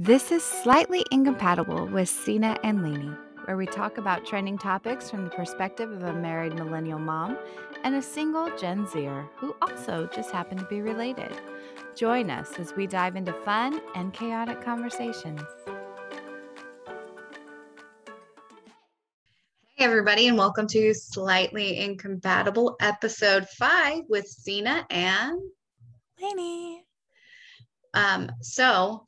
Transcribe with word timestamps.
This 0.00 0.30
is 0.30 0.44
Slightly 0.44 1.04
Incompatible 1.10 1.86
with 1.88 2.08
Sina 2.08 2.56
and 2.62 2.84
Lainey, 2.84 3.10
where 3.46 3.56
we 3.56 3.66
talk 3.66 3.98
about 3.98 4.24
trending 4.24 4.56
topics 4.56 5.10
from 5.10 5.24
the 5.24 5.30
perspective 5.30 5.90
of 5.90 6.04
a 6.04 6.12
married 6.12 6.54
millennial 6.54 7.00
mom 7.00 7.36
and 7.82 7.96
a 7.96 8.00
single 8.00 8.48
Gen 8.56 8.86
Zer 8.86 9.28
who 9.38 9.56
also 9.60 10.08
just 10.14 10.30
happened 10.30 10.60
to 10.60 10.66
be 10.66 10.82
related. 10.82 11.36
Join 11.96 12.30
us 12.30 12.60
as 12.60 12.76
we 12.76 12.86
dive 12.86 13.16
into 13.16 13.32
fun 13.32 13.80
and 13.96 14.14
chaotic 14.14 14.62
conversations. 14.62 15.42
Hey, 19.74 19.84
everybody, 19.84 20.28
and 20.28 20.38
welcome 20.38 20.68
to 20.68 20.94
Slightly 20.94 21.76
Incompatible 21.80 22.76
episode 22.80 23.48
five 23.48 24.02
with 24.08 24.28
Sina 24.28 24.86
and 24.90 25.40
Lainey. 26.22 26.84
Um, 27.94 28.30
so 28.42 29.07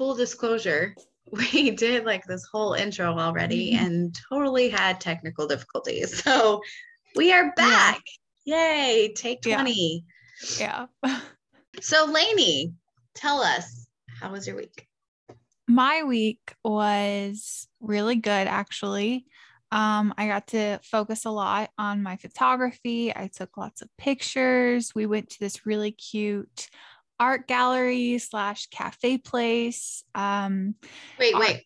full 0.00 0.14
disclosure, 0.14 0.94
we 1.30 1.72
did 1.72 2.06
like 2.06 2.24
this 2.24 2.48
whole 2.50 2.72
intro 2.72 3.18
already 3.18 3.74
Mm-hmm. 3.74 3.84
and 3.84 4.18
totally 4.30 4.70
had 4.70 4.98
technical 4.98 5.46
difficulties. 5.46 6.22
So 6.24 6.62
we 7.14 7.34
are 7.34 7.52
back. 7.54 8.00
Yay, 8.46 9.12
take 9.14 9.44
Yeah. 9.44 9.56
20. 9.56 10.04
Yeah. 10.58 10.86
So, 11.82 12.04
Lainey, 12.06 12.74
tell 13.14 13.40
us, 13.42 13.86
how 14.20 14.32
was 14.32 14.46
your 14.46 14.56
week? 14.56 14.86
my 15.68 16.02
week 16.02 16.54
was 16.64 17.68
really 17.80 18.16
good 18.16 18.48
actually 18.48 19.24
um, 19.70 20.12
i 20.18 20.26
got 20.26 20.48
to 20.48 20.80
focus 20.82 21.24
a 21.26 21.30
lot 21.30 21.70
on 21.78 22.02
my 22.02 22.16
photography 22.16 23.14
i 23.14 23.28
took 23.32 23.56
lots 23.56 23.80
of 23.82 23.88
pictures 23.96 24.92
we 24.96 25.06
went 25.06 25.30
to 25.30 25.38
this 25.38 25.64
really 25.64 25.92
cute 25.92 26.68
art 27.20 27.46
gallery 27.46 28.18
slash 28.18 28.66
cafe 28.68 29.18
place 29.18 30.02
um, 30.14 30.74
Wait, 31.18 31.34
Art- 31.34 31.40
wait. 31.46 31.62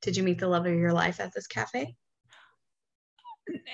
Did 0.00 0.16
you 0.16 0.22
meet 0.22 0.38
the 0.38 0.46
love 0.48 0.64
of 0.64 0.72
your 0.74 0.92
life 0.92 1.20
at 1.20 1.34
this 1.34 1.46
cafe? 1.46 1.94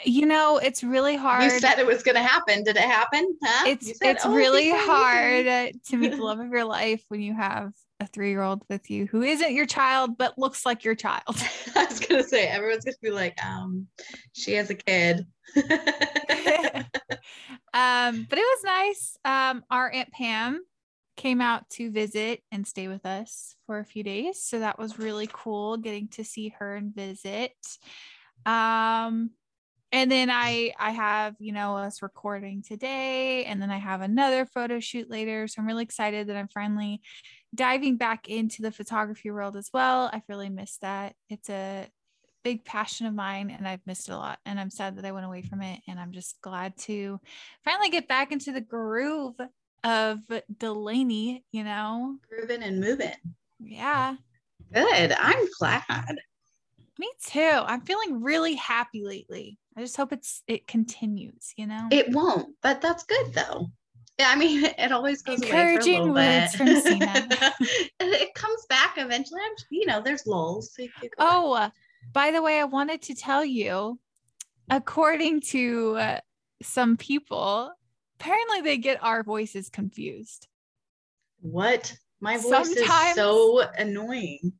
you 0.05 0.25
know 0.25 0.59
it's 0.59 0.85
really 0.85 1.17
hard 1.17 1.43
You 1.43 1.51
said 1.51 1.79
it 1.79 1.87
was 1.87 2.03
going 2.05 2.15
to 2.15 2.23
happen. 2.23 2.63
Did 2.63 2.77
it 2.77 2.83
happen? 2.83 3.37
Huh? 3.43 3.65
it's 3.69 3.99
said, 3.99 4.17
it's 4.17 4.25
"Oh, 4.25 4.33
really 4.33 4.71
hard 4.71 5.47
to 5.89 5.97
meet 5.97 6.13
the 6.13 6.23
love 6.23 6.39
of 6.39 6.49
your 6.49 6.65
life 6.65 7.03
when 7.09 7.21
you 7.21 7.35
have 7.35 7.73
a 8.01 8.07
three-year-old 8.07 8.63
with 8.69 8.91
you 8.91 9.07
who 9.07 9.23
isn't 9.23 9.53
your 9.53 9.67
child 9.67 10.17
but 10.19 10.39
looks 10.39 10.65
like 10.67 10.85
your 10.85 10.95
child 10.95 11.23
I 11.77 11.85
was 11.87 12.01
gonna 12.01 12.23
say 12.23 12.47
everyone's 12.47 12.85
gonna 12.85 12.97
be 13.03 13.11
like, 13.11 13.37
um, 13.45 13.87
she 14.33 14.53
has 14.55 14.71
a 14.71 14.75
kid. 14.75 15.27
um, 17.75 18.27
but 18.31 18.39
it 18.39 18.43
was 18.43 18.65
nice. 18.65 19.19
Um, 19.25 19.65
our 19.71 19.91
Aunt 19.91 20.13
Pam 20.13 20.65
came 21.17 21.41
out 21.41 21.69
to 21.71 21.91
visit 21.91 22.41
and 22.51 22.67
stay 22.67 22.89
with 22.89 23.05
us 23.05 23.57
for 23.67 23.79
a 23.79 23.85
few 23.85 24.03
days. 24.03 24.43
So 24.43 24.61
that 24.61 24.79
was 24.79 24.99
really 24.99 25.29
cool 25.33 25.77
getting 25.77 26.09
to 26.09 26.25
see 26.25 26.55
her 26.59 26.77
and 26.77 26.95
visit. 26.95 27.53
Um, 28.47 29.31
and 29.93 30.11
then 30.11 30.29
I 30.29 30.73
I 30.79 30.91
have, 30.91 31.37
you 31.39 31.53
know, 31.53 31.77
us 31.77 32.03
recording 32.03 32.63
today, 32.63 33.45
and 33.45 33.63
then 33.63 33.71
I 33.71 33.79
have 33.79 34.01
another 34.01 34.45
photo 34.45 34.81
shoot 34.81 35.09
later. 35.09 35.47
So 35.47 35.61
I'm 35.61 35.69
really 35.69 35.85
excited 35.85 36.27
that 36.27 36.37
I'm 36.37 36.49
finally 36.49 37.01
diving 37.55 37.97
back 37.97 38.29
into 38.29 38.63
the 38.63 38.73
photography 38.73 39.31
world 39.31 39.57
as 39.57 39.71
well. 39.73 40.11
I've 40.13 40.29
really 40.29 40.51
missed 40.51 40.81
that. 40.81 41.15
It's 41.31 41.49
a 41.49 41.87
big 42.45 42.65
passion 42.65 43.07
of 43.07 43.15
mine 43.15 43.51
and 43.51 43.67
I've 43.67 43.85
missed 43.87 44.09
it 44.09 44.13
a 44.13 44.17
lot. 44.17 44.39
And 44.47 44.61
I'm 44.61 44.71
sad 44.71 44.97
that 44.97 45.05
I 45.05 45.11
went 45.13 45.27
away 45.27 45.43
from 45.43 45.63
it. 45.63 45.81
And 45.89 45.99
I'm 45.99 46.13
just 46.13 46.41
glad 46.43 46.77
to 46.81 47.19
finally 47.65 47.89
get 47.91 48.07
back 48.07 48.31
into 48.31 48.53
the 48.53 48.61
groove 48.61 49.35
of 49.83 50.21
Delaney, 50.59 51.43
you 51.51 51.65
know? 51.65 52.19
Grooving 52.29 52.63
and 52.63 52.81
moving. 52.81 53.15
Yeah, 53.61 54.17
Good. 54.73 55.13
I'm 55.19 55.47
glad. 55.59 56.19
me 56.99 57.09
too. 57.25 57.41
I'm 57.41 57.81
feeling 57.81 58.23
really 58.23 58.55
happy 58.55 59.03
lately. 59.05 59.59
I 59.77 59.81
just 59.81 59.97
hope 59.97 60.13
it's 60.13 60.43
it 60.47 60.67
continues, 60.67 61.53
you 61.57 61.67
know? 61.67 61.89
It 61.91 62.11
won't, 62.11 62.55
but 62.63 62.81
that's 62.81 63.05
good 63.05 63.33
though. 63.35 63.69
Yeah, 64.19 64.31
I 64.31 64.37
mean, 64.37 64.65
it 64.79 64.93
always 64.93 65.23
goes 65.23 65.41
away 65.41 65.51
for 65.51 65.57
a 65.57 65.61
Encouraging 65.61 66.13
little 66.13 66.15
bit. 66.15 66.51
from. 66.53 66.69
It 68.01 68.35
comes 68.35 68.67
back 68.69 68.95
eventually. 68.97 69.41
I'm, 69.45 69.55
you 69.71 69.87
know, 69.87 70.01
there's 70.03 70.27
lulls. 70.27 70.73
So 70.75 70.83
can 70.83 70.91
back. 71.03 71.11
Oh, 71.19 71.71
By 72.13 72.31
the 72.31 72.43
way, 72.43 72.61
I 72.61 72.65
wanted 72.65 73.03
to 73.03 73.15
tell 73.15 73.45
you, 73.45 73.99
according 74.71 75.41
to 75.43 75.97
uh, 75.97 76.21
some 76.63 76.97
people, 76.97 77.73
apparently 78.21 78.61
they 78.61 78.79
get 78.79 79.03
our 79.03 79.23
voices 79.23 79.69
confused. 79.69 80.49
what? 81.41 81.97
My 82.21 82.39
voice 82.39 82.69
is 82.69 83.15
so 83.15 83.61
annoying. 83.77 84.55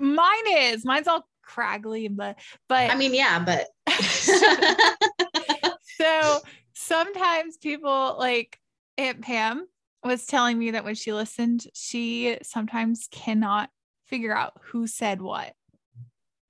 Mine 0.00 0.46
is. 0.48 0.84
Mine's 0.84 1.08
all 1.08 1.28
craggly, 1.46 2.08
but 2.10 2.38
but 2.68 2.90
I 2.90 2.96
mean, 2.96 3.12
yeah, 3.14 3.38
but 3.38 3.66
so 5.98 6.38
sometimes 6.72 7.58
people 7.58 8.16
like 8.18 8.58
Aunt 8.96 9.20
Pam 9.20 9.66
was 10.04 10.26
telling 10.26 10.58
me 10.58 10.70
that 10.72 10.84
when 10.84 10.94
she 10.94 11.12
listened, 11.12 11.66
she 11.74 12.38
sometimes 12.42 13.08
cannot 13.10 13.70
figure 14.06 14.34
out 14.34 14.54
who 14.62 14.86
said 14.86 15.20
what. 15.20 15.52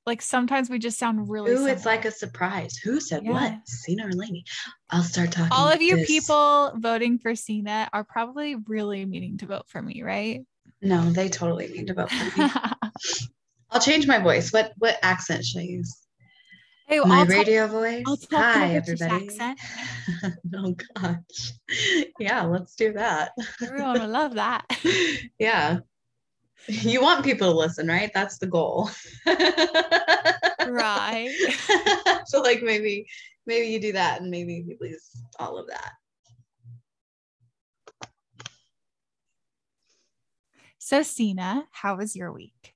Like 0.05 0.21
sometimes 0.21 0.69
we 0.69 0.79
just 0.79 0.99
sound 0.99 1.29
really. 1.29 1.53
Ooh, 1.53 1.67
it's 1.67 1.87
like 1.87 2.05
a 2.05 2.11
surprise. 2.11 2.77
Who 2.77 3.01
said 3.01 3.25
what? 3.25 3.43
Yeah. 3.43 3.59
Sina 3.65 4.09
or 4.09 4.13
Lainey? 4.13 4.45
I'll 4.91 5.03
start 5.03 5.31
talking. 5.31 5.53
all 5.53 5.69
of 5.69 5.81
you 5.81 5.97
this. 5.97 6.09
people 6.09 6.73
voting 6.77 7.19
for 7.19 7.35
Sina 7.35 7.89
are 7.93 8.05
probably 8.05 8.57
really 8.67 9.05
meaning 9.05 9.39
to 9.39 9.47
vote 9.47 9.67
for 9.69 9.81
me, 9.81 10.03
right? 10.03 10.41
No, 10.81 11.11
they 11.11 11.29
totally 11.29 11.69
need 11.69 11.87
to 11.87 11.95
vote 11.95 12.11
for 12.11 12.41
me. 12.41 12.51
I'll 13.71 13.81
change 13.81 14.07
my 14.07 14.19
voice. 14.19 14.53
What 14.53 14.73
what 14.79 14.99
accent 15.03 15.45
should 15.45 15.61
I 15.61 15.65
use? 15.65 16.03
hey, 16.93 17.01
My 17.01 17.21
I'll 17.21 17.27
radio 17.27 17.67
voice. 17.67 18.05
Hi, 18.33 18.67
in 18.67 18.77
a 18.77 18.81
British 18.83 19.01
everybody. 19.01 19.55
oh 20.57 20.75
gosh. 20.95 21.53
Yeah, 22.19 22.43
let's 22.43 22.75
do 22.75 22.93
that. 22.93 23.33
Everyone 23.63 24.01
will 24.01 24.09
love 24.09 24.35
that. 24.35 24.67
yeah. 25.39 25.79
You 26.69 27.03
want 27.03 27.25
people 27.25 27.51
to 27.51 27.57
listen, 27.57 27.89
right? 27.89 28.11
That's 28.15 28.39
the 28.39 28.47
goal. 28.47 28.89
right. 29.27 31.31
so 32.27 32.41
like 32.41 32.63
maybe 32.63 33.07
maybe 33.47 33.69
you 33.69 33.81
do 33.81 33.93
that 33.93 34.21
and 34.21 34.31
maybe 34.31 34.65
you 34.67 34.77
lose 34.81 35.11
all 35.39 35.59
of 35.59 35.69
that. 35.69 35.93
So, 40.79 41.03
Sina, 41.03 41.67
how 41.71 41.97
was 41.97 42.17
your 42.17 42.33
week? 42.33 42.75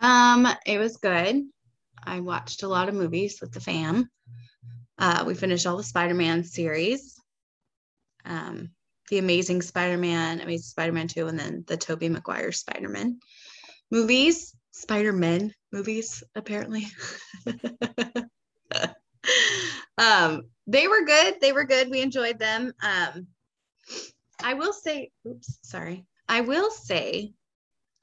Um, 0.00 0.48
it 0.64 0.78
was 0.78 0.96
good. 0.96 1.42
I 2.02 2.20
watched 2.20 2.62
a 2.62 2.68
lot 2.68 2.88
of 2.88 2.94
movies 2.94 3.38
with 3.40 3.52
the 3.52 3.60
fam. 3.60 4.08
Uh, 4.98 5.24
we 5.26 5.34
finished 5.34 5.66
all 5.66 5.76
the 5.76 5.82
Spider-Man 5.82 6.44
series. 6.44 7.20
Um, 8.24 8.70
the 9.10 9.18
Amazing 9.18 9.62
Spider-Man, 9.62 10.40
Amazing 10.40 10.62
Spider-Man 10.62 11.08
2, 11.08 11.26
and 11.28 11.38
then 11.38 11.64
the 11.66 11.76
Tobey 11.76 12.08
Maguire 12.08 12.52
Spider-Man 12.52 13.18
movies. 13.90 14.54
Spider-Man 14.72 15.52
movies, 15.72 16.22
apparently. 16.34 16.86
um, 19.98 20.42
they 20.66 20.86
were 20.86 21.04
good. 21.04 21.36
They 21.40 21.52
were 21.52 21.64
good. 21.64 21.90
We 21.90 22.00
enjoyed 22.00 22.38
them. 22.38 22.72
Um, 22.82 23.26
I 24.42 24.54
will 24.54 24.72
say, 24.72 25.10
oops, 25.26 25.58
sorry. 25.62 26.06
I 26.28 26.42
will 26.42 26.70
say, 26.70 27.32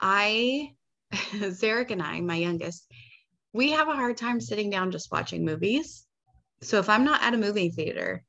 I 0.02 0.74
Zarek 1.14 1.92
and 1.92 2.02
I, 2.02 2.20
my 2.22 2.36
youngest, 2.36 2.92
we 3.54 3.72
have 3.72 3.88
a 3.88 3.96
hard 3.96 4.18
time 4.18 4.42
sitting 4.42 4.70
down 4.70 4.92
just 4.92 5.12
watching 5.12 5.46
movies. 5.46 6.06
So 6.62 6.80
if 6.80 6.90
I'm 6.90 7.06
not 7.06 7.22
at 7.22 7.34
a 7.34 7.38
movie 7.38 7.70
theater, 7.70 8.24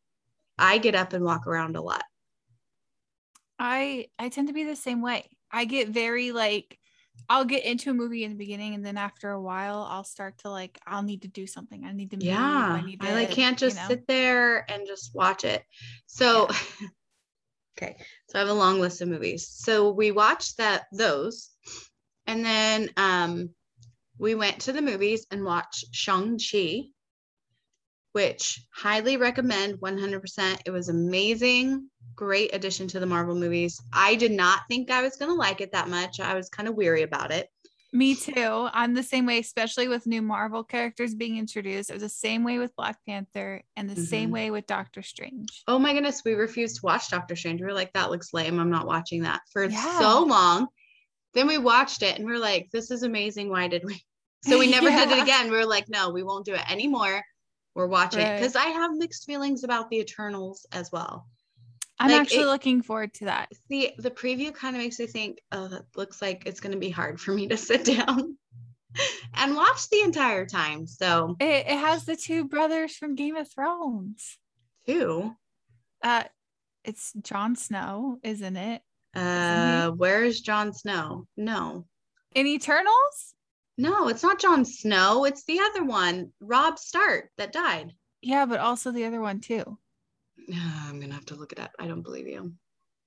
I 0.58 0.78
get 0.78 0.94
up 0.94 1.12
and 1.12 1.24
walk 1.24 1.46
around 1.46 1.76
a 1.76 1.82
lot. 1.82 2.04
I 3.58 4.08
I 4.18 4.28
tend 4.28 4.48
to 4.48 4.54
be 4.54 4.64
the 4.64 4.76
same 4.76 5.02
way. 5.02 5.28
I 5.50 5.64
get 5.64 5.88
very 5.88 6.32
like 6.32 6.78
I'll 7.28 7.44
get 7.44 7.64
into 7.64 7.90
a 7.90 7.94
movie 7.94 8.24
in 8.24 8.30
the 8.30 8.36
beginning 8.36 8.74
and 8.74 8.84
then 8.84 8.96
after 8.96 9.30
a 9.30 9.40
while 9.40 9.86
I'll 9.88 10.04
start 10.04 10.38
to 10.38 10.50
like 10.50 10.78
I'll 10.86 11.02
need 11.02 11.22
to 11.22 11.28
do 11.28 11.46
something. 11.46 11.84
I 11.84 11.92
need 11.92 12.10
to 12.10 12.16
move. 12.16 12.26
Yeah. 12.26 12.80
I, 12.80 12.82
need 12.82 13.02
I 13.02 13.14
like 13.14 13.30
can't 13.30 13.60
you 13.60 13.68
just 13.68 13.76
know. 13.76 13.88
sit 13.88 14.06
there 14.06 14.70
and 14.70 14.86
just 14.86 15.14
watch 15.14 15.44
it. 15.44 15.64
So 16.06 16.48
okay. 17.78 17.96
So 18.28 18.38
I 18.38 18.40
have 18.40 18.48
a 18.48 18.54
long 18.54 18.80
list 18.80 19.00
of 19.00 19.08
movies. 19.08 19.48
So 19.48 19.90
we 19.90 20.12
watched 20.12 20.58
that 20.58 20.84
those. 20.92 21.50
And 22.26 22.44
then 22.44 22.90
um 22.96 23.50
we 24.18 24.34
went 24.34 24.60
to 24.60 24.72
the 24.72 24.82
movies 24.82 25.26
and 25.30 25.44
watched 25.44 25.94
Shang-Chi, 25.94 26.84
which 28.12 28.62
highly 28.74 29.18
recommend 29.18 29.74
100%. 29.74 30.62
It 30.64 30.70
was 30.70 30.88
amazing. 30.88 31.90
Great 32.16 32.54
addition 32.54 32.88
to 32.88 32.98
the 33.00 33.06
Marvel 33.06 33.34
movies. 33.34 33.80
I 33.92 34.14
did 34.14 34.32
not 34.32 34.60
think 34.68 34.90
I 34.90 35.02
was 35.02 35.16
going 35.16 35.30
to 35.30 35.34
like 35.36 35.60
it 35.60 35.72
that 35.72 35.88
much. 35.88 36.18
I 36.18 36.34
was 36.34 36.48
kind 36.48 36.68
of 36.68 36.74
weary 36.74 37.02
about 37.02 37.30
it. 37.30 37.48
Me 37.92 38.14
too. 38.14 38.68
I'm 38.72 38.94
the 38.94 39.02
same 39.02 39.26
way, 39.26 39.38
especially 39.38 39.86
with 39.86 40.06
new 40.06 40.20
Marvel 40.20 40.64
characters 40.64 41.14
being 41.14 41.38
introduced. 41.38 41.88
It 41.88 41.92
was 41.94 42.02
the 42.02 42.08
same 42.08 42.42
way 42.42 42.58
with 42.58 42.74
Black 42.74 42.98
Panther 43.06 43.62
and 43.76 43.88
the 43.88 43.96
same 44.04 44.30
Mhm. 44.30 44.32
way 44.32 44.50
with 44.50 44.66
Doctor 44.66 45.02
Strange. 45.02 45.62
Oh 45.68 45.78
my 45.78 45.92
goodness, 45.92 46.22
we 46.24 46.34
refused 46.34 46.76
to 46.76 46.86
watch 46.86 47.08
Doctor 47.10 47.36
Strange. 47.36 47.60
We 47.60 47.66
were 47.66 47.72
like, 47.72 47.92
that 47.92 48.10
looks 48.10 48.34
lame. 48.34 48.58
I'm 48.58 48.70
not 48.70 48.86
watching 48.86 49.22
that 49.22 49.42
for 49.52 49.64
Yeah. 49.64 49.98
so 49.98 50.24
long. 50.24 50.68
then 51.34 51.46
we 51.46 51.58
watched 51.58 52.02
it 52.02 52.16
and 52.16 52.24
we 52.24 52.32
are 52.32 52.38
like, 52.38 52.70
this 52.72 52.90
is 52.90 53.02
amazing. 53.02 53.50
Why 53.50 53.68
did 53.68 53.84
we? 53.84 54.02
So 54.42 54.58
we 54.58 54.70
never 54.70 54.88
yeah. 54.88 55.04
did 55.04 55.18
it 55.18 55.22
again. 55.24 55.50
We 55.50 55.56
were 55.58 55.66
like, 55.66 55.86
no, 55.88 56.08
we 56.10 56.22
won't 56.22 56.46
do 56.46 56.54
it 56.54 56.70
anymore. 56.70 57.20
We're 57.74 57.88
watching 57.88 58.20
right. 58.22 58.38
because 58.38 58.56
I 58.56 58.66
have 58.68 58.92
mixed 58.94 59.26
feelings 59.26 59.62
about 59.64 59.90
the 59.90 59.98
Eternals 59.98 60.64
as 60.72 60.90
well. 60.92 61.26
I'm 61.98 62.10
like 62.10 62.20
actually 62.20 62.42
it, 62.42 62.46
looking 62.46 62.82
forward 62.82 63.14
to 63.14 63.26
that. 63.26 63.50
The 63.68 63.92
the 63.98 64.10
preview 64.10 64.52
kind 64.52 64.76
of 64.76 64.82
makes 64.82 64.98
me 64.98 65.06
think, 65.06 65.40
oh, 65.52 65.68
that 65.68 65.84
looks 65.96 66.20
like 66.20 66.44
it's 66.46 66.60
going 66.60 66.72
to 66.72 66.78
be 66.78 66.90
hard 66.90 67.20
for 67.20 67.32
me 67.32 67.48
to 67.48 67.56
sit 67.56 67.84
down 67.96 68.36
and 69.34 69.56
watch 69.56 69.88
the 69.88 70.02
entire 70.02 70.46
time. 70.46 70.86
So 70.86 71.36
it, 71.40 71.66
it 71.66 71.78
has 71.78 72.04
the 72.04 72.16
two 72.16 72.44
brothers 72.44 72.96
from 72.96 73.14
Game 73.14 73.36
of 73.36 73.50
Thrones. 73.50 74.38
Two. 74.86 75.34
Uh, 76.02 76.24
it's 76.84 77.12
Jon 77.22 77.56
Snow, 77.56 78.18
isn't 78.22 78.56
it? 78.56 78.82
Uh, 79.14 79.90
where's 79.90 80.40
Jon 80.40 80.72
Snow? 80.72 81.26
No. 81.36 81.86
In 82.34 82.46
Eternals? 82.46 83.34
No, 83.78 84.08
it's 84.08 84.22
not 84.22 84.38
Jon 84.38 84.64
Snow. 84.64 85.24
It's 85.24 85.44
the 85.44 85.60
other 85.60 85.84
one, 85.84 86.32
Robb 86.40 86.78
Stark, 86.78 87.30
that 87.38 87.52
died. 87.52 87.92
Yeah, 88.22 88.46
but 88.46 88.60
also 88.60 88.92
the 88.92 89.04
other 89.04 89.20
one 89.20 89.40
too. 89.40 89.78
I'm 90.54 91.00
gonna 91.00 91.14
have 91.14 91.26
to 91.26 91.34
look 91.34 91.52
it 91.52 91.60
up. 91.60 91.72
I 91.78 91.86
don't 91.86 92.02
believe 92.02 92.26
you. 92.26 92.52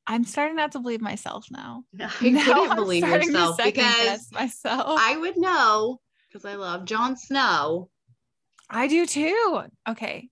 I'm 0.08 0.24
starting 0.24 0.56
not 0.56 0.72
to 0.72 0.80
believe 0.80 1.02
myself 1.02 1.46
now. 1.52 1.84
You 2.22 2.32
now 2.32 2.44
couldn't 2.44 2.72
I'm 2.72 2.76
believe 2.78 3.08
yourself 3.08 3.60
because 3.64 4.32
myself. 4.32 5.00
I 5.00 5.18
would 5.18 5.38
know 5.38 6.00
because 6.28 6.46
I 6.46 6.56
love 6.56 6.86
Jon 6.86 7.16
Snow. 7.16 7.90
I 8.70 8.88
do 8.88 9.06
too. 9.06 9.62
Okay. 9.88 10.30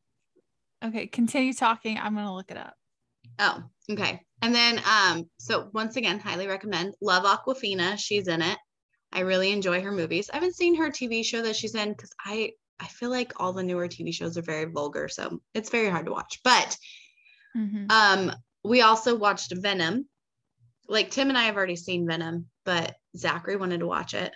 Okay, 0.84 1.08
continue 1.08 1.54
talking. 1.54 1.98
I'm 1.98 2.16
gonna 2.16 2.36
look 2.36 2.52
it 2.52 2.58
up. 2.58 2.74
Oh, 3.40 3.64
okay. 3.92 4.22
And 4.42 4.54
then 4.54 4.82
um, 4.90 5.30
so 5.38 5.70
once 5.74 5.96
again, 5.96 6.20
highly 6.20 6.48
recommend 6.48 6.94
Love 7.02 7.24
Awkwafina. 7.24 7.98
She's 7.98 8.28
in 8.28 8.42
it. 8.42 8.58
I 9.12 9.22
really 9.22 9.52
enjoy 9.52 9.82
her 9.82 9.92
movies. 9.92 10.30
I 10.32 10.36
haven't 10.36 10.56
seen 10.56 10.76
her 10.76 10.90
TV 10.90 11.24
show 11.24 11.42
that 11.42 11.56
she's 11.56 11.76
in 11.76 11.90
because 11.92 12.12
I 12.24 12.52
I 12.80 12.88
feel 12.88 13.10
like 13.10 13.34
all 13.38 13.54
the 13.54 13.64
newer 13.64 13.88
TV 13.88 14.14
shows 14.14 14.38
are 14.38 14.44
very 14.44 14.66
vulgar, 14.66 15.08
so 15.08 15.42
it's 15.54 15.70
very 15.70 15.90
hard 15.90 16.06
to 16.06 16.12
watch. 16.12 16.40
But 16.44 16.78
mm-hmm. 17.56 17.86
um, 17.90 18.32
we 18.64 18.82
also 18.82 19.16
watched 19.16 19.54
Venom. 19.56 20.08
Like 20.88 21.12
Tim 21.12 21.30
and 21.30 21.38
I 21.38 21.44
have 21.44 21.58
already 21.58 21.76
seen 21.76 22.08
Venom, 22.08 22.48
but 22.64 22.96
Zachary 23.16 23.58
wanted 23.58 23.80
to 23.80 23.88
watch 23.88 24.14
it. 24.14 24.34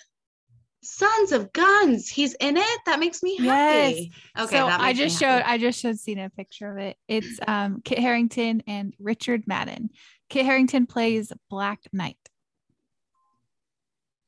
Sons 0.84 1.32
of 1.32 1.54
Guns. 1.54 2.10
He's 2.10 2.34
in 2.36 2.58
it. 2.58 2.80
That 2.86 3.00
makes 3.00 3.22
me 3.22 3.38
happy. 3.38 4.12
Yes. 4.36 4.46
Okay. 4.46 4.58
So 4.58 4.66
I 4.66 4.94
just 4.94 5.20
showed 5.20 5.44
I 5.46 5.58
just 5.58 5.80
showed 5.80 6.00
Sina 6.00 6.26
a 6.26 6.30
picture 6.30 6.72
of 6.72 6.78
it. 6.78 6.98
It's 7.08 7.40
um 7.48 7.82
Kit 7.86 8.00
Harington 8.00 8.64
and 8.68 8.94
Richard 9.00 9.44
Madden. 9.46 9.92
Kit 10.30 10.46
Harington 10.46 10.88
plays 10.88 11.32
Black 11.50 11.82
Knight. 11.94 12.18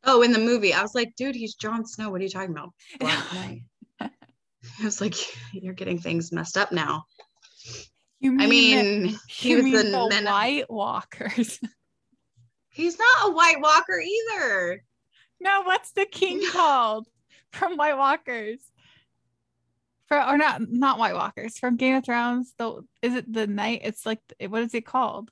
Oh, 0.03 0.21
in 0.21 0.31
the 0.31 0.39
movie. 0.39 0.73
I 0.73 0.81
was 0.81 0.93
like, 0.93 1.15
dude, 1.15 1.35
he's 1.35 1.55
Jon 1.55 1.85
Snow. 1.85 2.09
What 2.09 2.19
are 2.19 2.23
you 2.23 2.29
talking 2.29 2.51
about? 2.51 2.71
Black 2.99 3.23
Knight. 3.33 3.61
I 4.81 4.85
was 4.85 5.01
like, 5.01 5.15
you're 5.53 5.73
getting 5.73 5.99
things 5.99 6.31
messed 6.31 6.57
up 6.57 6.71
now. 6.71 7.05
You 8.19 8.31
mean, 8.31 8.41
I 8.41 8.47
mean, 8.47 9.19
he 9.27 9.55
was 9.55 9.65
the, 9.65 9.89
the 9.89 10.23
White 10.25 10.69
Walkers. 10.69 11.59
He's 12.69 12.97
not 12.97 13.29
a 13.29 13.33
White 13.33 13.59
Walker 13.59 13.99
either. 13.99 14.83
No, 15.39 15.61
what's 15.63 15.91
the 15.91 16.05
king 16.05 16.41
called 16.51 17.07
from 17.51 17.75
White 17.75 17.97
Walkers? 17.97 18.59
For 20.07 20.21
or 20.21 20.37
not 20.37 20.61
not 20.61 20.99
White 20.99 21.15
Walkers 21.15 21.57
from 21.59 21.75
Game 21.75 21.95
of 21.95 22.05
Thrones. 22.05 22.53
The 22.57 22.81
is 23.01 23.15
it 23.15 23.31
the 23.31 23.45
night? 23.45 23.81
It's 23.83 24.05
like 24.05 24.19
what 24.47 24.63
is 24.63 24.73
it 24.73 24.85
called? 24.85 25.29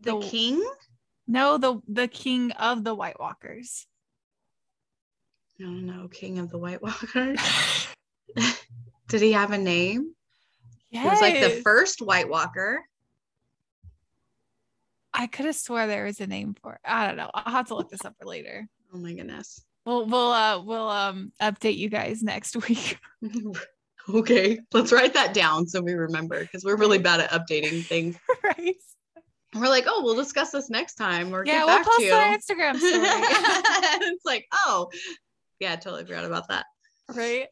The, 0.00 0.18
the 0.18 0.20
king? 0.20 0.64
No, 1.26 1.58
the 1.58 1.80
the 1.88 2.08
king 2.08 2.52
of 2.52 2.84
the 2.84 2.94
White 2.94 3.18
Walkers. 3.18 3.86
No, 5.58 5.68
no, 5.68 6.06
king 6.08 6.38
of 6.38 6.50
the 6.50 6.58
White 6.58 6.80
Walkers. 6.80 7.40
Did 9.08 9.22
he 9.22 9.32
have 9.32 9.52
a 9.52 9.58
name? 9.58 10.14
Yes. 10.90 11.02
He 11.02 11.08
was 11.08 11.20
like 11.20 11.40
the 11.40 11.62
first 11.62 12.00
White 12.00 12.28
Walker. 12.28 12.82
I 15.12 15.26
could 15.26 15.46
have 15.46 15.56
swore 15.56 15.86
there 15.86 16.04
was 16.04 16.20
a 16.20 16.26
name 16.26 16.54
for 16.62 16.74
it. 16.74 16.80
I 16.84 17.06
don't 17.06 17.16
know. 17.16 17.30
I'll 17.34 17.52
have 17.52 17.68
to 17.68 17.74
look 17.74 17.90
this 17.90 18.04
up 18.04 18.14
for 18.18 18.26
later. 18.26 18.68
Oh 18.94 18.98
my 18.98 19.12
goodness. 19.12 19.60
We'll 19.84 20.06
we'll 20.06 20.30
uh 20.30 20.62
we'll 20.62 20.88
um 20.88 21.32
update 21.40 21.76
you 21.76 21.88
guys 21.88 22.22
next 22.22 22.56
week. 22.68 22.98
okay. 24.14 24.60
Let's 24.72 24.92
write 24.92 25.14
that 25.14 25.34
down 25.34 25.66
so 25.66 25.80
we 25.80 25.94
remember 25.94 26.40
because 26.40 26.64
we're 26.64 26.76
really 26.76 26.98
bad 26.98 27.20
at 27.20 27.30
updating 27.30 27.84
things. 27.84 28.16
right. 28.44 28.76
We're 29.54 29.68
like, 29.68 29.86
oh, 29.88 30.02
we'll 30.04 30.14
discuss 30.14 30.50
this 30.50 30.68
next 30.68 30.96
time 30.96 31.34
or 31.34 31.42
yeah, 31.44 31.60
get 31.60 31.66
back 31.66 31.86
we'll 31.86 31.96
post 31.96 32.00
to 32.00 32.04
you. 32.04 32.12
on 32.12 32.38
Instagram 32.38 32.76
story. 32.76 32.92
it's 34.12 34.24
like, 34.26 34.46
oh, 34.52 34.90
yeah, 35.58 35.72
I 35.72 35.76
totally 35.76 36.04
forgot 36.04 36.26
about 36.26 36.48
that. 36.48 36.66
Right. 37.14 37.48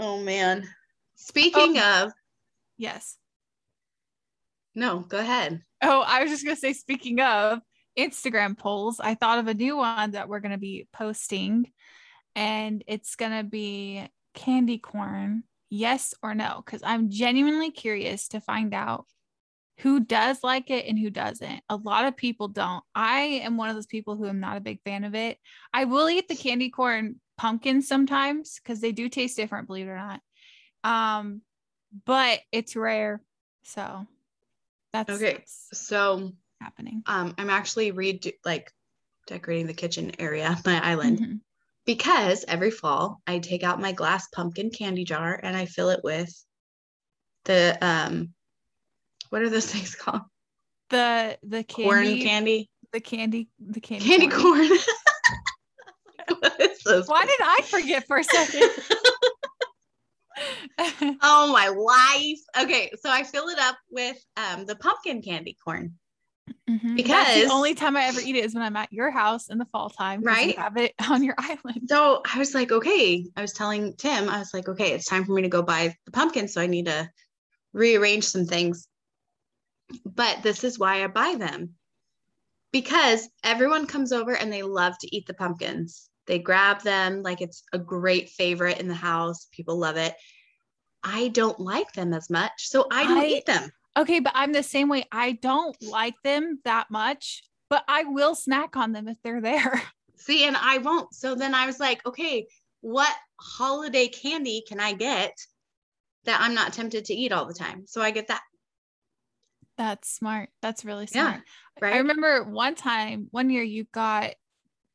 Oh 0.00 0.18
man. 0.18 0.66
Speaking 1.16 1.76
oh, 1.76 2.04
of 2.06 2.12
yes. 2.78 3.18
No, 4.74 5.00
go 5.00 5.18
ahead. 5.18 5.62
Oh, 5.82 6.02
I 6.06 6.22
was 6.22 6.30
just 6.30 6.42
gonna 6.42 6.56
say, 6.56 6.72
speaking 6.72 7.20
of 7.20 7.60
Instagram 7.98 8.56
polls, 8.56 8.98
I 8.98 9.14
thought 9.14 9.38
of 9.38 9.46
a 9.46 9.54
new 9.54 9.76
one 9.76 10.12
that 10.12 10.28
we're 10.28 10.40
gonna 10.40 10.56
be 10.56 10.88
posting, 10.90 11.70
and 12.34 12.82
it's 12.86 13.14
gonna 13.14 13.44
be 13.44 14.08
candy 14.32 14.78
corn, 14.78 15.42
yes 15.68 16.14
or 16.22 16.34
no, 16.34 16.62
because 16.64 16.82
I'm 16.82 17.10
genuinely 17.10 17.70
curious 17.70 18.28
to 18.28 18.40
find 18.40 18.72
out 18.72 19.04
who 19.80 20.00
does 20.00 20.42
like 20.42 20.70
it 20.70 20.86
and 20.86 20.98
who 20.98 21.10
doesn't. 21.10 21.60
A 21.68 21.76
lot 21.76 22.06
of 22.06 22.16
people 22.16 22.48
don't. 22.48 22.82
I 22.94 23.20
am 23.44 23.58
one 23.58 23.68
of 23.68 23.74
those 23.74 23.86
people 23.86 24.16
who 24.16 24.28
am 24.28 24.40
not 24.40 24.56
a 24.56 24.60
big 24.60 24.80
fan 24.82 25.04
of 25.04 25.14
it. 25.14 25.36
I 25.74 25.84
will 25.84 26.08
eat 26.08 26.28
the 26.28 26.36
candy 26.36 26.70
corn 26.70 27.16
pumpkins 27.40 27.88
sometimes 27.88 28.60
because 28.62 28.82
they 28.82 28.92
do 28.92 29.08
taste 29.08 29.34
different, 29.34 29.66
believe 29.66 29.86
it 29.86 29.92
or 29.92 29.96
not. 29.96 30.20
Um, 30.84 31.40
but 32.04 32.40
it's 32.52 32.76
rare. 32.76 33.22
So 33.62 34.06
that's 34.92 35.10
okay. 35.10 35.32
That's 35.32 35.68
so 35.72 36.32
happening. 36.60 37.02
Um, 37.06 37.34
I'm 37.38 37.48
actually 37.48 37.92
redo 37.92 38.34
like 38.44 38.70
decorating 39.26 39.66
the 39.66 39.72
kitchen 39.72 40.12
area, 40.18 40.54
my 40.66 40.86
island. 40.86 41.18
Mm-hmm. 41.18 41.34
Because 41.86 42.44
every 42.46 42.70
fall 42.70 43.22
I 43.26 43.38
take 43.38 43.62
out 43.62 43.80
my 43.80 43.92
glass 43.92 44.28
pumpkin 44.28 44.68
candy 44.70 45.04
jar 45.04 45.40
and 45.42 45.56
I 45.56 45.64
fill 45.64 45.88
it 45.88 46.00
with 46.04 46.30
the 47.46 47.78
um 47.80 48.34
what 49.30 49.40
are 49.40 49.48
those 49.48 49.66
things 49.72 49.94
called? 49.94 50.22
The 50.90 51.38
the 51.42 51.64
candy, 51.64 51.88
corn 51.88 52.20
candy. 52.20 52.70
The 52.92 53.00
candy 53.00 53.48
the 53.58 53.80
candy 53.80 54.04
candy 54.04 54.28
corn. 54.28 54.68
corn. 56.28 56.68
Why 57.06 57.24
did 57.24 57.40
I 57.40 57.60
forget 57.64 58.06
for 58.06 58.18
a 58.18 58.24
second? 58.24 58.70
oh 61.22 61.52
my 61.52 61.68
life. 61.68 62.64
Okay, 62.64 62.90
so 63.00 63.10
I 63.10 63.22
fill 63.22 63.48
it 63.48 63.58
up 63.58 63.76
with 63.90 64.16
um 64.36 64.66
the 64.66 64.76
pumpkin 64.76 65.22
candy 65.22 65.56
corn. 65.64 65.94
Mm-hmm. 66.68 66.96
Because 66.96 67.26
That's 67.26 67.48
the 67.48 67.52
only 67.52 67.74
time 67.74 67.96
I 67.96 68.04
ever 68.04 68.20
eat 68.20 68.36
it 68.36 68.44
is 68.44 68.54
when 68.54 68.62
I'm 68.62 68.76
at 68.76 68.92
your 68.92 69.10
house 69.10 69.48
in 69.48 69.58
the 69.58 69.66
fall 69.66 69.90
time. 69.90 70.22
Right. 70.22 70.56
You 70.56 70.62
have 70.62 70.76
it 70.76 70.94
on 71.08 71.22
your 71.22 71.34
island. 71.38 71.88
So 71.88 72.22
I 72.32 72.38
was 72.38 72.54
like, 72.54 72.72
okay. 72.72 73.26
I 73.36 73.40
was 73.40 73.52
telling 73.52 73.94
Tim, 73.96 74.28
I 74.28 74.38
was 74.38 74.52
like, 74.52 74.68
okay, 74.68 74.92
it's 74.92 75.06
time 75.06 75.24
for 75.24 75.32
me 75.32 75.42
to 75.42 75.48
go 75.48 75.62
buy 75.62 75.94
the 76.06 76.12
pumpkin. 76.12 76.48
So 76.48 76.60
I 76.60 76.66
need 76.66 76.86
to 76.86 77.08
rearrange 77.72 78.24
some 78.24 78.46
things. 78.46 78.86
But 80.04 80.42
this 80.42 80.64
is 80.64 80.78
why 80.78 81.04
I 81.04 81.06
buy 81.08 81.36
them. 81.38 81.70
Because 82.72 83.28
everyone 83.42 83.86
comes 83.86 84.12
over 84.12 84.32
and 84.32 84.52
they 84.52 84.62
love 84.62 84.94
to 85.00 85.16
eat 85.16 85.26
the 85.26 85.34
pumpkins. 85.34 86.09
They 86.30 86.38
grab 86.38 86.82
them 86.82 87.24
like 87.24 87.40
it's 87.40 87.64
a 87.72 87.78
great 87.78 88.28
favorite 88.30 88.78
in 88.78 88.86
the 88.86 88.94
house. 88.94 89.48
People 89.50 89.76
love 89.78 89.96
it. 89.96 90.14
I 91.02 91.26
don't 91.26 91.58
like 91.58 91.92
them 91.92 92.14
as 92.14 92.30
much, 92.30 92.68
so 92.68 92.86
I 92.88 93.02
don't 93.02 93.18
I, 93.18 93.26
eat 93.26 93.46
them. 93.46 93.68
Okay, 93.96 94.20
but 94.20 94.30
I'm 94.36 94.52
the 94.52 94.62
same 94.62 94.88
way. 94.88 95.06
I 95.10 95.32
don't 95.32 95.76
like 95.82 96.14
them 96.22 96.60
that 96.64 96.88
much, 96.88 97.42
but 97.68 97.82
I 97.88 98.04
will 98.04 98.36
snack 98.36 98.76
on 98.76 98.92
them 98.92 99.08
if 99.08 99.16
they're 99.24 99.40
there. 99.40 99.82
See, 100.18 100.44
and 100.44 100.56
I 100.56 100.78
won't. 100.78 101.12
So 101.16 101.34
then 101.34 101.52
I 101.52 101.66
was 101.66 101.80
like, 101.80 102.06
okay, 102.06 102.46
what 102.80 103.12
holiday 103.40 104.06
candy 104.06 104.62
can 104.68 104.78
I 104.78 104.92
get 104.92 105.36
that 106.26 106.40
I'm 106.40 106.54
not 106.54 106.72
tempted 106.72 107.06
to 107.06 107.12
eat 107.12 107.32
all 107.32 107.46
the 107.46 107.54
time? 107.54 107.86
So 107.88 108.02
I 108.02 108.12
get 108.12 108.28
that. 108.28 108.42
That's 109.76 110.08
smart. 110.08 110.50
That's 110.62 110.84
really 110.84 111.08
smart. 111.08 111.38
Yeah, 111.38 111.84
right? 111.84 111.94
I 111.94 111.98
remember 111.98 112.44
one 112.44 112.76
time, 112.76 113.26
one 113.32 113.50
year 113.50 113.64
you 113.64 113.88
got 113.90 114.34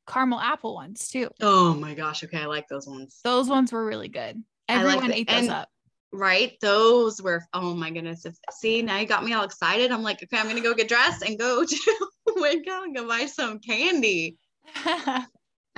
caramel 0.07 0.39
apple 0.39 0.75
ones 0.75 1.07
too. 1.07 1.29
Oh 1.41 1.73
my 1.73 1.93
gosh. 1.93 2.23
Okay. 2.23 2.39
I 2.39 2.45
like 2.45 2.67
those 2.67 2.87
ones. 2.87 3.19
Those 3.23 3.49
ones 3.49 3.71
were 3.71 3.85
really 3.85 4.07
good. 4.07 4.41
Everyone 4.67 5.09
like 5.09 5.19
ate 5.19 5.29
those 5.29 5.49
up. 5.49 5.69
Right. 6.11 6.57
Those 6.61 7.21
were, 7.21 7.43
oh 7.53 7.75
my 7.75 7.91
goodness. 7.91 8.25
If, 8.25 8.35
see, 8.51 8.81
now 8.81 8.97
you 8.97 9.05
got 9.05 9.23
me 9.23 9.33
all 9.33 9.43
excited. 9.43 9.91
I'm 9.91 10.03
like, 10.03 10.23
okay, 10.23 10.37
I'm 10.37 10.45
going 10.45 10.55
to 10.55 10.61
go 10.61 10.73
get 10.73 10.87
dressed 10.87 11.23
and 11.23 11.37
go 11.37 11.65
to 11.65 12.07
Winco 12.29 12.83
and 12.83 12.95
go 12.95 13.07
buy 13.07 13.25
some 13.25 13.59
candy. 13.59 14.37
I 14.85 15.25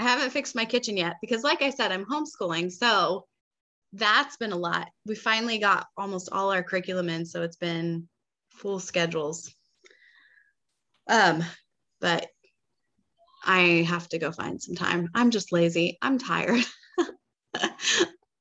haven't 0.04 0.30
fixed 0.30 0.56
my 0.56 0.66
kitchen 0.66 0.96
yet 0.96 1.16
because, 1.22 1.44
like 1.44 1.64
I 1.64 1.72
said, 1.72 1.92
I'm 1.92 2.06
homeschooling. 2.06 2.72
So 2.72 3.26
that's 3.94 4.38
been 4.38 4.52
a 4.52 4.58
lot. 4.58 4.90
We 5.06 5.16
finally 5.16 5.58
got 5.58 5.88
almost 5.98 6.30
all 6.32 6.52
our 6.52 6.62
curriculum 6.62 7.10
in. 7.10 7.26
So 7.26 7.42
it's 7.42 7.56
been 7.56 8.08
full 8.52 8.80
schedules. 8.80 9.54
Um, 11.08 11.44
but 12.00 12.28
I 13.48 13.86
have 13.88 14.10
to 14.10 14.20
go 14.20 14.32
find 14.32 14.62
some 14.62 14.76
time. 14.76 15.10
I'm 15.16 15.32
just 15.32 15.52
lazy. 15.52 15.98
I'm 16.02 16.18
tired. 16.18 16.64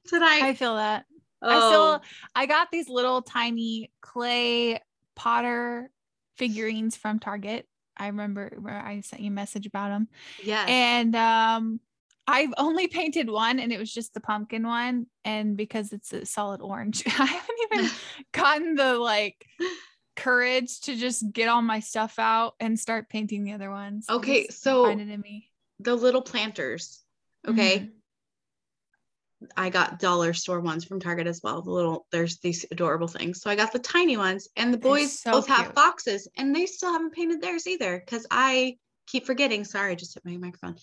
Tonight. 0.08 0.42
I 0.42 0.54
feel 0.54 0.76
that. 0.76 1.04
oh, 1.42 1.48
I 1.48 1.70
still 1.70 2.02
I 2.34 2.46
got 2.46 2.70
these 2.70 2.88
little 2.88 3.22
tiny 3.22 3.92
clay 4.00 4.80
Potter 5.14 5.90
figurines 6.36 6.96
from 6.96 7.18
Target. 7.18 7.66
I 7.96 8.08
remember 8.08 8.52
where 8.60 8.78
I 8.78 9.00
sent 9.00 9.22
you 9.22 9.28
a 9.28 9.34
message 9.34 9.66
about 9.66 9.88
them. 9.88 10.08
Yeah. 10.42 10.66
And 10.68 11.14
um 11.14 11.80
I've 12.26 12.52
only 12.58 12.88
painted 12.88 13.30
one 13.30 13.58
and 13.60 13.72
it 13.72 13.78
was 13.78 13.92
just 13.92 14.12
the 14.12 14.20
pumpkin 14.20 14.66
one 14.66 15.06
and 15.25 15.56
because 15.56 15.92
it's 15.92 16.12
a 16.12 16.26
solid 16.26 16.60
orange. 16.60 17.04
I 17.06 17.26
haven't 17.26 17.58
even 17.72 17.90
gotten 18.32 18.75
the 18.75 18.98
like 18.98 19.46
courage 20.16 20.80
to 20.82 20.96
just 20.96 21.32
get 21.32 21.49
all 21.49 21.62
my 21.62 21.80
stuff 21.80 22.18
out 22.18 22.54
and 22.61 22.78
start 22.78 23.08
painting 23.08 23.44
the 23.44 23.52
other 23.52 23.70
ones. 23.70 24.06
Okay, 24.11 24.49
so- 24.49 24.85
find 24.85 25.00
it 25.00 25.08
in 25.08 25.20
me. 25.20 25.50
the 25.78 25.94
little 25.94 26.23
planters. 26.23 27.02
Okay. 27.46 27.78
Mhm. 27.80 27.90
I 29.54 29.68
got 29.68 29.99
dollar 30.00 30.32
store 30.32 30.61
ones 30.61 30.85
from 30.87 30.99
Target 30.99 31.26
as 31.26 31.42
well. 31.42 31.61
The 31.61 31.70
little, 31.70 32.06
there's 32.11 32.38
these 32.38 32.64
adorable 32.70 33.06
things. 33.08 33.42
So 33.42 33.50
I 33.50 33.54
got 33.54 33.70
the 33.73 33.78
tiny 33.78 34.16
ones, 34.16 34.49
and 34.56 34.73
the 34.73 34.78
boys 34.78 35.20
so 35.20 35.32
both 35.32 35.46
have 35.49 35.75
boxes, 35.75 36.26
and 36.37 36.56
they 36.56 36.64
still 36.64 36.90
haven't 36.92 37.12
painted 37.12 37.42
theirs 37.42 37.66
either 37.66 37.99
because 37.99 38.26
I 38.30 38.78
keep 39.06 39.26
forgetting. 39.26 39.64
Sorry, 39.64 39.92
I 39.92 39.94
just 39.94 40.14
hit 40.14 40.25
my 40.25 40.38
microphone. 40.38 40.76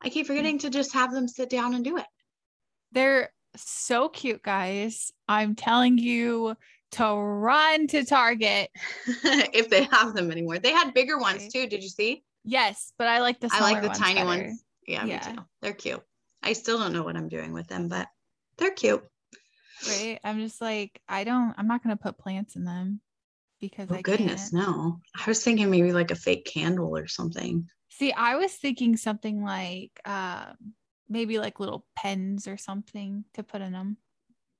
I 0.00 0.08
keep 0.08 0.26
forgetting 0.26 0.58
to 0.58 0.70
just 0.70 0.92
have 0.94 1.12
them 1.12 1.28
sit 1.28 1.48
down 1.48 1.74
and 1.74 1.84
do 1.84 1.96
it. 1.96 2.06
They're 2.90 3.32
so 3.56 4.08
cute, 4.08 4.42
guys. 4.42 5.12
I'm 5.28 5.54
telling 5.54 5.96
you 5.98 6.56
to 6.92 7.14
run 7.14 7.86
to 7.88 8.04
Target. 8.04 8.70
if 9.52 9.68
they 9.68 9.84
have 9.84 10.14
them 10.14 10.30
anymore. 10.30 10.58
They 10.58 10.72
had 10.72 10.94
bigger 10.94 11.18
ones 11.18 11.48
too. 11.48 11.66
Did 11.66 11.82
you 11.82 11.88
see? 11.88 12.24
Yes, 12.44 12.92
but 12.98 13.08
I 13.08 13.20
like 13.20 13.40
the 13.40 13.48
I 13.52 13.60
like 13.60 13.82
the 13.82 13.88
ones 13.88 13.98
tiny 13.98 14.14
better. 14.20 14.26
ones. 14.44 14.64
Yeah, 14.86 15.04
Yeah. 15.04 15.28
me 15.28 15.34
too. 15.36 15.42
They're 15.60 15.72
cute. 15.72 16.02
I 16.42 16.52
still 16.54 16.78
don't 16.78 16.92
know 16.92 17.02
what 17.04 17.16
I'm 17.16 17.28
doing 17.28 17.52
with 17.52 17.68
them, 17.68 17.88
but 17.88 18.08
they're 18.58 18.72
cute. 18.72 19.04
Right? 19.88 20.18
I'm 20.24 20.40
just 20.40 20.60
like, 20.60 21.00
I 21.08 21.24
don't. 21.24 21.54
I'm 21.56 21.66
not 21.68 21.82
gonna 21.82 21.96
put 21.96 22.18
plants 22.18 22.56
in 22.56 22.64
them 22.64 23.00
because 23.60 23.90
Oh 23.90 23.94
I 23.94 24.02
goodness, 24.02 24.50
can't. 24.50 24.66
no. 24.66 25.00
I 25.14 25.24
was 25.28 25.42
thinking 25.42 25.70
maybe 25.70 25.92
like 25.92 26.10
a 26.10 26.16
fake 26.16 26.44
candle 26.44 26.96
or 26.96 27.06
something. 27.06 27.68
See, 27.90 28.12
I 28.12 28.36
was 28.36 28.52
thinking 28.52 28.96
something 28.96 29.42
like, 29.42 30.00
um, 30.04 30.56
maybe 31.08 31.38
like 31.38 31.60
little 31.60 31.86
pens 31.94 32.48
or 32.48 32.56
something 32.56 33.24
to 33.34 33.42
put 33.42 33.60
in 33.60 33.72
them. 33.72 33.98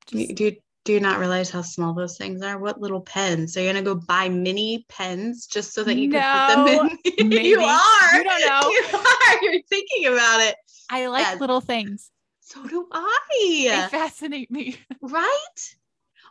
Do 0.07 0.19
you, 0.19 0.57
do 0.85 0.93
you 0.93 1.01
not 1.01 1.21
realize 1.21 1.51
how 1.51 1.63
small 1.63 1.95
those 1.95 2.17
things 2.17 2.43
are? 2.43 2.59
What 2.59 2.81
little 2.81 3.01
pens? 3.01 3.55
So 3.55 3.61
you're 3.61 3.73
gonna 3.73 3.85
go 3.85 3.95
buy 3.95 4.29
mini 4.29 4.85
pens 4.89 5.47
just 5.47 5.73
so 5.75 5.85
that 5.85 5.97
you 5.97 6.11
can 6.11 6.23
put 6.23 6.55
them 6.55 6.99
in? 7.17 7.45
you 7.45 7.61
are. 7.61 8.17
You 8.17 8.25
don't 8.25 8.47
know. 8.47 8.61
You 8.73 8.99
are. 8.99 9.43
You're 9.43 9.63
thinking 9.69 10.07
about 10.07 10.41
it. 10.41 10.57
I 10.91 11.07
like 11.07 11.41
little 11.41 11.61
things. 11.61 12.11
So 12.41 12.67
do 12.67 12.87
I. 12.91 13.19
They 13.31 13.99
fascinate 13.99 14.51
me. 14.51 14.77
Right? 15.01 15.77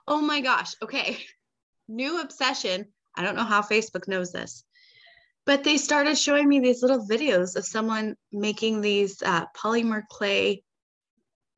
Oh 0.07 0.21
my 0.21 0.41
gosh. 0.41 0.75
Okay. 0.81 1.17
New 1.87 2.21
obsession. 2.21 2.87
I 3.15 3.23
don't 3.23 3.35
know 3.35 3.43
how 3.43 3.61
Facebook 3.61 4.07
knows 4.07 4.31
this, 4.31 4.63
but 5.45 5.63
they 5.63 5.77
started 5.77 6.17
showing 6.17 6.47
me 6.47 6.59
these 6.59 6.81
little 6.81 7.05
videos 7.05 7.55
of 7.55 7.65
someone 7.65 8.15
making 8.31 8.81
these 8.81 9.21
uh, 9.21 9.45
polymer 9.57 10.03
clay 10.09 10.63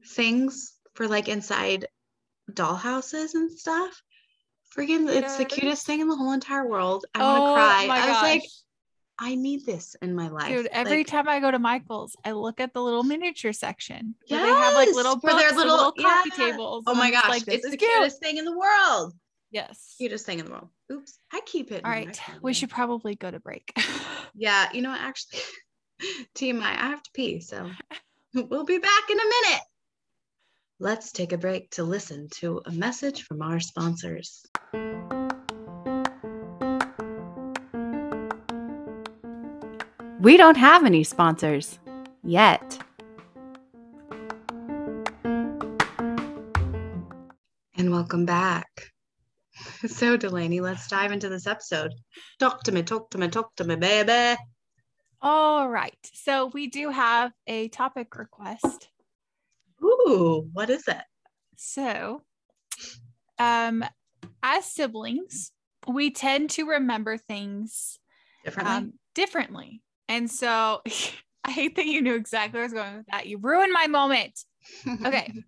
things 0.05 0.73
for 0.95 1.07
like 1.07 1.27
inside 1.27 1.87
dollhouses 2.51 3.33
and 3.33 3.51
stuff. 3.51 4.01
Freaking, 4.75 5.07
it's 5.07 5.37
the 5.37 5.45
cutest 5.45 5.85
thing 5.85 5.99
in 6.01 6.07
the 6.07 6.15
whole 6.15 6.31
entire 6.31 6.67
world. 6.67 7.05
I 7.13 7.21
want 7.21 7.37
to 7.37 7.41
Oh 7.43 7.53
cry. 7.53 7.87
I 7.89 8.07
was 8.09 8.21
like. 8.21 8.43
I 9.19 9.35
need 9.35 9.63
this 9.63 9.95
in 10.01 10.15
my 10.15 10.27
life. 10.27 10.47
Dude, 10.49 10.65
every 10.71 10.97
Like, 10.97 11.07
time 11.07 11.29
I 11.29 11.39
go 11.39 11.51
to 11.51 11.59
Michael's, 11.59 12.15
I 12.25 12.31
look 12.31 12.59
at 12.59 12.73
the 12.73 12.81
little 12.81 13.03
miniature 13.03 13.53
section. 13.53 14.15
Yeah, 14.25 14.41
they 14.41 14.47
have 14.49 14.73
like 14.73 14.89
little 14.89 15.17
books 15.17 15.35
and 15.49 15.55
little- 15.55 15.91
coffee 15.91 16.31
yeah. 16.35 16.45
tables. 16.51 16.83
oh 16.87 16.95
my 16.95 17.11
gosh, 17.11 17.29
like, 17.29 17.47
it's 17.47 17.69
the 17.69 17.77
cute. 17.77 17.91
cutest 17.91 18.19
thing 18.19 18.37
in 18.37 18.45
the 18.45 18.57
world. 18.57 19.13
Yes. 19.51 19.93
Cutest 19.99 20.25
thing 20.25 20.39
in 20.39 20.45
the 20.45 20.51
world. 20.51 20.69
Oops, 20.91 21.19
I 21.31 21.41
keep 21.45 21.71
it. 21.71 21.85
All 21.85 21.91
right. 21.91 22.19
We 22.41 22.53
should 22.53 22.71
probably 22.71 23.13
go 23.15 23.29
to 23.29 23.39
break. 23.39 23.71
Yeah, 24.35 24.67
you 24.73 24.81
know 24.81 24.89
what? 24.89 24.99
Actually, 24.99 25.41
TMI, 26.35 26.63
I 26.63 26.87
have 26.87 27.03
to 27.03 27.11
pee. 27.13 27.39
So 27.39 27.69
we'll 28.33 28.65
be 28.65 28.79
back 28.79 29.09
in 29.11 29.19
a 29.19 29.23
minute. 29.23 29.61
Let's 30.79 31.11
take 31.11 31.31
a 31.31 31.37
break 31.37 31.69
to 31.71 31.83
listen 31.83 32.27
to 32.35 32.61
a 32.65 32.71
message 32.71 33.23
from 33.23 33.43
our 33.43 33.59
sponsors. 33.59 34.43
We 40.19 40.35
don't 40.35 40.57
have 40.57 40.83
any 40.83 41.03
sponsors 41.03 41.77
yet. 42.23 42.79
And 47.75 47.91
welcome 47.91 48.25
back. 48.25 48.67
So, 49.85 50.17
Delaney, 50.17 50.61
let's 50.61 50.87
dive 50.87 51.11
into 51.11 51.29
this 51.29 51.45
episode. 51.45 51.91
Talk 52.39 52.63
to 52.63 52.71
me, 52.71 52.83
talk 52.83 53.09
to 53.11 53.17
me, 53.17 53.27
talk 53.27 53.53
to 53.57 53.65
me, 53.65 53.75
baby. 53.75 54.37
All 55.21 55.69
right. 55.69 55.95
So 56.13 56.47
we 56.47 56.67
do 56.67 56.89
have 56.89 57.31
a 57.47 57.69
topic 57.69 58.15
request. 58.17 58.89
Ooh, 59.83 60.49
what 60.53 60.69
is 60.69 60.87
it? 60.87 61.01
So, 61.57 62.21
um, 63.39 63.83
as 64.41 64.65
siblings, 64.65 65.51
we 65.87 66.11
tend 66.11 66.51
to 66.51 66.65
remember 66.65 67.17
things 67.17 67.99
Differently. 68.45 68.73
um, 68.75 68.93
differently. 69.15 69.81
And 70.07 70.29
so 70.29 70.81
I 71.43 71.51
hate 71.51 71.75
that 71.75 71.85
you 71.85 72.01
knew 72.01 72.15
exactly 72.15 72.57
where 72.57 72.63
I 72.63 72.65
was 72.65 72.73
going 72.73 72.97
with 72.97 73.05
that. 73.11 73.27
You 73.27 73.37
ruined 73.37 73.73
my 73.73 73.87
moment. 73.87 74.39
Okay. 75.05 75.33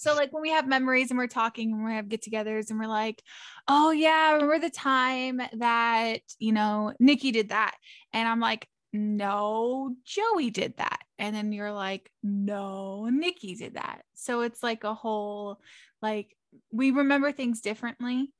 So, 0.00 0.14
like 0.14 0.32
when 0.32 0.42
we 0.42 0.50
have 0.50 0.68
memories 0.68 1.10
and 1.10 1.18
we're 1.18 1.26
talking 1.26 1.72
and 1.72 1.84
we 1.84 1.94
have 1.94 2.08
get 2.08 2.22
togethers 2.22 2.70
and 2.70 2.78
we're 2.78 2.86
like, 2.86 3.20
oh, 3.66 3.90
yeah, 3.90 4.34
remember 4.34 4.60
the 4.60 4.70
time 4.70 5.40
that, 5.54 6.20
you 6.38 6.52
know, 6.52 6.92
Nikki 7.00 7.32
did 7.32 7.48
that. 7.48 7.74
And 8.12 8.28
I'm 8.28 8.38
like, 8.38 8.68
no, 8.92 9.96
Joey 10.04 10.50
did 10.50 10.76
that. 10.76 11.00
And 11.18 11.34
then 11.34 11.52
you're 11.52 11.72
like, 11.72 12.10
no, 12.22 13.08
Nikki 13.10 13.54
did 13.54 13.74
that. 13.74 14.02
So 14.14 14.42
it's 14.42 14.62
like 14.62 14.84
a 14.84 14.94
whole, 14.94 15.60
like, 16.00 16.36
we 16.72 16.90
remember 16.90 17.32
things 17.32 17.60
differently. 17.60 18.32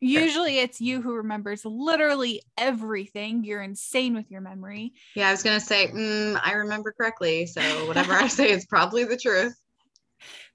Usually 0.00 0.58
it's 0.58 0.80
you 0.80 1.00
who 1.00 1.14
remembers 1.14 1.64
literally 1.64 2.42
everything. 2.58 3.44
You're 3.44 3.62
insane 3.62 4.16
with 4.16 4.30
your 4.30 4.40
memory. 4.40 4.94
yeah, 5.14 5.28
I 5.28 5.30
was 5.30 5.44
going 5.44 5.60
to 5.60 5.64
say, 5.64 5.86
mm, 5.88 6.40
I 6.42 6.54
remember 6.54 6.92
correctly. 6.92 7.46
So, 7.46 7.60
whatever 7.86 8.14
I 8.14 8.26
say 8.26 8.50
is 8.50 8.66
probably 8.66 9.04
the 9.04 9.16
truth. 9.16 9.54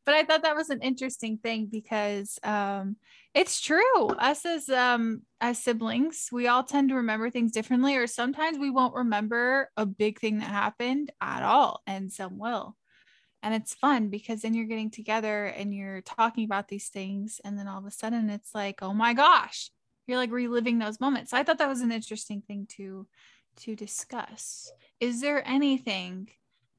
but 0.05 0.15
I 0.15 0.23
thought 0.23 0.43
that 0.43 0.55
was 0.55 0.69
an 0.69 0.81
interesting 0.81 1.37
thing 1.37 1.69
because 1.71 2.37
um, 2.43 2.97
it's 3.37 3.61
true. 3.61 4.07
Us 4.07 4.47
as 4.47 4.67
um, 4.67 5.21
as 5.39 5.59
siblings, 5.59 6.29
we 6.31 6.47
all 6.47 6.63
tend 6.63 6.89
to 6.89 6.95
remember 6.95 7.29
things 7.29 7.51
differently, 7.51 7.95
or 7.95 8.07
sometimes 8.07 8.57
we 8.57 8.71
won't 8.71 8.95
remember 8.95 9.69
a 9.77 9.85
big 9.85 10.19
thing 10.19 10.39
that 10.39 10.49
happened 10.49 11.11
at 11.21 11.43
all, 11.43 11.83
and 11.85 12.11
some 12.11 12.39
will. 12.39 12.75
And 13.43 13.53
it's 13.53 13.75
fun 13.75 14.09
because 14.09 14.41
then 14.41 14.55
you're 14.55 14.65
getting 14.65 14.89
together 14.89 15.45
and 15.45 15.71
you're 15.71 16.01
talking 16.01 16.45
about 16.45 16.67
these 16.67 16.87
things, 16.87 17.39
and 17.45 17.59
then 17.59 17.67
all 17.67 17.77
of 17.77 17.85
a 17.85 17.91
sudden 17.91 18.31
it's 18.31 18.55
like, 18.55 18.81
oh 18.81 18.95
my 18.95 19.13
gosh, 19.13 19.69
you're 20.07 20.17
like 20.17 20.31
reliving 20.31 20.79
those 20.79 20.99
moments. 20.99 21.29
So 21.29 21.37
I 21.37 21.43
thought 21.43 21.59
that 21.59 21.69
was 21.69 21.81
an 21.81 21.91
interesting 21.91 22.41
thing 22.41 22.65
to 22.77 23.05
to 23.57 23.75
discuss. 23.75 24.71
Is 24.99 25.21
there 25.21 25.47
anything 25.47 26.29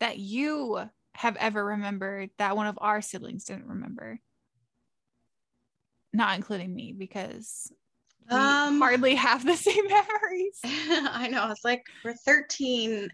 that 0.00 0.18
you 0.18 0.80
have 1.14 1.36
ever 1.36 1.64
remembered 1.64 2.30
that 2.38 2.56
one 2.56 2.66
of 2.66 2.80
our 2.80 3.00
siblings 3.00 3.44
didn't 3.44 3.68
remember? 3.68 4.18
Not 6.12 6.36
including 6.36 6.74
me, 6.74 6.92
because 6.92 7.70
Um, 8.30 8.80
hardly 8.80 9.14
have 9.14 9.44
the 9.44 9.56
same 9.68 9.86
memories. 9.86 10.60
I 10.64 11.28
know. 11.30 11.50
It's 11.50 11.64
like 11.64 11.82
we're 12.04 12.14
13 12.14 13.08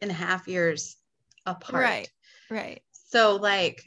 and 0.00 0.10
a 0.10 0.14
half 0.14 0.46
years 0.48 0.96
apart. 1.44 1.82
Right. 1.82 2.10
Right. 2.50 2.82
So 2.92 3.36
like 3.36 3.82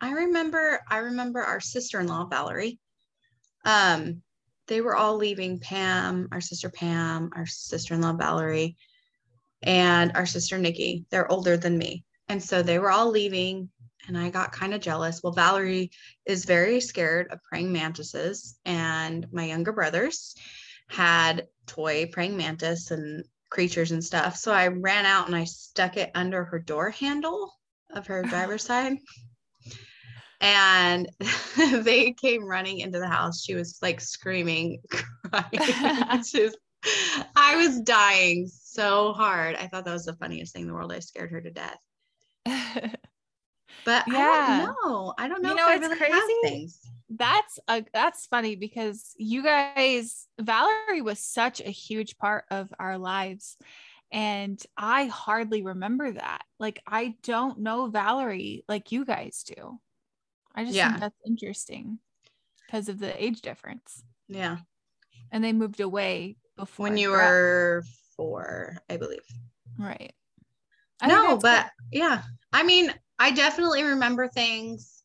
I 0.00 0.12
remember 0.12 0.80
I 0.88 0.98
remember 0.98 1.40
our 1.42 1.60
sister-in-law 1.60 2.26
Valerie. 2.26 2.78
Um 3.64 4.22
they 4.68 4.80
were 4.80 4.96
all 4.96 5.16
leaving 5.16 5.58
Pam, 5.60 6.28
our 6.32 6.40
sister 6.40 6.70
Pam, 6.70 7.30
our 7.36 7.46
sister-in-law 7.46 8.14
Valerie, 8.14 8.76
and 9.62 10.12
our 10.14 10.26
sister 10.26 10.56
Nikki. 10.58 11.04
They're 11.10 11.30
older 11.30 11.56
than 11.56 11.76
me. 11.76 12.04
And 12.28 12.42
so 12.42 12.62
they 12.62 12.78
were 12.78 12.90
all 12.90 13.10
leaving 13.10 13.68
and 14.08 14.18
I 14.18 14.30
got 14.30 14.52
kind 14.52 14.74
of 14.74 14.80
jealous. 14.80 15.22
Well, 15.22 15.32
Valerie 15.32 15.90
is 16.26 16.44
very 16.44 16.80
scared 16.80 17.28
of 17.30 17.42
praying 17.42 17.72
mantises 17.72 18.58
and 18.64 19.26
my 19.32 19.44
younger 19.44 19.72
brothers 19.72 20.34
had 20.88 21.46
toy 21.66 22.06
praying 22.06 22.36
mantis 22.36 22.90
and 22.90 23.24
creatures 23.50 23.92
and 23.92 24.02
stuff. 24.02 24.36
So 24.36 24.52
I 24.52 24.68
ran 24.68 25.06
out 25.06 25.26
and 25.26 25.36
I 25.36 25.44
stuck 25.44 25.96
it 25.96 26.10
under 26.14 26.44
her 26.44 26.58
door 26.58 26.90
handle 26.90 27.52
of 27.90 28.06
her 28.06 28.22
driver's 28.28 28.64
side. 28.64 28.96
And 30.40 31.08
they 31.56 32.12
came 32.12 32.44
running 32.44 32.80
into 32.80 32.98
the 32.98 33.08
house. 33.08 33.42
She 33.44 33.54
was 33.54 33.78
like 33.80 34.00
screaming, 34.00 34.82
crying. 35.30 36.22
Just, 36.24 36.58
I 37.36 37.56
was 37.56 37.80
dying 37.80 38.50
so 38.52 39.12
hard. 39.12 39.54
I 39.54 39.68
thought 39.68 39.84
that 39.84 39.92
was 39.92 40.06
the 40.06 40.16
funniest 40.16 40.52
thing 40.52 40.62
in 40.62 40.68
the 40.68 40.74
world. 40.74 40.92
I 40.92 40.98
scared 40.98 41.30
her 41.30 41.40
to 41.40 41.50
death. 41.50 42.98
But 43.84 44.04
Yeah. 44.08 44.18
I 44.18 44.56
don't 44.56 44.84
know. 44.84 45.14
I 45.18 45.28
don't 45.28 45.42
know, 45.42 45.50
You 45.50 45.56
know 45.56 45.68
if 45.72 45.82
I 45.82 45.86
really 45.86 45.96
crazy? 45.98 46.34
things. 46.44 46.80
that's 47.10 47.58
a 47.68 47.84
that's 47.92 48.26
funny 48.26 48.56
because 48.56 49.12
you 49.18 49.42
guys 49.42 50.26
Valerie 50.40 51.02
was 51.02 51.18
such 51.18 51.60
a 51.60 51.64
huge 51.70 52.16
part 52.16 52.44
of 52.50 52.72
our 52.78 52.96
lives 52.96 53.56
and 54.10 54.62
I 54.76 55.06
hardly 55.06 55.62
remember 55.62 56.12
that. 56.12 56.42
Like 56.58 56.80
I 56.86 57.16
don't 57.22 57.60
know 57.60 57.88
Valerie 57.88 58.64
like 58.68 58.92
you 58.92 59.04
guys 59.04 59.42
do. 59.44 59.78
I 60.54 60.64
just 60.64 60.76
Yeah. 60.76 60.88
think 60.88 61.00
that's 61.00 61.20
interesting 61.26 61.98
because 62.66 62.88
of 62.88 62.98
the 62.98 63.22
age 63.22 63.40
difference. 63.42 64.04
Yeah. 64.28 64.58
And 65.30 65.42
they 65.42 65.52
moved 65.52 65.80
away 65.80 66.36
before 66.56 66.84
When 66.84 66.96
you 66.98 67.10
were 67.10 67.82
four, 68.16 68.76
I 68.88 68.96
believe. 68.96 69.20
right. 69.78 70.12
I 71.00 71.08
no, 71.08 71.36
but 71.38 71.70
yeah. 71.90 72.22
I 72.52 72.62
mean, 72.62 72.92
I 73.18 73.30
definitely 73.30 73.82
remember 73.82 74.28
things 74.28 75.02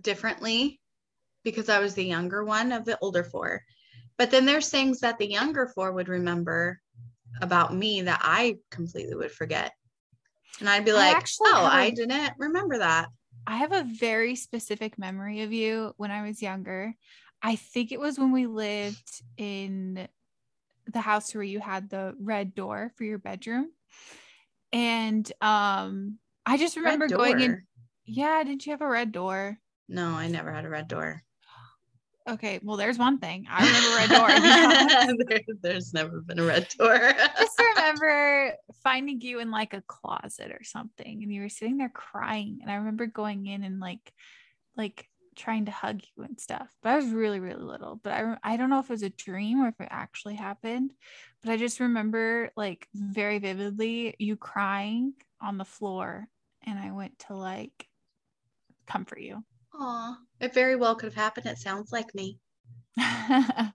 differently 0.00 0.80
because 1.44 1.68
I 1.68 1.78
was 1.78 1.94
the 1.94 2.04
younger 2.04 2.44
one 2.44 2.72
of 2.72 2.84
the 2.84 2.98
older 3.00 3.24
four. 3.24 3.62
But 4.18 4.30
then 4.30 4.44
there's 4.44 4.68
things 4.68 5.00
that 5.00 5.18
the 5.18 5.30
younger 5.30 5.66
four 5.74 5.92
would 5.92 6.08
remember 6.08 6.80
about 7.40 7.74
me 7.74 8.02
that 8.02 8.20
I 8.22 8.58
completely 8.70 9.14
would 9.14 9.32
forget. 9.32 9.72
And 10.58 10.68
I'd 10.68 10.84
be 10.84 10.92
I 10.92 11.12
like, 11.12 11.26
oh, 11.40 11.64
a- 11.64 11.68
I 11.68 11.90
didn't 11.90 12.34
remember 12.38 12.78
that. 12.78 13.08
I 13.46 13.56
have 13.56 13.72
a 13.72 13.84
very 13.84 14.36
specific 14.36 14.98
memory 14.98 15.40
of 15.42 15.52
you 15.52 15.94
when 15.96 16.10
I 16.10 16.22
was 16.22 16.42
younger. 16.42 16.94
I 17.42 17.56
think 17.56 17.90
it 17.90 18.00
was 18.00 18.18
when 18.18 18.32
we 18.32 18.46
lived 18.46 19.22
in 19.38 20.06
the 20.86 21.00
house 21.00 21.34
where 21.34 21.42
you 21.42 21.60
had 21.60 21.88
the 21.88 22.14
red 22.20 22.54
door 22.54 22.92
for 22.96 23.04
your 23.04 23.18
bedroom. 23.18 23.70
And 24.72 25.30
um 25.40 26.18
I 26.50 26.56
just 26.56 26.76
remember 26.76 27.06
going 27.08 27.40
in. 27.40 27.62
Yeah, 28.06 28.42
didn't 28.42 28.66
you 28.66 28.72
have 28.72 28.80
a 28.82 28.88
red 28.88 29.12
door? 29.12 29.58
No, 29.88 30.08
I 30.08 30.28
never 30.28 30.52
had 30.52 30.64
a 30.64 30.68
red 30.68 30.88
door. 30.88 31.22
Okay, 32.28 32.60
well 32.62 32.76
there's 32.76 32.98
one 32.98 33.18
thing. 33.18 33.46
I 33.50 33.66
remember 33.66 33.96
red 33.96 34.10
door. 34.10 35.26
There- 35.28 35.56
there's 35.62 35.92
never 35.94 36.20
been 36.20 36.38
a 36.38 36.44
red 36.44 36.68
door. 36.78 36.96
just 37.38 37.58
remember 37.76 38.52
finding 38.82 39.20
you 39.20 39.40
in 39.40 39.50
like 39.50 39.74
a 39.74 39.82
closet 39.86 40.50
or 40.52 40.62
something 40.62 41.22
and 41.22 41.32
you 41.32 41.42
were 41.42 41.48
sitting 41.48 41.76
there 41.78 41.88
crying 41.88 42.58
and 42.62 42.70
i 42.70 42.74
remember 42.76 43.06
going 43.06 43.46
in 43.46 43.64
and 43.64 43.80
like 43.80 44.12
like 44.76 45.08
trying 45.36 45.64
to 45.64 45.70
hug 45.70 46.00
you 46.16 46.22
and 46.24 46.38
stuff 46.40 46.68
but 46.82 46.90
i 46.90 46.96
was 46.96 47.06
really 47.06 47.40
really 47.40 47.62
little 47.62 47.96
but 48.02 48.12
i 48.12 48.36
i 48.42 48.56
don't 48.56 48.70
know 48.70 48.78
if 48.78 48.86
it 48.86 48.92
was 48.92 49.02
a 49.02 49.10
dream 49.10 49.62
or 49.62 49.68
if 49.68 49.80
it 49.80 49.88
actually 49.90 50.34
happened 50.34 50.92
but 51.42 51.50
i 51.52 51.56
just 51.56 51.80
remember 51.80 52.50
like 52.56 52.86
very 52.94 53.38
vividly 53.38 54.14
you 54.18 54.36
crying 54.36 55.12
on 55.40 55.58
the 55.58 55.64
floor 55.64 56.28
and 56.66 56.78
i 56.78 56.90
went 56.90 57.18
to 57.18 57.34
like 57.34 57.88
comfort 58.86 59.20
you 59.20 59.42
Aw, 59.74 60.16
it 60.40 60.52
very 60.52 60.74
well 60.74 60.96
could 60.96 61.06
have 61.06 61.14
happened. 61.14 61.46
It 61.46 61.56
sounds 61.56 61.92
like 61.92 62.12
me. 62.14 62.38
right, 62.98 63.72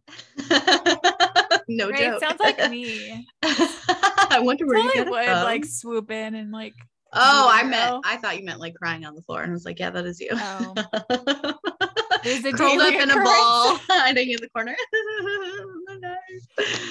no 1.69 1.89
it 1.89 1.97
joke. 1.97 2.19
sounds 2.19 2.39
like 2.41 2.69
me 2.69 3.25
I 3.43 4.39
wonder 4.41 4.67
where 4.67 4.77
you 4.77 4.91
Totally 4.93 5.09
would 5.11 5.25
from. 5.25 5.43
like 5.45 5.63
swoop 5.65 6.11
in 6.11 6.35
and 6.35 6.51
like 6.51 6.73
oh, 7.13 7.49
I 7.51 7.63
meant. 7.63 8.05
I 8.05 8.17
thought 8.17 8.37
you 8.37 8.43
meant 8.43 8.59
like 8.59 8.75
crying 8.75 9.05
on 9.05 9.15
the 9.15 9.21
floor, 9.21 9.41
and 9.41 9.51
I 9.51 9.53
was 9.53 9.63
like, 9.65 9.79
yeah, 9.79 9.89
that 9.89 10.05
is 10.05 10.19
you. 10.19 10.29
oh 10.33 10.73
There's 12.23 12.43
a 12.43 12.51
Curled 12.51 12.81
up 12.81 12.93
in 12.93 13.09
a 13.09 13.15
ball, 13.15 13.77
hiding 13.87 14.31
in 14.31 14.37
the 14.41 14.49
corner. 14.49 14.75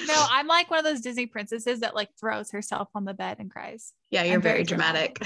No, 0.07 0.25
I'm 0.31 0.47
like 0.47 0.69
one 0.71 0.79
of 0.79 0.85
those 0.85 1.01
Disney 1.01 1.27
princesses 1.27 1.81
that 1.81 1.93
like 1.93 2.09
throws 2.19 2.51
herself 2.51 2.89
on 2.95 3.05
the 3.05 3.13
bed 3.13 3.37
and 3.39 3.51
cries. 3.51 3.93
yeah, 4.09 4.23
you're 4.23 4.39
very 4.39 4.55
very 4.55 4.63
dramatic. 4.63 5.19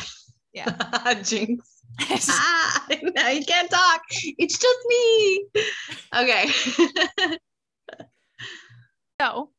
Yeah. 0.53 1.13
Jinx. 1.23 1.83
ah, 2.29 2.87
now 3.15 3.29
you 3.29 3.45
can't 3.45 3.69
talk. 3.69 4.01
It's 4.37 4.57
just 4.57 4.79
me. 4.87 5.45
Okay. 6.15 6.49
so, 9.21 9.49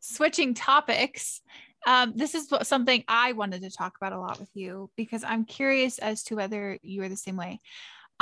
switching 0.00 0.54
topics, 0.54 1.40
um, 1.86 2.12
this 2.16 2.34
is 2.34 2.50
what, 2.50 2.66
something 2.66 3.04
I 3.08 3.32
wanted 3.32 3.62
to 3.62 3.70
talk 3.70 3.94
about 4.00 4.12
a 4.12 4.20
lot 4.20 4.38
with 4.38 4.50
you 4.54 4.90
because 4.96 5.24
I'm 5.24 5.44
curious 5.44 5.98
as 5.98 6.22
to 6.24 6.36
whether 6.36 6.78
you 6.82 7.02
are 7.02 7.08
the 7.08 7.16
same 7.16 7.36
way. 7.36 7.60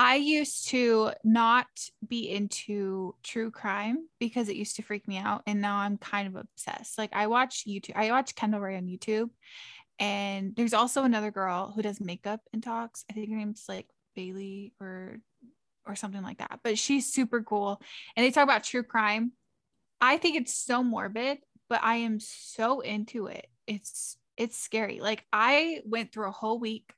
I 0.01 0.15
used 0.15 0.69
to 0.69 1.11
not 1.25 1.67
be 2.07 2.31
into 2.31 3.17
true 3.25 3.51
crime 3.51 4.07
because 4.21 4.49
it 4.49 4.55
used 4.55 4.77
to 4.77 4.83
freak 4.83 5.09
me 5.09 5.19
out, 5.19 5.43
and 5.45 5.61
now 5.61 5.79
I'm 5.79 5.99
kind 5.99 6.29
of 6.29 6.37
obsessed. 6.37 6.97
Like 6.99 7.11
I 7.13 7.27
watch 7.27 7.65
YouTube, 7.67 7.97
I 7.97 8.13
watch 8.13 8.37
Kendall 8.37 8.61
Ray 8.61 8.77
on 8.77 8.87
YouTube, 8.87 9.31
and 9.99 10.55
there's 10.57 10.75
also 10.75 11.05
another 11.05 11.31
girl 11.31 11.73
who 11.75 11.83
does 11.83 12.01
makeup 12.01 12.41
and 12.53 12.63
talks. 12.63 13.05
I 13.11 13.15
think 13.15 13.31
her 13.31 13.37
name's 13.37 13.65
like 13.69 13.87
Bailey 14.15 14.73
or 14.81 15.19
or 15.87 15.97
something 15.97 16.23
like 16.23 16.39
that. 16.39 16.61
But 16.63 16.79
she's 16.79 17.13
super 17.13 17.43
cool, 17.43 17.81
and 18.17 18.25
they 18.25 18.31
talk 18.31 18.45
about 18.45 18.65
true 18.65 18.83
crime. 18.83 19.33
I 20.01 20.17
think 20.17 20.37
it's 20.37 20.55
so 20.55 20.83
morbid, 20.83 21.39
but 21.69 21.81
I 21.83 21.97
am 21.97 22.21
so 22.21 22.81
into 22.81 23.27
it. 23.27 23.47
It's 23.67 24.17
it's 24.37 24.57
scary. 24.57 25.01
Like 25.01 25.25
I 25.33 25.83
went 25.85 26.13
through 26.13 26.29
a 26.29 26.33
whole 26.33 26.59
week 26.59 26.95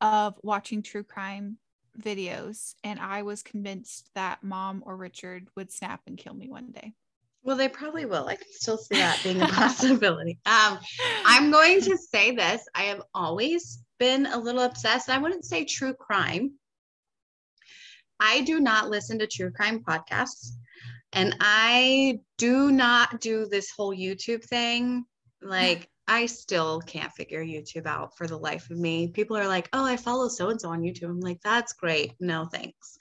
of 0.00 0.34
watching 0.42 0.82
true 0.82 1.04
crime 1.04 1.58
videos 2.00 2.74
and 2.82 2.98
I 2.98 3.22
was 3.22 3.42
convinced 3.42 4.08
that 4.14 4.42
mom 4.42 4.82
or 4.84 4.96
Richard 4.96 5.48
would 5.56 5.70
snap 5.70 6.00
and 6.06 6.18
kill 6.18 6.34
me 6.34 6.48
one 6.48 6.72
day. 6.72 6.94
Well, 7.44 7.56
they 7.56 7.68
probably 7.68 8.04
will. 8.04 8.28
I 8.28 8.36
can 8.36 8.46
still 8.50 8.78
see 8.78 8.96
that 8.96 9.20
being 9.24 9.42
a 9.42 9.48
possibility. 9.48 10.38
Um, 10.46 10.78
I'm 11.24 11.50
going 11.50 11.80
to 11.82 11.96
say 11.96 12.30
this. 12.30 12.62
I 12.74 12.82
have 12.82 13.02
always 13.14 13.82
been 13.98 14.26
a 14.26 14.38
little 14.38 14.62
obsessed. 14.62 15.10
I 15.10 15.18
wouldn't 15.18 15.44
say 15.44 15.64
true 15.64 15.94
crime. 15.94 16.52
I 18.20 18.42
do 18.42 18.60
not 18.60 18.90
listen 18.90 19.18
to 19.18 19.26
true 19.26 19.50
crime 19.50 19.80
podcasts. 19.80 20.50
And 21.12 21.36
I 21.40 22.20
do 22.38 22.70
not 22.70 23.20
do 23.20 23.46
this 23.46 23.70
whole 23.70 23.94
YouTube 23.94 24.44
thing. 24.44 25.04
Like, 25.44 25.88
I 26.06 26.26
still 26.26 26.80
can't 26.80 27.12
figure 27.14 27.44
YouTube 27.44 27.86
out 27.86 28.16
for 28.16 28.28
the 28.28 28.36
life 28.36 28.70
of 28.70 28.78
me. 28.78 29.08
People 29.08 29.36
are 29.36 29.48
like, 29.48 29.68
oh, 29.72 29.84
I 29.84 29.96
follow 29.96 30.28
so 30.28 30.50
and 30.50 30.60
so 30.60 30.68
on 30.68 30.82
YouTube. 30.82 31.10
I'm 31.10 31.18
like, 31.18 31.40
that's 31.42 31.72
great. 31.72 32.12
No, 32.20 32.44
thanks. 32.44 32.96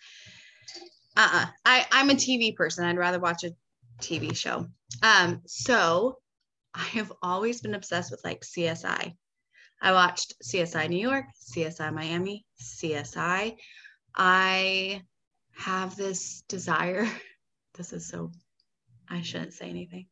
Uh-uh. 1.16 1.46
I, 1.64 1.86
I'm 1.92 2.10
a 2.10 2.16
TV 2.16 2.56
person. 2.56 2.84
I'd 2.84 2.98
rather 2.98 3.20
watch 3.20 3.44
a 3.44 3.52
TV 4.02 4.36
show. 4.36 4.68
Um, 5.02 5.42
so 5.46 6.18
I 6.74 6.84
have 6.84 7.12
always 7.22 7.62
been 7.62 7.76
obsessed 7.76 8.12
with 8.12 8.24
like 8.24 8.42
CSI. 8.42 9.16
I 9.82 9.92
watched 9.94 10.36
CSI 10.44 10.90
New 10.90 11.00
York, 11.10 11.26
CSI 11.56 11.94
Miami, 11.94 12.46
CSI. 12.62 13.58
I 14.16 15.02
have 15.56 15.96
this 15.96 16.44
desire. 16.48 17.08
This 17.76 17.94
is 17.94 18.06
so, 18.06 18.34
I 19.10 19.22
shouldn't 19.22 19.54
say 19.54 19.70
anything. 19.70 20.08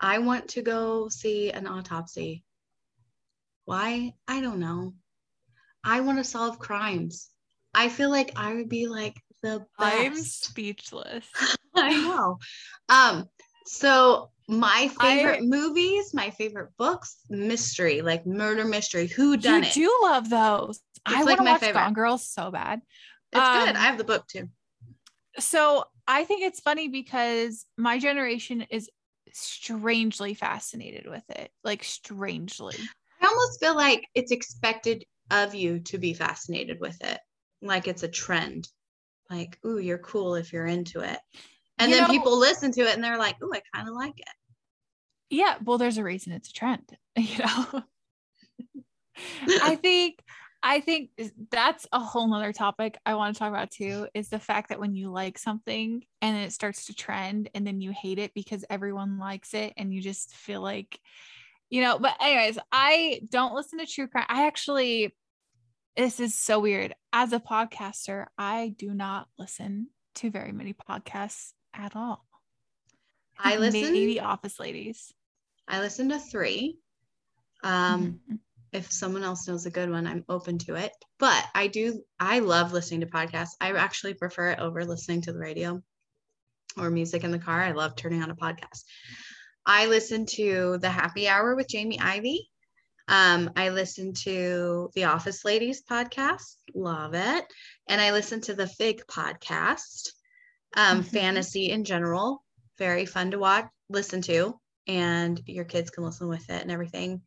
I 0.00 0.18
want 0.18 0.48
to 0.48 0.62
go 0.62 1.08
see 1.08 1.52
an 1.52 1.68
autopsy. 1.68 2.42
Why? 3.64 4.14
I 4.26 4.40
don't 4.40 4.58
know. 4.58 4.94
I 5.84 6.00
want 6.00 6.18
to 6.18 6.24
solve 6.24 6.58
crimes. 6.58 7.30
I 7.72 7.88
feel 7.88 8.10
like 8.10 8.32
I 8.34 8.54
would 8.54 8.68
be 8.68 8.88
like 8.88 9.16
the 9.42 9.64
I'm 9.78 10.16
speechless. 10.16 11.24
I 11.76 11.90
know. 12.00 12.38
Um, 12.88 13.26
so 13.64 14.30
my 14.48 14.90
I- 14.98 15.16
favorite 15.16 15.42
movies, 15.44 16.12
my 16.14 16.30
favorite 16.30 16.70
books, 16.78 17.18
mystery, 17.30 18.02
like 18.02 18.26
murder 18.26 18.64
mystery. 18.64 19.06
Who 19.06 19.32
You 19.32 19.36
done 19.38 19.64
it? 19.64 19.74
do 19.74 19.98
love 20.02 20.28
those. 20.28 20.80
I 21.06 21.16
It's 21.16 21.26
want 21.26 21.28
like 21.28 21.38
to 21.38 21.44
my 21.44 21.50
watch 21.52 21.60
favorite. 21.60 21.80
Gone 21.80 21.92
Girls 21.94 22.28
so 22.28 22.50
bad. 22.50 22.80
It's 23.32 23.40
good. 23.40 23.68
um, 23.70 23.76
I 23.76 23.86
have 23.86 23.98
the 23.98 24.04
book 24.04 24.26
too. 24.28 24.48
So 25.38 25.84
I 26.06 26.24
think 26.24 26.42
it's 26.42 26.60
funny 26.60 26.88
because 26.88 27.64
my 27.78 27.98
generation 27.98 28.62
is 28.70 28.90
strangely 29.32 30.34
fascinated 30.34 31.06
with 31.08 31.24
it. 31.30 31.50
Like 31.64 31.84
strangely. 31.84 32.74
I 33.20 33.26
almost 33.26 33.60
feel 33.60 33.74
like 33.74 34.04
it's 34.14 34.32
expected 34.32 35.04
of 35.30 35.54
you 35.54 35.80
to 35.80 35.96
be 35.98 36.12
fascinated 36.12 36.78
with 36.80 37.00
it. 37.00 37.18
Like 37.62 37.88
it's 37.88 38.02
a 38.02 38.08
trend. 38.08 38.68
Like, 39.30 39.58
ooh, 39.64 39.78
you're 39.78 39.98
cool 39.98 40.34
if 40.34 40.52
you're 40.52 40.66
into 40.66 41.00
it. 41.00 41.18
And 41.82 41.90
You 41.90 41.96
then 41.98 42.06
know- 42.08 42.12
people 42.12 42.38
listen 42.38 42.72
to 42.72 42.82
it 42.82 42.94
and 42.94 43.02
they're 43.02 43.18
like, 43.18 43.42
ooh, 43.42 43.52
I 43.52 43.60
kind 43.74 43.88
of 43.88 43.94
like 43.94 44.18
it. 44.18 44.26
Yeah, 45.30 45.56
well, 45.64 45.78
there's 45.78 45.98
a 45.98 46.04
reason 46.04 46.32
it's 46.32 46.50
a 46.50 46.52
trend, 46.52 46.96
you 47.16 47.38
know. 47.38 47.82
I 49.62 49.76
think 49.82 50.22
I 50.62 50.80
think 50.80 51.10
that's 51.50 51.86
a 51.90 51.98
whole 51.98 52.28
nother 52.28 52.52
topic 52.52 52.96
I 53.04 53.14
want 53.14 53.34
to 53.34 53.38
talk 53.38 53.48
about 53.48 53.70
too 53.72 54.06
is 54.14 54.28
the 54.28 54.38
fact 54.38 54.68
that 54.68 54.78
when 54.78 54.94
you 54.94 55.10
like 55.10 55.36
something 55.38 56.04
and 56.20 56.36
it 56.36 56.52
starts 56.52 56.86
to 56.86 56.94
trend 56.94 57.50
and 57.54 57.66
then 57.66 57.80
you 57.80 57.90
hate 57.90 58.20
it 58.20 58.32
because 58.32 58.64
everyone 58.70 59.18
likes 59.18 59.54
it 59.54 59.72
and 59.76 59.92
you 59.92 60.00
just 60.00 60.36
feel 60.36 60.60
like, 60.60 61.00
you 61.68 61.80
know, 61.80 61.98
but 61.98 62.14
anyways, 62.20 62.58
I 62.70 63.22
don't 63.28 63.54
listen 63.54 63.80
to 63.80 63.86
true 63.86 64.06
crime. 64.06 64.26
I 64.28 64.46
actually 64.46 65.14
this 65.96 66.20
is 66.20 66.34
so 66.38 66.60
weird. 66.60 66.94
As 67.12 67.32
a 67.32 67.40
podcaster, 67.40 68.26
I 68.38 68.74
do 68.78 68.94
not 68.94 69.28
listen 69.38 69.88
to 70.16 70.30
very 70.30 70.52
many 70.52 70.74
podcasts 70.74 71.52
at 71.74 71.94
all. 71.96 72.24
I 73.38 73.50
think 73.52 73.60
listen. 73.74 73.92
maybe 73.92 74.20
Office 74.20 74.60
Ladies. 74.60 75.12
I 75.66 75.80
listen 75.80 76.08
to 76.10 76.18
three. 76.18 76.78
Um, 77.64 78.20
Mhm. 78.30 78.38
if 78.72 78.90
someone 78.92 79.22
else 79.22 79.46
knows 79.48 79.66
a 79.66 79.70
good 79.70 79.90
one, 79.90 80.06
I'm 80.06 80.24
open 80.28 80.58
to 80.58 80.74
it. 80.76 80.92
But 81.18 81.44
I 81.54 81.66
do, 81.68 82.02
I 82.18 82.40
love 82.40 82.72
listening 82.72 83.00
to 83.00 83.06
podcasts. 83.06 83.56
I 83.60 83.72
actually 83.72 84.14
prefer 84.14 84.50
it 84.50 84.58
over 84.58 84.84
listening 84.84 85.22
to 85.22 85.32
the 85.32 85.38
radio 85.38 85.82
or 86.76 86.90
music 86.90 87.24
in 87.24 87.30
the 87.30 87.38
car. 87.38 87.62
I 87.62 87.72
love 87.72 87.96
turning 87.96 88.22
on 88.22 88.30
a 88.30 88.36
podcast. 88.36 88.84
I 89.64 89.86
listen 89.86 90.26
to 90.26 90.78
The 90.80 90.90
Happy 90.90 91.28
Hour 91.28 91.54
with 91.54 91.68
Jamie 91.68 92.00
Ivey. 92.00 92.48
Um, 93.08 93.50
I 93.56 93.68
listen 93.68 94.12
to 94.24 94.90
the 94.94 95.04
Office 95.04 95.44
Ladies 95.44 95.82
podcast, 95.82 96.56
love 96.74 97.14
it. 97.14 97.44
And 97.88 98.00
I 98.00 98.12
listen 98.12 98.40
to 98.42 98.54
the 98.54 98.66
Fig 98.66 99.02
podcast, 99.06 100.10
um, 100.74 101.02
Mhm. 101.02 101.06
fantasy 101.06 101.70
in 101.70 101.84
general, 101.84 102.44
very 102.78 103.06
fun 103.06 103.30
to 103.32 103.38
watch, 103.38 103.66
listen 103.88 104.22
to, 104.22 104.58
and 104.86 105.40
your 105.46 105.64
kids 105.64 105.90
can 105.90 106.04
listen 106.04 106.28
with 106.28 106.48
it 106.50 106.62
and 106.62 106.70
everything. 106.70 107.22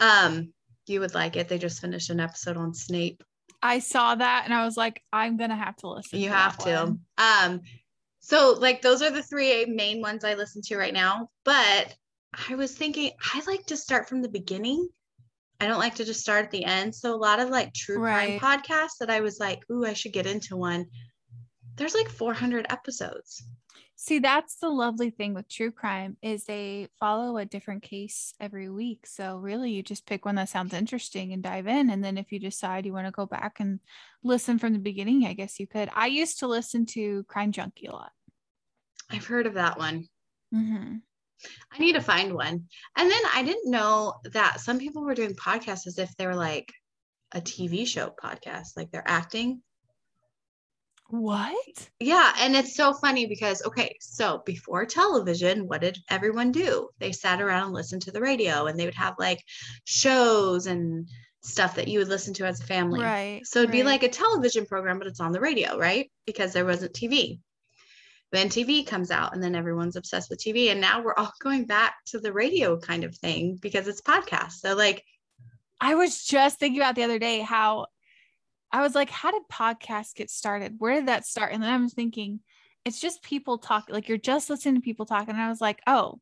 Um, 0.00 0.52
you 0.86 1.00
would 1.00 1.14
like 1.14 1.36
it. 1.36 1.48
They 1.48 1.58
just 1.58 1.80
finished 1.80 2.10
an 2.10 2.20
episode 2.20 2.56
on 2.56 2.74
Snape. 2.74 3.22
I 3.62 3.78
saw 3.78 4.14
that 4.16 4.42
and 4.44 4.52
I 4.52 4.64
was 4.64 4.76
like, 4.76 5.00
I'm 5.12 5.36
gonna 5.36 5.56
have 5.56 5.76
to 5.76 5.88
listen. 5.88 6.18
You 6.18 6.30
to 6.30 6.34
have 6.34 6.58
to. 6.58 6.98
Um, 7.18 7.60
so 8.18 8.56
like 8.58 8.82
those 8.82 9.02
are 9.02 9.10
the 9.10 9.22
three 9.22 9.64
main 9.66 10.00
ones 10.00 10.24
I 10.24 10.34
listen 10.34 10.62
to 10.62 10.76
right 10.76 10.92
now. 10.92 11.28
But 11.44 11.94
I 12.48 12.56
was 12.56 12.76
thinking 12.76 13.12
I 13.32 13.42
like 13.46 13.66
to 13.66 13.76
start 13.76 14.08
from 14.08 14.20
the 14.22 14.28
beginning. 14.28 14.88
I 15.60 15.66
don't 15.68 15.78
like 15.78 15.94
to 15.96 16.04
just 16.04 16.20
start 16.20 16.44
at 16.44 16.50
the 16.50 16.64
end. 16.64 16.92
So 16.92 17.14
a 17.14 17.16
lot 17.16 17.38
of 17.38 17.50
like 17.50 17.72
true 17.72 18.00
Right. 18.00 18.40
crime 18.40 18.60
podcasts 18.62 18.98
that 18.98 19.10
I 19.10 19.20
was 19.20 19.38
like, 19.38 19.62
ooh, 19.70 19.84
I 19.86 19.92
should 19.92 20.12
get 20.12 20.26
into 20.26 20.56
one. 20.56 20.86
There's 21.76 21.94
like 21.94 22.08
400 22.08 22.66
episodes. 22.70 23.42
See, 24.04 24.18
that's 24.18 24.56
the 24.56 24.68
lovely 24.68 25.10
thing 25.10 25.32
with 25.32 25.48
true 25.48 25.70
crime 25.70 26.16
is 26.22 26.44
they 26.44 26.88
follow 26.98 27.36
a 27.36 27.44
different 27.44 27.84
case 27.84 28.34
every 28.40 28.68
week. 28.68 29.06
So 29.06 29.36
really 29.36 29.70
you 29.70 29.82
just 29.82 30.06
pick 30.06 30.24
one 30.24 30.34
that 30.34 30.48
sounds 30.48 30.74
interesting 30.74 31.32
and 31.32 31.40
dive 31.40 31.68
in. 31.68 31.88
And 31.88 32.02
then 32.02 32.18
if 32.18 32.32
you 32.32 32.40
decide 32.40 32.84
you 32.84 32.92
want 32.92 33.06
to 33.06 33.12
go 33.12 33.26
back 33.26 33.60
and 33.60 33.78
listen 34.24 34.58
from 34.58 34.72
the 34.72 34.80
beginning, 34.80 35.24
I 35.24 35.34
guess 35.34 35.60
you 35.60 35.68
could. 35.68 35.88
I 35.94 36.08
used 36.08 36.40
to 36.40 36.48
listen 36.48 36.84
to 36.86 37.22
Crime 37.28 37.52
Junkie 37.52 37.86
a 37.86 37.92
lot. 37.92 38.10
I've 39.08 39.26
heard 39.26 39.46
of 39.46 39.54
that 39.54 39.78
one. 39.78 40.08
Mm-hmm. 40.52 40.96
I 41.70 41.78
need 41.78 41.92
to 41.92 42.00
find 42.00 42.34
one. 42.34 42.64
And 42.96 43.10
then 43.10 43.22
I 43.34 43.44
didn't 43.44 43.70
know 43.70 44.14
that 44.32 44.60
some 44.60 44.80
people 44.80 45.04
were 45.04 45.14
doing 45.14 45.34
podcasts 45.34 45.86
as 45.86 45.98
if 45.98 46.14
they 46.16 46.26
were 46.26 46.34
like 46.34 46.72
a 47.32 47.40
TV 47.40 47.86
show 47.86 48.12
podcast, 48.22 48.76
like 48.76 48.90
they're 48.90 49.06
acting. 49.06 49.62
What? 51.12 51.90
Yeah, 52.00 52.32
and 52.38 52.56
it's 52.56 52.74
so 52.74 52.94
funny 52.94 53.26
because 53.26 53.62
okay, 53.66 53.98
so 54.00 54.42
before 54.46 54.86
television, 54.86 55.68
what 55.68 55.82
did 55.82 55.98
everyone 56.08 56.52
do? 56.52 56.88
They 57.00 57.12
sat 57.12 57.42
around 57.42 57.64
and 57.64 57.74
listened 57.74 58.00
to 58.02 58.12
the 58.12 58.22
radio 58.22 58.64
and 58.64 58.80
they 58.80 58.86
would 58.86 58.94
have 58.94 59.16
like 59.18 59.44
shows 59.84 60.66
and 60.66 61.06
stuff 61.42 61.74
that 61.74 61.88
you 61.88 61.98
would 61.98 62.08
listen 62.08 62.32
to 62.34 62.46
as 62.46 62.62
a 62.62 62.64
family. 62.64 63.02
Right. 63.02 63.42
So 63.44 63.58
it'd 63.58 63.70
be 63.70 63.82
like 63.82 64.04
a 64.04 64.08
television 64.08 64.64
program, 64.64 64.96
but 64.96 65.06
it's 65.06 65.20
on 65.20 65.32
the 65.32 65.40
radio, 65.40 65.76
right? 65.76 66.10
Because 66.24 66.54
there 66.54 66.64
wasn't 66.64 66.94
TV. 66.94 67.40
Then 68.30 68.48
TV 68.48 68.86
comes 68.86 69.10
out 69.10 69.34
and 69.34 69.42
then 69.42 69.54
everyone's 69.54 69.96
obsessed 69.96 70.30
with 70.30 70.42
TV. 70.42 70.70
And 70.70 70.80
now 70.80 71.02
we're 71.02 71.14
all 71.14 71.34
going 71.42 71.66
back 71.66 71.96
to 72.06 72.20
the 72.20 72.32
radio 72.32 72.80
kind 72.80 73.04
of 73.04 73.14
thing 73.18 73.58
because 73.60 73.86
it's 73.86 74.00
podcasts. 74.00 74.60
So 74.60 74.74
like 74.74 75.04
I 75.78 75.94
was 75.94 76.24
just 76.24 76.58
thinking 76.58 76.80
about 76.80 76.94
the 76.94 77.02
other 77.02 77.18
day 77.18 77.40
how 77.40 77.88
I 78.72 78.80
was 78.82 78.94
like, 78.94 79.10
how 79.10 79.30
did 79.30 79.42
podcasts 79.52 80.14
get 80.14 80.30
started? 80.30 80.76
Where 80.78 80.94
did 80.94 81.06
that 81.08 81.26
start? 81.26 81.52
And 81.52 81.62
then 81.62 81.70
I 81.70 81.76
was 81.76 81.92
thinking, 81.94 82.40
it's 82.84 83.00
just 83.00 83.22
people 83.22 83.58
talk, 83.58 83.84
like 83.90 84.08
you're 84.08 84.18
just 84.18 84.48
listening 84.50 84.76
to 84.76 84.80
people 84.80 85.06
talk. 85.06 85.28
And 85.28 85.36
I 85.38 85.48
was 85.48 85.60
like, 85.60 85.80
oh, 85.86 86.18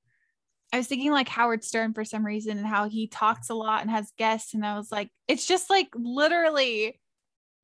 I 0.72 0.76
was 0.78 0.86
thinking 0.88 1.10
like 1.12 1.28
Howard 1.28 1.64
Stern 1.64 1.94
for 1.94 2.04
some 2.04 2.24
reason 2.26 2.58
and 2.58 2.66
how 2.66 2.88
he 2.88 3.06
talks 3.06 3.50
a 3.50 3.54
lot 3.54 3.82
and 3.82 3.90
has 3.90 4.12
guests. 4.18 4.54
And 4.54 4.64
I 4.66 4.76
was 4.76 4.90
like, 4.92 5.10
it's 5.28 5.46
just 5.46 5.70
like 5.70 5.88
literally 5.94 7.00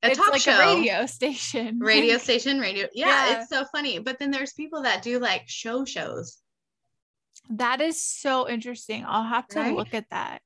a 0.03 0.09
it's 0.09 0.19
talk 0.19 0.31
like 0.33 0.41
show. 0.41 0.53
a 0.59 0.75
radio 0.77 1.07
station. 1.07 1.79
radio 1.81 2.17
station, 2.19 2.59
radio. 2.61 2.87
Yeah, 2.95 3.07
Yeah. 3.31 3.41
it's 3.41 3.49
so 3.51 3.65
funny. 3.73 3.99
But 3.99 4.19
then 4.19 4.31
there's 4.31 4.53
people 4.53 4.83
that 4.83 5.03
do 5.03 5.19
like 5.19 5.43
show 5.47 5.85
shows. 5.85 6.39
that 7.51 7.81
is 7.81 8.03
so 8.03 8.49
interesting. 8.49 9.05
I'll 9.07 9.23
have 9.25 9.47
to 9.49 9.61
Right? 9.61 9.75
look 9.77 9.95
at 9.95 10.09
that. 10.11 10.41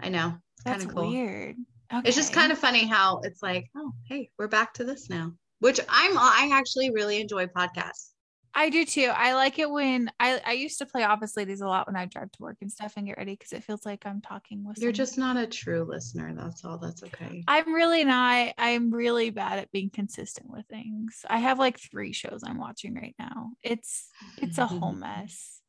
I 0.00 0.08
know. 0.08 0.34
It's 0.56 0.64
kind 0.64 0.80
That's 0.80 0.84
of 0.84 0.94
cool. 0.94 1.10
weird. 1.10 1.56
It's 2.04 2.16
just 2.16 2.32
kind 2.32 2.52
of 2.52 2.58
funny 2.58 2.86
how 2.86 3.20
it's 3.24 3.42
like, 3.42 3.68
oh, 3.76 3.92
hey, 4.08 4.30
we're 4.38 4.48
back 4.48 4.74
to 4.74 4.84
this 4.84 5.10
now. 5.10 5.32
Which 5.58 5.80
I'm 5.88 6.16
I 6.16 6.50
actually 6.52 6.90
really 6.90 7.20
enjoy 7.20 7.46
podcasts. 7.46 8.10
I 8.54 8.68
do 8.70 8.84
too. 8.84 9.12
I 9.14 9.34
like 9.34 9.58
it 9.58 9.70
when 9.70 10.10
I, 10.18 10.40
I 10.44 10.52
used 10.52 10.78
to 10.78 10.86
play 10.86 11.04
Office 11.04 11.36
Ladies 11.36 11.60
a 11.60 11.66
lot 11.66 11.86
when 11.86 11.96
I 11.96 12.06
drive 12.06 12.32
to 12.32 12.42
work 12.42 12.56
and 12.60 12.70
stuff 12.70 12.94
and 12.96 13.06
get 13.06 13.16
ready 13.16 13.32
because 13.34 13.52
it 13.52 13.62
feels 13.62 13.86
like 13.86 14.04
I'm 14.06 14.20
talking 14.20 14.64
with 14.64 14.78
You're 14.78 14.92
someone. 14.92 14.94
just 14.94 15.18
not 15.18 15.36
a 15.36 15.46
true 15.46 15.84
listener. 15.88 16.34
That's 16.34 16.64
all. 16.64 16.78
That's 16.78 17.02
okay. 17.04 17.44
I'm 17.46 17.72
really 17.72 18.04
not. 18.04 18.54
I'm 18.58 18.90
really 18.90 19.30
bad 19.30 19.60
at 19.60 19.70
being 19.70 19.90
consistent 19.90 20.50
with 20.50 20.66
things. 20.66 21.24
I 21.28 21.38
have 21.38 21.58
like 21.58 21.78
three 21.78 22.12
shows 22.12 22.42
I'm 22.44 22.58
watching 22.58 22.94
right 22.94 23.14
now. 23.18 23.50
It's 23.62 24.08
it's 24.38 24.58
a 24.58 24.66
whole 24.66 24.92
mess. 24.94 25.60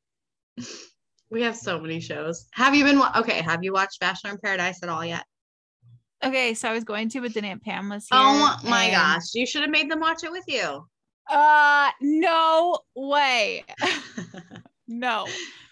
We 1.29 1.43
have 1.43 1.55
so 1.55 1.79
many 1.79 1.99
shows. 1.99 2.47
Have 2.53 2.73
you 2.73 2.83
been 2.83 3.01
okay? 3.17 3.41
Have 3.41 3.63
you 3.63 3.73
watched 3.73 3.99
Bachelor 3.99 4.31
in 4.31 4.37
Paradise 4.39 4.81
at 4.81 4.89
all 4.89 5.05
yet? 5.05 5.23
Okay, 6.23 6.53
so 6.53 6.69
I 6.69 6.73
was 6.73 6.83
going 6.83 7.09
to, 7.09 7.21
but 7.21 7.33
then 7.33 7.45
Aunt 7.45 7.63
Pam 7.63 7.89
was 7.89 8.07
here. 8.09 8.19
Oh 8.21 8.57
my 8.63 8.83
and- 8.85 8.93
gosh, 8.93 9.33
you 9.33 9.45
should 9.47 9.61
have 9.61 9.71
made 9.71 9.89
them 9.89 9.99
watch 9.99 10.23
it 10.23 10.31
with 10.31 10.45
you. 10.47 10.85
Uh, 11.29 11.89
no 12.01 12.79
way. 12.95 13.63
No. 14.93 15.25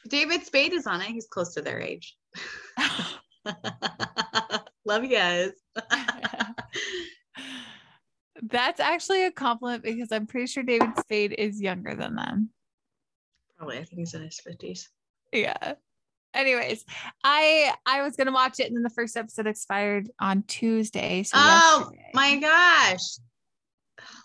David 0.08 0.46
Spade 0.46 0.72
is 0.72 0.88
on 0.88 1.02
it. 1.02 1.08
He's 1.08 1.28
close 1.28 1.54
to 1.56 1.62
their 1.62 1.82
age. 1.82 2.16
Love 4.86 5.04
you 5.04 5.10
guys. 5.10 5.52
That's 8.42 8.80
actually 8.80 9.26
a 9.26 9.32
compliment 9.32 9.84
because 9.84 10.12
I'm 10.14 10.26
pretty 10.26 10.48
sure 10.48 10.64
David 10.64 10.98
Spade 11.00 11.36
is 11.38 11.62
younger 11.62 11.96
than 11.96 12.16
them. 12.16 12.50
Probably, 13.58 13.78
I 13.78 13.84
think 13.84 14.00
he's 14.00 14.14
in 14.14 14.22
his 14.22 14.40
fifties. 14.40 14.90
yeah 15.34 15.74
anyways 16.34 16.86
i 17.24 17.74
i 17.86 18.02
was 18.04 18.16
gonna 18.16 18.32
watch 18.32 18.60
it 18.60 18.68
and 18.68 18.76
then 18.76 18.84
the 18.84 18.90
first 18.90 19.18
episode 19.18 19.48
expired 19.48 20.10
on 20.20 20.44
tuesday 20.44 21.24
so 21.24 21.38
Oh 21.40 21.80
yesterday. 21.92 22.12
my 22.14 22.36
gosh, 22.38 23.02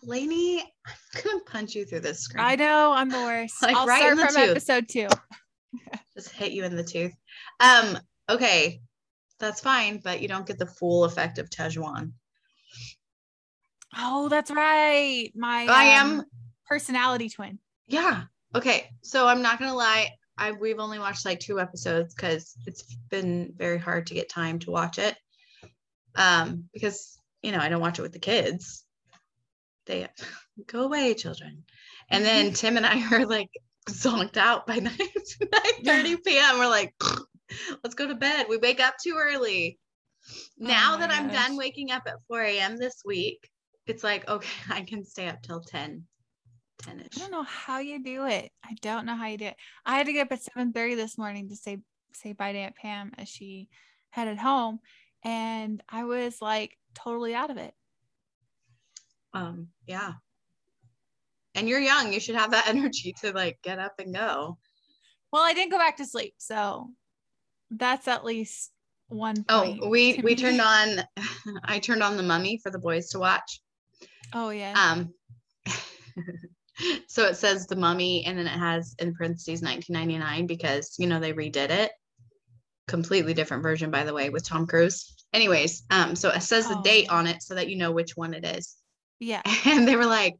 Lainey, 0.03 0.61
I'm 0.61 1.23
gonna 1.23 1.45
punch 1.45 1.75
you 1.75 1.85
through 1.87 2.01
this 2.01 2.21
screen. 2.21 2.45
i 2.45 2.57
know 2.57 2.93
i'm 2.93 3.09
the 3.09 3.17
worst 3.19 3.55
Like 3.63 3.75
i'll 3.77 3.87
right 3.87 4.01
start 4.03 4.19
from 4.19 4.29
tooth. 4.43 4.51
episode 4.51 4.89
two 4.89 5.09
just 6.17 6.31
hit 6.31 6.53
you 6.53 6.63
in 6.65 6.77
the 6.77 6.85
tooth. 6.85 7.13
Um, 7.59 7.99
okay, 8.31 8.81
that's 9.41 9.61
fine, 9.61 10.01
but 10.05 10.21
you 10.23 10.29
don't 10.29 10.47
get 10.47 10.59
the 10.59 10.67
full 10.67 11.03
effect 11.05 11.39
of 11.39 11.51
Tahzjuan. 11.51 12.13
oh 13.99 14.29
that's 14.29 14.51
right 14.51 15.31
my 15.35 15.67
I 15.69 15.97
um, 15.99 16.11
am- 16.21 16.25
personality 16.67 17.29
twin 17.29 17.59
Yeah. 17.89 18.25
Okay. 18.55 18.89
So 19.03 19.27
I'm 19.27 19.43
not 19.43 19.59
gonna 19.59 19.75
lie. 19.75 20.11
I 20.37 20.53
we've 20.53 20.79
only 20.79 20.99
watched 20.99 21.25
like 21.25 21.41
two 21.41 21.61
episodes 21.61 22.15
because 22.15 22.55
it's 22.67 22.83
been 23.11 23.53
very 23.57 23.79
hard 23.79 24.09
to 24.09 24.15
get 24.15 24.29
time 24.29 24.59
to 24.61 24.71
watch 24.71 24.99
it. 24.99 25.17
Um, 26.17 26.69
because 26.73 27.19
you 27.43 27.53
know 27.53 27.59
I 27.59 27.69
don't 27.69 27.81
watch 27.81 27.99
it 27.99 28.03
with 28.03 28.13
the 28.13 28.19
kids. 28.19 28.85
They 29.87 30.09
go 30.67 30.83
away, 30.83 31.15
children. 31.15 31.65
And 32.11 32.25
then 32.25 32.53
Tim 32.53 32.77
and 32.77 32.87
I 32.87 33.03
are 33.17 33.27
like 33.27 33.51
zonked 33.89 34.37
out 34.37 34.67
by 34.67 34.77
9 34.81 34.93
30 35.85 36.17
p.m. 36.19 36.59
We're 36.59 36.69
like, 36.69 36.95
let's 37.83 37.95
go 37.95 38.07
to 38.07 38.15
bed. 38.15 38.47
We 38.49 38.59
wake 38.59 38.81
up 38.81 38.95
too 39.03 39.17
early. 39.19 39.79
Now 40.59 40.93
my 40.93 41.01
that 41.01 41.11
I'm 41.15 41.29
gosh. 41.29 41.49
done 41.49 41.57
waking 41.57 41.91
up 41.91 42.05
at 42.07 42.15
4 42.29 42.43
a.m. 42.43 42.77
this 42.77 43.03
week, 43.05 43.49
it's 43.87 44.03
like, 44.05 44.29
okay, 44.29 44.49
I 44.71 44.83
can 44.83 45.05
stay 45.05 45.29
up 45.29 45.43
till 45.43 45.61
10, 45.61 46.05
10 46.83 47.01
i 47.01 47.19
don't 47.19 47.31
know 47.31 47.43
how 47.45 47.79
you 47.79 48.03
do 48.03 48.27
it 48.27 48.51
i 48.65 48.75
don't 48.83 49.07
know 49.07 49.15
how 49.15 49.27
you 49.27 49.39
do 49.39 49.47
it 49.47 49.57
i 49.87 49.97
had 49.97 50.07
to 50.07 50.13
get 50.13 50.27
up 50.27 50.33
at 50.33 50.43
7 50.43 50.73
30 50.73 50.95
this 50.95 51.17
morning 51.17 51.49
to 51.49 51.57
say 51.57 51.79
say 52.13 52.33
bye 52.33 52.53
to 52.53 52.59
aunt 52.59 52.77
pam 52.77 53.13
as 53.19 53.29
she 53.29 53.69
headed 54.11 54.39
home 54.39 54.79
and 55.25 55.83
i 55.89 56.05
was 56.05 56.41
like 56.41 56.77
totally 56.95 57.35
out 57.35 57.51
of 57.51 57.57
it 57.57 57.75
Um, 59.33 59.69
yeah. 59.87 60.13
And 61.57 61.69
you're 61.69 61.81
young, 61.81 62.13
you 62.13 62.21
should 62.21 62.37
have 62.37 62.53
that 62.53 62.69
energy 62.75 63.15
to 63.21 63.33
like 63.33 63.59
get 63.63 63.79
up 63.79 63.95
and 63.99 64.15
go. 64.15 64.59
Well, 65.33 65.43
I 65.43 65.53
didn't 65.55 65.73
go 65.73 65.79
back 65.79 65.97
to 65.97 66.07
sleep, 66.07 66.35
so 66.39 66.91
that's 67.71 68.07
at 68.07 68.25
least 68.25 68.71
one. 69.09 69.45
Oh, 69.49 69.77
we 69.89 70.21
we 70.23 70.37
turned 70.37 70.61
on 70.61 71.03
I 71.65 71.81
turned 71.81 72.03
on 72.03 72.17
the 72.17 72.23
mummy 72.23 72.61
for 72.63 72.71
the 72.71 72.79
boys 72.79 73.11
to 73.11 73.19
watch. 73.19 73.61
Oh 74.33 74.51
yeah. 74.51 74.75
Um 74.77 75.13
so 77.09 77.27
it 77.27 77.37
says 77.37 77.67
the 77.67 77.77
mummy 77.77 78.25
and 78.27 78.39
then 78.39 78.47
it 78.47 78.59
has 78.59 78.95
in 78.99 79.15
parentheses 79.15 79.63
1999 79.63 80.47
because 80.47 80.95
you 80.99 81.07
know 81.07 81.21
they 81.21 81.33
redid 81.33 81.71
it. 81.71 81.93
Completely 82.87 83.33
different 83.33 83.63
version 83.63 83.91
by 83.91 84.05
the 84.05 84.13
way 84.13 84.29
with 84.31 84.45
Tom 84.47 84.67
Cruise. 84.67 85.15
Anyways, 85.33 85.85
um 85.91 86.15
so 86.15 86.29
it 86.31 86.43
says 86.43 86.69
the 86.69 86.77
Oh. 86.77 86.83
date 86.83 87.09
on 87.09 87.27
it 87.27 87.43
so 87.43 87.55
that 87.55 87.69
you 87.69 87.77
know 87.77 87.93
which 87.93 88.17
one 88.17 88.35
it 88.35 88.45
is. 88.45 88.77
yeah. 89.21 89.43
And 89.67 89.89
they 89.89 89.97
were 89.97 90.05
like, 90.07 90.37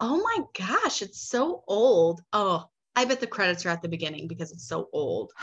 "Oh 0.00 0.16
my 0.22 0.38
gosh, 0.58 1.02
it's 1.02 1.20
so 1.28 1.62
old." 1.68 2.22
Oh, 2.32 2.64
I 2.96 3.04
bet 3.04 3.20
the 3.20 3.26
credits 3.26 3.64
are 3.66 3.70
at 3.70 3.82
the 3.82 3.88
beginning 3.88 4.26
because 4.28 4.52
it's 4.52 4.66
so 4.68 4.88
old. 4.92 5.32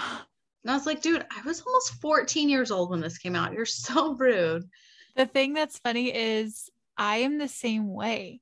And 0.64 0.72
I 0.72 0.74
was 0.76 0.86
like, 0.86 1.02
dude, 1.02 1.26
I 1.32 1.42
was 1.44 1.62
almost 1.62 2.02
14 2.02 2.50
years 2.50 2.70
old 2.70 2.90
when 2.90 3.00
this 3.00 3.18
came 3.18 3.34
out. 3.34 3.54
You're 3.54 3.66
so 3.66 4.14
rude. 4.16 4.68
The 5.16 5.26
thing 5.26 5.54
that's 5.54 5.80
funny 5.80 6.14
is 6.14 6.70
I 6.98 7.18
am 7.20 7.38
the 7.38 7.48
same 7.48 7.94
way. 7.94 8.42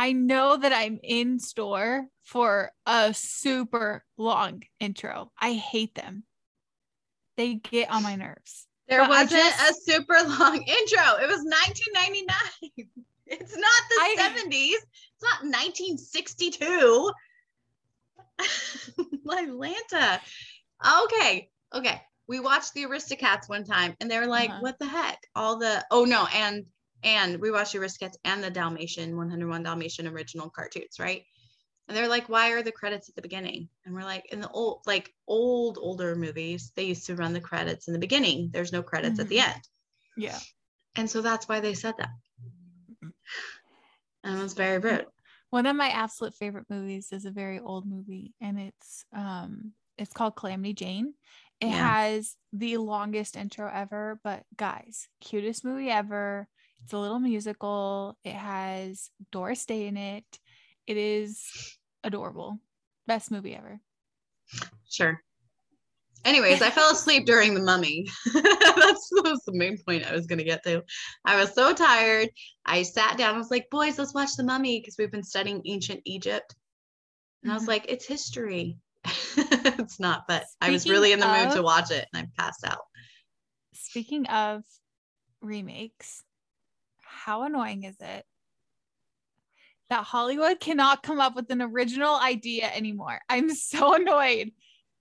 I 0.00 0.12
know 0.12 0.56
that 0.56 0.72
I'm 0.72 1.00
in 1.02 1.40
store 1.40 2.06
for 2.22 2.70
a 2.86 3.12
super 3.12 4.04
long 4.16 4.62
intro. 4.78 5.32
I 5.40 5.54
hate 5.54 5.96
them. 5.96 6.22
They 7.36 7.54
get 7.56 7.90
on 7.90 8.04
my 8.04 8.14
nerves. 8.14 8.68
There 8.88 9.00
But 9.00 9.08
wasn't 9.08 9.30
just- 9.42 9.70
a 9.70 9.74
super 9.90 10.14
long 10.22 10.56
intro. 10.78 11.02
It 11.20 11.28
was 11.28 11.44
1999. 11.44 12.88
It's 13.30 13.54
not 13.56 13.82
the 13.90 14.00
I- 14.00 14.16
70s. 14.46 14.72
It's 14.72 15.22
not 15.22 15.42
1962. 15.42 17.10
Atlanta. 19.30 20.20
Okay. 21.04 21.50
Okay. 21.74 22.00
We 22.26 22.40
watched 22.40 22.72
the 22.74 22.84
Aristocats 22.84 23.46
one 23.48 23.64
time 23.64 23.94
and 24.00 24.10
they 24.10 24.18
were 24.18 24.26
like, 24.26 24.48
Uh-huh. 24.48 24.60
what 24.60 24.78
the 24.78 24.86
heck? 24.86 25.18
All 25.34 25.58
the, 25.58 25.84
oh 25.90 26.04
no. 26.04 26.26
And, 26.34 26.64
and 27.02 27.40
we 27.40 27.50
watched 27.50 27.72
the 27.72 28.18
and 28.24 28.42
the 28.42 28.50
Dalmatian 28.50 29.16
101 29.16 29.62
Dalmatian 29.62 30.06
original 30.06 30.50
cartoons, 30.50 30.98
right? 30.98 31.24
And 31.86 31.96
they're 31.96 32.08
like, 32.08 32.28
why 32.28 32.50
are 32.50 32.62
the 32.62 32.72
credits 32.72 33.08
at 33.08 33.14
the 33.14 33.22
beginning? 33.22 33.68
And 33.86 33.94
we're 33.94 34.02
like, 34.02 34.26
in 34.30 34.40
the 34.40 34.50
old, 34.50 34.82
like 34.86 35.14
old, 35.26 35.78
older 35.80 36.14
movies, 36.14 36.70
they 36.76 36.84
used 36.84 37.06
to 37.06 37.16
run 37.16 37.32
the 37.32 37.40
credits 37.40 37.88
in 37.88 37.94
the 37.94 37.98
beginning. 37.98 38.50
There's 38.52 38.72
no 38.72 38.82
credits 38.82 39.18
at 39.18 39.28
the 39.28 39.38
Mhm. 39.38 39.54
end. 39.54 39.68
Yeah. 40.18 40.38
And 40.96 41.08
so 41.08 41.22
that's 41.22 41.48
why 41.48 41.60
they 41.60 41.74
said 41.74 41.94
that. 41.98 42.10
And 44.24 44.38
it 44.38 44.42
was 44.42 44.54
very 44.54 44.78
rude. 44.78 45.06
One 45.50 45.64
of 45.64 45.76
my 45.76 45.88
absolute 45.88 46.34
favorite 46.34 46.66
movies 46.68 47.10
is 47.10 47.24
a 47.24 47.30
very 47.30 47.58
old 47.58 47.86
movie 47.86 48.34
and 48.40 48.58
it's 48.60 49.04
um 49.14 49.72
it's 49.96 50.12
called 50.12 50.36
Calamity 50.36 50.74
Jane. 50.74 51.14
It 51.60 51.68
Yeah. 51.68 51.76
has 51.76 52.36
the 52.52 52.76
longest 52.76 53.36
intro 53.36 53.70
ever, 53.72 54.20
but 54.22 54.44
guys, 54.56 55.08
cutest 55.20 55.64
movie 55.64 55.90
ever. 55.90 56.48
It's 56.84 56.92
a 56.92 56.98
little 56.98 57.18
musical. 57.18 58.16
It 58.24 58.34
has 58.34 59.10
Doris 59.30 59.66
Day 59.66 59.86
in 59.86 59.96
it. 59.96 60.24
It 60.86 60.96
is 60.96 61.76
adorable. 62.02 62.58
Best 63.06 63.30
movie 63.30 63.54
ever. 63.54 63.80
Sure. 64.88 65.20
Anyways, 66.24 66.62
I 66.62 66.70
fell 66.70 66.90
asleep 66.90 67.26
during 67.26 67.54
the 67.54 67.60
mummy. 67.62 68.06
That's 68.34 68.44
that 68.44 69.22
was 69.24 69.42
the 69.46 69.52
main 69.52 69.78
point 69.86 70.04
I 70.04 70.12
was 70.12 70.26
going 70.26 70.38
to 70.38 70.44
get 70.44 70.62
to. 70.64 70.82
I 71.24 71.36
was 71.36 71.54
so 71.54 71.72
tired. 71.72 72.28
I 72.66 72.82
sat 72.82 73.16
down. 73.16 73.34
I 73.34 73.38
was 73.38 73.50
like, 73.50 73.68
boys, 73.70 73.98
let's 73.98 74.14
watch 74.14 74.34
the 74.36 74.42
mummy 74.44 74.80
because 74.80 74.96
we've 74.98 75.12
been 75.12 75.22
studying 75.22 75.62
ancient 75.66 76.00
Egypt. 76.06 76.54
And 77.42 77.52
I 77.52 77.54
was 77.54 77.64
Mhm. 77.64 77.68
like, 77.68 77.86
it's 77.88 78.06
history. 78.06 78.78
it's 79.36 80.00
not, 80.00 80.24
but 80.26 80.44
I 80.60 80.70
was 80.70 80.88
really 80.88 81.12
in 81.12 81.20
the 81.20 81.28
mood 81.28 81.52
to 81.52 81.62
watch 81.62 81.90
it 81.92 82.06
and 82.12 82.26
I 82.26 82.42
passed 82.42 82.64
out. 82.64 82.82
Speaking 83.74 84.26
of 84.26 84.64
remakes, 85.40 86.24
how 87.24 87.42
annoying 87.42 87.82
is 87.82 87.96
it 88.00 88.24
that 89.90 90.04
Hollywood 90.04 90.60
cannot 90.60 91.02
come 91.02 91.18
up 91.20 91.34
with 91.34 91.50
an 91.50 91.62
original 91.62 92.14
idea 92.16 92.70
anymore? 92.74 93.18
I'm 93.28 93.50
so 93.54 93.94
annoyed. 93.94 94.52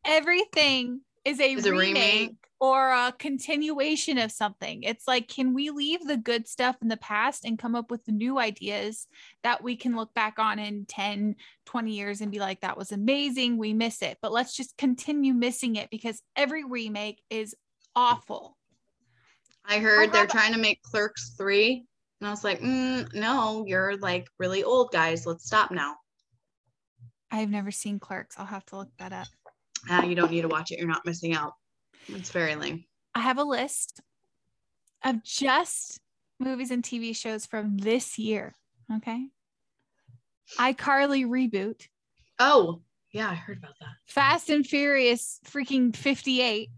Everything 0.06 1.02
is 1.26 1.40
a, 1.40 1.52
Is 1.54 1.66
remake, 1.66 1.96
remake. 1.96 2.36
or 2.60 2.90
a 2.92 3.14
continuation 3.20 4.18
of 4.18 4.32
something. 4.32 4.84
It's 4.84 5.08
like, 5.08 5.28
can 5.28 5.54
we 5.54 5.70
leave 5.70 6.06
the 6.06 6.16
good 6.18 6.48
stuff 6.48 6.78
in 6.82 6.88
the 6.88 6.98
past 6.98 7.44
and 7.44 7.60
come 7.60 7.76
up 7.76 7.92
with 7.92 8.08
new 8.08 8.40
ideas 8.40 9.08
that 9.44 9.62
we 9.62 9.76
can 9.76 9.96
look 9.96 10.14
back 10.14 10.40
on 10.40 10.58
in 10.58 10.86
10, 10.86 11.36
20 11.66 11.92
years 11.92 12.22
and 12.22 12.32
be 12.32 12.40
like, 12.40 12.62
that 12.62 12.78
was 12.78 12.92
amazing. 12.94 13.58
We 13.58 13.74
miss 13.74 14.02
it. 14.02 14.18
But 14.22 14.32
let's 14.32 14.56
just 14.56 14.78
continue 14.78 15.34
missing 15.34 15.76
it 15.76 15.90
because 15.92 16.22
every 16.36 16.64
remake 16.64 17.22
is 17.30 17.54
awful. 17.96 18.58
I 19.66 19.80
heard 19.80 20.14
they're 20.14 20.28
trying 20.28 20.54
to 20.54 20.60
make 20.60 20.82
Clerks 20.82 21.36
3. 21.38 21.84
And 22.20 22.28
I 22.28 22.32
was 22.32 22.44
like, 22.44 22.62
mm, 22.62 23.14
no, 23.14 23.64
you're 23.68 23.98
like 23.98 24.28
really 24.40 24.64
old 24.64 24.92
guys. 24.92 25.26
Let's 25.26 25.46
stop 25.46 25.72
now. 25.72 25.96
I've 27.30 27.50
never 27.50 27.72
seen 27.72 28.00
Clerks. 28.00 28.36
I'll 28.40 28.46
have 28.46 28.66
to 28.68 28.78
look 28.78 28.90
that 28.98 29.14
up. 29.14 29.28
Ah, 29.90 30.04
you 30.04 30.16
don't 30.16 30.32
need 30.32 30.42
to 30.42 30.48
watch 30.48 30.72
it. 30.72 30.80
You're 30.80 30.88
not 30.88 31.06
missing 31.06 31.34
out. 31.36 31.54
It's 32.08 32.32
very 32.32 32.56
lame. 32.56 32.86
I 33.14 33.20
have 33.20 33.38
a 33.38 33.44
list 33.44 34.00
of 35.04 35.24
just 35.24 36.00
movies 36.40 36.72
and 36.72 36.84
TV 36.84 37.16
shows 37.16 37.46
from 37.46 37.78
this 37.78 38.18
year. 38.18 38.56
Okay. 38.96 39.28
iCarly 40.58 41.26
reboot, 41.26 41.88
Oh, 42.40 42.82
yeah, 43.12 43.30
I 43.30 43.36
heard 43.36 43.58
about 43.58 43.74
that. 43.80 43.90
Fast 44.06 44.50
and 44.50 44.66
Furious 44.66 45.40
freaking 45.46 45.96
58. 45.96 46.70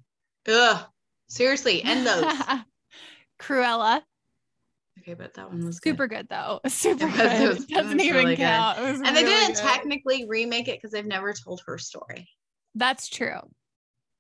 Ugh. 0.47 0.85
Seriously, 1.27 1.83
end 1.83 2.07
those. 2.07 2.23
Cruella. 3.39 4.01
Okay, 5.09 5.13
but 5.21 5.33
that 5.33 5.49
one 5.49 5.65
was. 5.65 5.79
Super 5.83 6.07
good 6.07 6.27
though. 6.29 6.59
Super 6.67 7.07
good. 7.09 7.41
it 7.41 7.49
was- 7.49 7.65
doesn't 7.65 7.99
even 7.99 8.15
really 8.23 8.35
count. 8.35 8.77
And 8.79 9.15
they 9.15 9.23
didn't 9.23 9.55
good. 9.55 9.61
technically 9.61 10.25
remake 10.27 10.67
it 10.67 10.77
because 10.77 10.91
they've 10.91 11.05
never 11.05 11.33
told 11.33 11.61
her 11.65 11.77
story. 11.77 12.29
That's 12.75 13.07
true. 13.09 13.39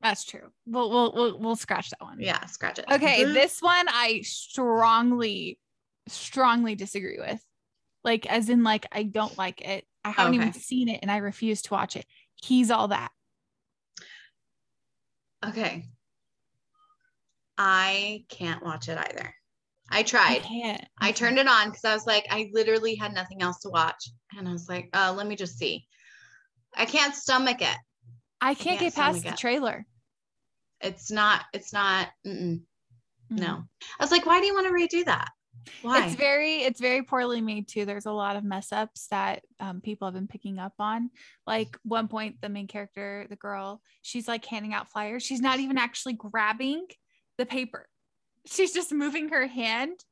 That's 0.01 0.23
true. 0.23 0.49
We'll 0.65 0.89
we'll 0.89 1.13
we'll, 1.13 1.39
we'll 1.39 1.55
scratch 1.55 1.89
that 1.89 2.01
one. 2.01 2.17
Yeah, 2.19 2.43
scratch 2.45 2.79
it. 2.79 2.85
Okay, 2.91 3.23
Mhm. 3.23 3.33
this 3.33 3.61
one 3.61 3.85
I 3.89 4.21
strongly, 4.23 5.59
strongly 6.07 6.75
disagree 6.75 7.19
with. 7.19 7.43
Like, 8.03 8.25
as 8.27 8.47
in, 8.47 8.63
like, 8.63 8.85
I 8.93 9.03
don't 9.03 9.37
like 9.37 9.59
it. 9.59 9.85
I 10.05 10.11
haven't 10.11 10.35
even 10.35 10.53
seen 10.53 10.87
it 10.87 10.99
and 11.01 11.11
I 11.11 11.17
refuse 11.17 11.61
to 11.63 11.73
watch 11.73 11.97
it. 11.97 12.05
He's 12.41 12.71
all 12.71 12.87
that. 12.87 13.11
Okay. 15.45 15.85
I 17.57 18.23
can't 18.29 18.63
watch 18.63 18.87
it 18.87 18.97
either. 18.97 19.35
I 19.91 19.99
I 19.99 20.03
tried. 20.03 20.41
can't. 20.43 20.83
I 20.99 21.11
turned 21.11 21.39
it 21.39 21.47
on 21.47 21.69
because 21.69 21.85
I 21.85 21.93
was 21.93 22.05
like, 22.05 22.25
I 22.29 22.49
literally 22.53 22.95
had 22.95 23.13
nothing 23.13 23.41
else 23.41 23.59
to 23.61 23.69
watch. 23.69 24.09
And 24.37 24.47
I 24.47 24.51
was 24.51 24.69
like, 24.69 24.89
uh, 24.93 25.13
let 25.15 25.27
me 25.27 25.35
just 25.35 25.57
see. 25.57 25.85
I 26.75 26.85
can't 26.85 27.15
stomach 27.15 27.61
it. 27.61 27.77
I 28.41 28.53
can't 28.53 28.79
can't 28.79 28.79
get 28.79 28.95
past 28.95 29.23
the 29.23 29.29
it. 29.29 29.37
trailer. 29.37 29.85
It's 30.81 31.11
not, 31.11 31.43
it's 31.53 31.73
not, 31.73 32.07
mm-mm, 32.25 32.61
Mm. 33.31 33.39
no. 33.39 33.63
I 33.99 34.03
was 34.03 34.11
like, 34.11 34.25
why 34.25 34.39
do 34.39 34.47
you 34.47 34.53
want 34.55 34.67
to 34.67 34.73
redo 34.97 35.05
that? 35.05 35.29
Why? 35.81 36.05
It's 36.05 36.15
very, 36.15 36.61
it's 36.61 36.79
very 36.79 37.03
poorly 37.03 37.41
made 37.41 37.67
too. 37.67 37.85
There's 37.85 38.05
a 38.07 38.11
lot 38.11 38.35
of 38.35 38.43
mess 38.43 38.71
ups 38.71 39.07
that 39.11 39.43
um, 39.59 39.81
people 39.81 40.07
have 40.07 40.15
been 40.15 40.27
picking 40.27 40.57
up 40.57 40.73
on. 40.79 41.11
Like 41.45 41.77
one 41.83 42.07
point, 42.07 42.37
the 42.41 42.49
main 42.49 42.67
character, 42.67 43.27
the 43.29 43.35
girl, 43.35 43.81
she's 44.01 44.27
like 44.27 44.45
handing 44.45 44.73
out 44.73 44.89
flyers. 44.89 45.21
She's 45.23 45.41
not 45.41 45.59
even 45.59 45.77
actually 45.77 46.13
grabbing 46.13 46.87
the 47.37 47.45
paper. 47.45 47.87
She's 48.45 48.73
just 48.73 48.91
moving 48.91 49.29
her 49.29 49.47
hand 49.47 50.03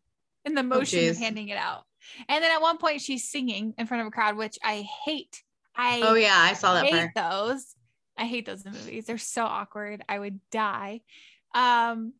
in 0.45 0.53
the 0.55 0.63
motion 0.63 1.07
of 1.09 1.17
handing 1.17 1.49
it 1.49 1.57
out. 1.57 1.83
And 2.29 2.43
then 2.43 2.51
at 2.51 2.61
one 2.61 2.77
point, 2.77 3.01
she's 3.01 3.29
singing 3.29 3.73
in 3.77 3.85
front 3.87 4.01
of 4.01 4.07
a 4.07 4.11
crowd, 4.11 4.37
which 4.37 4.57
I 4.63 4.87
hate. 5.05 5.43
I 5.75 6.01
oh, 6.03 6.13
yeah, 6.15 6.35
I 6.35 6.53
saw 6.53 6.73
that 6.75 6.85
hate 6.85 6.93
part. 6.93 7.11
those. 7.15 7.75
I 8.17 8.25
hate 8.25 8.45
those 8.45 8.65
in 8.65 8.71
movies. 8.71 9.05
They're 9.05 9.17
so 9.17 9.43
awkward. 9.43 10.01
I 10.09 10.17
would 10.17 10.39
die. 10.51 11.01
Um, 11.53 12.13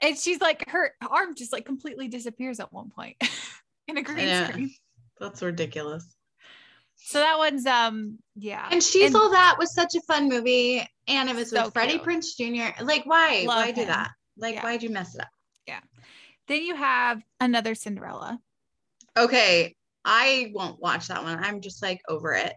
and 0.00 0.16
she's 0.18 0.40
like, 0.40 0.68
her 0.70 0.92
arm 1.08 1.34
just 1.34 1.52
like 1.52 1.64
completely 1.64 2.08
disappears 2.08 2.60
at 2.60 2.72
one 2.72 2.90
point 2.90 3.16
in 3.88 3.96
a 3.98 4.02
green 4.02 4.26
know. 4.26 4.46
screen. 4.48 4.74
That's 5.18 5.42
ridiculous. 5.42 6.04
So 6.96 7.18
that 7.18 7.38
one's 7.38 7.66
um, 7.66 8.18
yeah. 8.36 8.68
And 8.70 8.82
she's 8.82 9.06
And- 9.06 9.16
all 9.16 9.30
that 9.30 9.56
was 9.58 9.74
such 9.74 9.94
a 9.96 10.00
fun 10.02 10.28
movie. 10.28 10.86
And 11.08 11.28
it 11.28 11.34
was 11.34 11.50
So 11.50 11.64
with 11.64 11.74
Freddie. 11.74 11.98
Prince 11.98 12.36
Jr. 12.36 12.82
Like, 12.82 13.04
why? 13.04 13.44
Love 13.46 13.64
why 13.64 13.70
do 13.72 13.84
that? 13.86 14.10
Like, 14.36 14.54
Yeah. 14.56 14.62
why'd 14.62 14.82
you 14.82 14.90
mess 14.90 15.14
it 15.16 15.22
up? 15.22 15.28
Then 16.48 16.62
you 16.62 16.74
have 16.74 17.22
another 17.40 17.74
Cinderella. 17.74 18.40
Okay, 19.16 19.76
I 20.04 20.52
won't 20.54 20.80
watch 20.80 21.08
that 21.08 21.22
one. 21.22 21.42
I'm 21.42 21.60
just 21.60 21.82
like 21.82 22.00
over 22.08 22.32
it. 22.34 22.54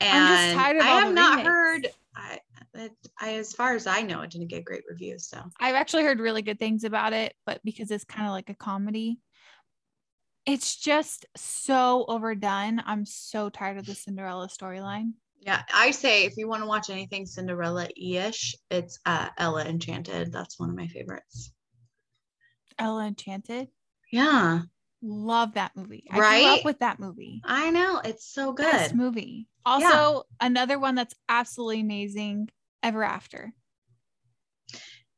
And 0.00 0.24
I'm 0.24 0.28
just 0.28 0.56
tired 0.56 0.76
of 0.76 0.82
it. 0.82 0.88
I 0.88 1.00
have 1.00 1.14
not 1.14 1.30
remakes. 1.30 1.48
heard. 1.48 1.88
I, 2.16 2.38
it, 2.74 2.92
I, 3.20 3.34
as 3.34 3.52
far 3.52 3.74
as 3.74 3.86
I 3.86 4.02
know, 4.02 4.22
it 4.22 4.30
didn't 4.30 4.48
get 4.48 4.64
great 4.64 4.82
reviews. 4.88 5.28
So 5.28 5.42
I've 5.60 5.74
actually 5.74 6.04
heard 6.04 6.20
really 6.20 6.42
good 6.42 6.58
things 6.58 6.84
about 6.84 7.12
it, 7.12 7.34
but 7.46 7.60
because 7.64 7.90
it's 7.90 8.04
kind 8.04 8.26
of 8.26 8.32
like 8.32 8.50
a 8.50 8.54
comedy, 8.54 9.20
it's 10.46 10.76
just 10.76 11.26
so 11.36 12.04
overdone. 12.08 12.82
I'm 12.86 13.04
so 13.04 13.50
tired 13.50 13.78
of 13.78 13.86
the 13.86 13.94
Cinderella 13.94 14.48
storyline. 14.48 15.12
yeah, 15.40 15.62
I 15.72 15.90
say 15.90 16.24
if 16.24 16.36
you 16.36 16.48
want 16.48 16.62
to 16.62 16.68
watch 16.68 16.90
anything 16.90 17.26
Cinderella-ish, 17.26 18.56
it's 18.70 18.98
uh, 19.06 19.28
Ella 19.36 19.64
Enchanted. 19.64 20.32
That's 20.32 20.58
one 20.58 20.70
of 20.70 20.76
my 20.76 20.88
favorites. 20.88 21.52
Ella 22.78 23.06
Enchanted. 23.06 23.68
Yeah, 24.12 24.62
Love 25.00 25.54
that 25.54 25.76
movie. 25.76 26.04
I 26.10 26.14
grew 26.14 26.22
Right? 26.22 26.46
up 26.58 26.64
with 26.64 26.80
that 26.80 26.98
movie. 26.98 27.40
I 27.44 27.70
know 27.70 28.00
it's 28.04 28.26
so 28.26 28.52
good. 28.52 28.64
Best 28.64 28.94
movie. 28.94 29.46
Also, 29.64 30.24
another 30.40 30.78
one 30.78 30.96
that's 30.96 31.14
absolutely 31.28 31.80
amazing. 31.80 32.48
Ever 32.82 33.04
After. 33.04 33.52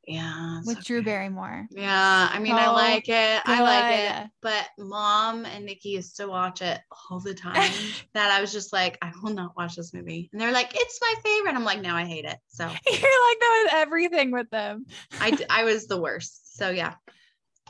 Yeah. 0.07 0.61
with 0.67 0.83
Drew. 0.85 1.03
Barrymore. 1.03 1.69
Yeah, 1.71 2.29
I 2.33 2.39
mean, 2.41 2.55
I 2.55 2.69
like 2.71 3.09
it. 3.09 3.43
I 3.45 3.61
like 3.63 4.25
it. 4.27 4.31
But 4.43 4.67
mom 4.79 5.45
and 5.47 5.65
Nikki 5.65 5.91
used 5.91 6.17
to 6.17 6.27
watch 6.27 6.63
it 6.63 6.81
all 7.11 7.21
the 7.21 7.35
time. 7.47 7.71
that 8.15 8.31
I 8.31 8.41
was 8.41 8.53
just 8.53 8.73
like, 8.73 8.99
I 9.03 9.13
will 9.23 9.33
not 9.35 9.57
watch 9.57 9.77
this 9.77 9.95
movie. 9.95 10.29
And 10.33 10.41
they're 10.41 10.53
like, 10.53 10.73
it's 10.75 11.01
my 11.01 11.15
favorite. 11.23 11.55
I'm 11.55 11.65
like, 11.65 11.81
no, 11.81 11.95
I 11.95 12.05
hate 12.07 12.25
it. 12.25 12.37
So 12.49 12.65
You're 12.87 12.95
like 12.95 13.41
that 13.41 13.61
with 13.65 13.75
everything 13.75 14.31
with 14.33 14.51
them. 14.51 14.87
I, 15.21 15.39
I 15.49 15.65
was 15.71 15.87
the 15.87 16.01
worst. 16.01 16.57
So 16.57 16.71
yeah, 16.71 16.95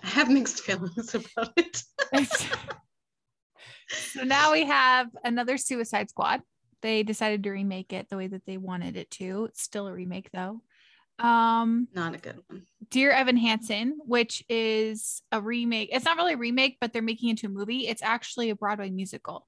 I 0.02 0.06
have 0.08 0.30
mixed 0.30 0.60
feelings 0.62 1.14
about 1.36 1.52
it. 1.56 1.82
so 3.88 4.22
now 4.24 4.52
we 4.52 4.64
have 4.66 5.08
another 5.24 5.58
Suicide 5.58 6.10
Squad. 6.10 6.42
They 6.82 7.02
decided 7.02 7.42
to 7.44 7.50
remake 7.50 7.92
it 7.92 8.08
the 8.08 8.16
way 8.16 8.26
that 8.26 8.46
they 8.46 8.56
wanted 8.56 8.96
it 8.96 9.10
to. 9.12 9.46
It's 9.46 9.62
still 9.62 9.86
a 9.86 9.92
remake 9.92 10.30
though. 10.32 10.62
Um, 11.18 11.88
Not 11.94 12.14
a 12.14 12.18
good 12.18 12.40
one. 12.48 12.62
Dear 12.90 13.10
Evan 13.10 13.36
Hansen, 13.36 13.98
which 14.06 14.42
is 14.48 15.22
a 15.30 15.40
remake. 15.40 15.90
It's 15.92 16.04
not 16.04 16.16
really 16.16 16.32
a 16.32 16.38
remake, 16.38 16.78
but 16.80 16.92
they're 16.92 17.02
making 17.02 17.28
it 17.28 17.32
into 17.32 17.46
a 17.46 17.50
movie. 17.50 17.86
It's 17.86 18.02
actually 18.02 18.48
a 18.48 18.56
Broadway 18.56 18.90
musical. 18.90 19.46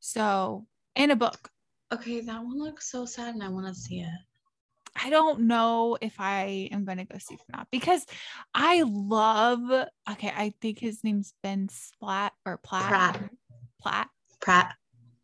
So, 0.00 0.66
and 0.94 1.10
a 1.10 1.16
book. 1.16 1.50
Okay, 1.92 2.20
that 2.20 2.44
one 2.44 2.58
looks 2.58 2.90
so 2.90 3.06
sad 3.06 3.34
and 3.34 3.42
I 3.42 3.48
want 3.48 3.66
to 3.66 3.74
see 3.74 4.00
it. 4.00 4.08
I 4.96 5.10
don't 5.10 5.40
know 5.42 5.98
if 6.00 6.14
I 6.18 6.68
am 6.70 6.84
going 6.84 6.98
to 6.98 7.04
go 7.04 7.18
see 7.18 7.34
it 7.34 7.40
or 7.40 7.56
not 7.56 7.68
because 7.70 8.06
I 8.54 8.82
love, 8.86 9.88
okay, 10.12 10.32
I 10.34 10.54
think 10.60 10.78
his 10.78 11.02
name's 11.02 11.32
Ben 11.42 11.68
Splat 11.68 12.32
or 12.46 12.58
Platt. 12.58 12.88
Pratt. 12.88 13.30
Platt. 13.80 14.08
Pratt, 14.40 14.74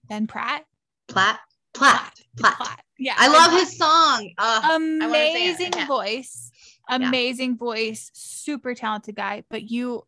Ben 0.08 0.26
Pratt. 0.26 0.64
Platt, 1.08 1.40
Platt, 1.74 2.20
Platt. 2.36 2.56
Platt. 2.56 2.80
Yeah. 2.98 3.14
I 3.16 3.28
love 3.28 3.52
his 3.52 3.76
song. 3.76 4.30
Uh, 4.38 4.60
wanna 4.64 4.76
sing 4.76 4.96
it. 4.98 5.02
I 5.02 5.06
amazing 5.06 5.86
voice 5.86 6.50
amazing 6.88 7.56
voice 7.56 8.10
super 8.14 8.74
talented 8.74 9.14
guy 9.14 9.44
but 9.48 9.70
you 9.70 10.02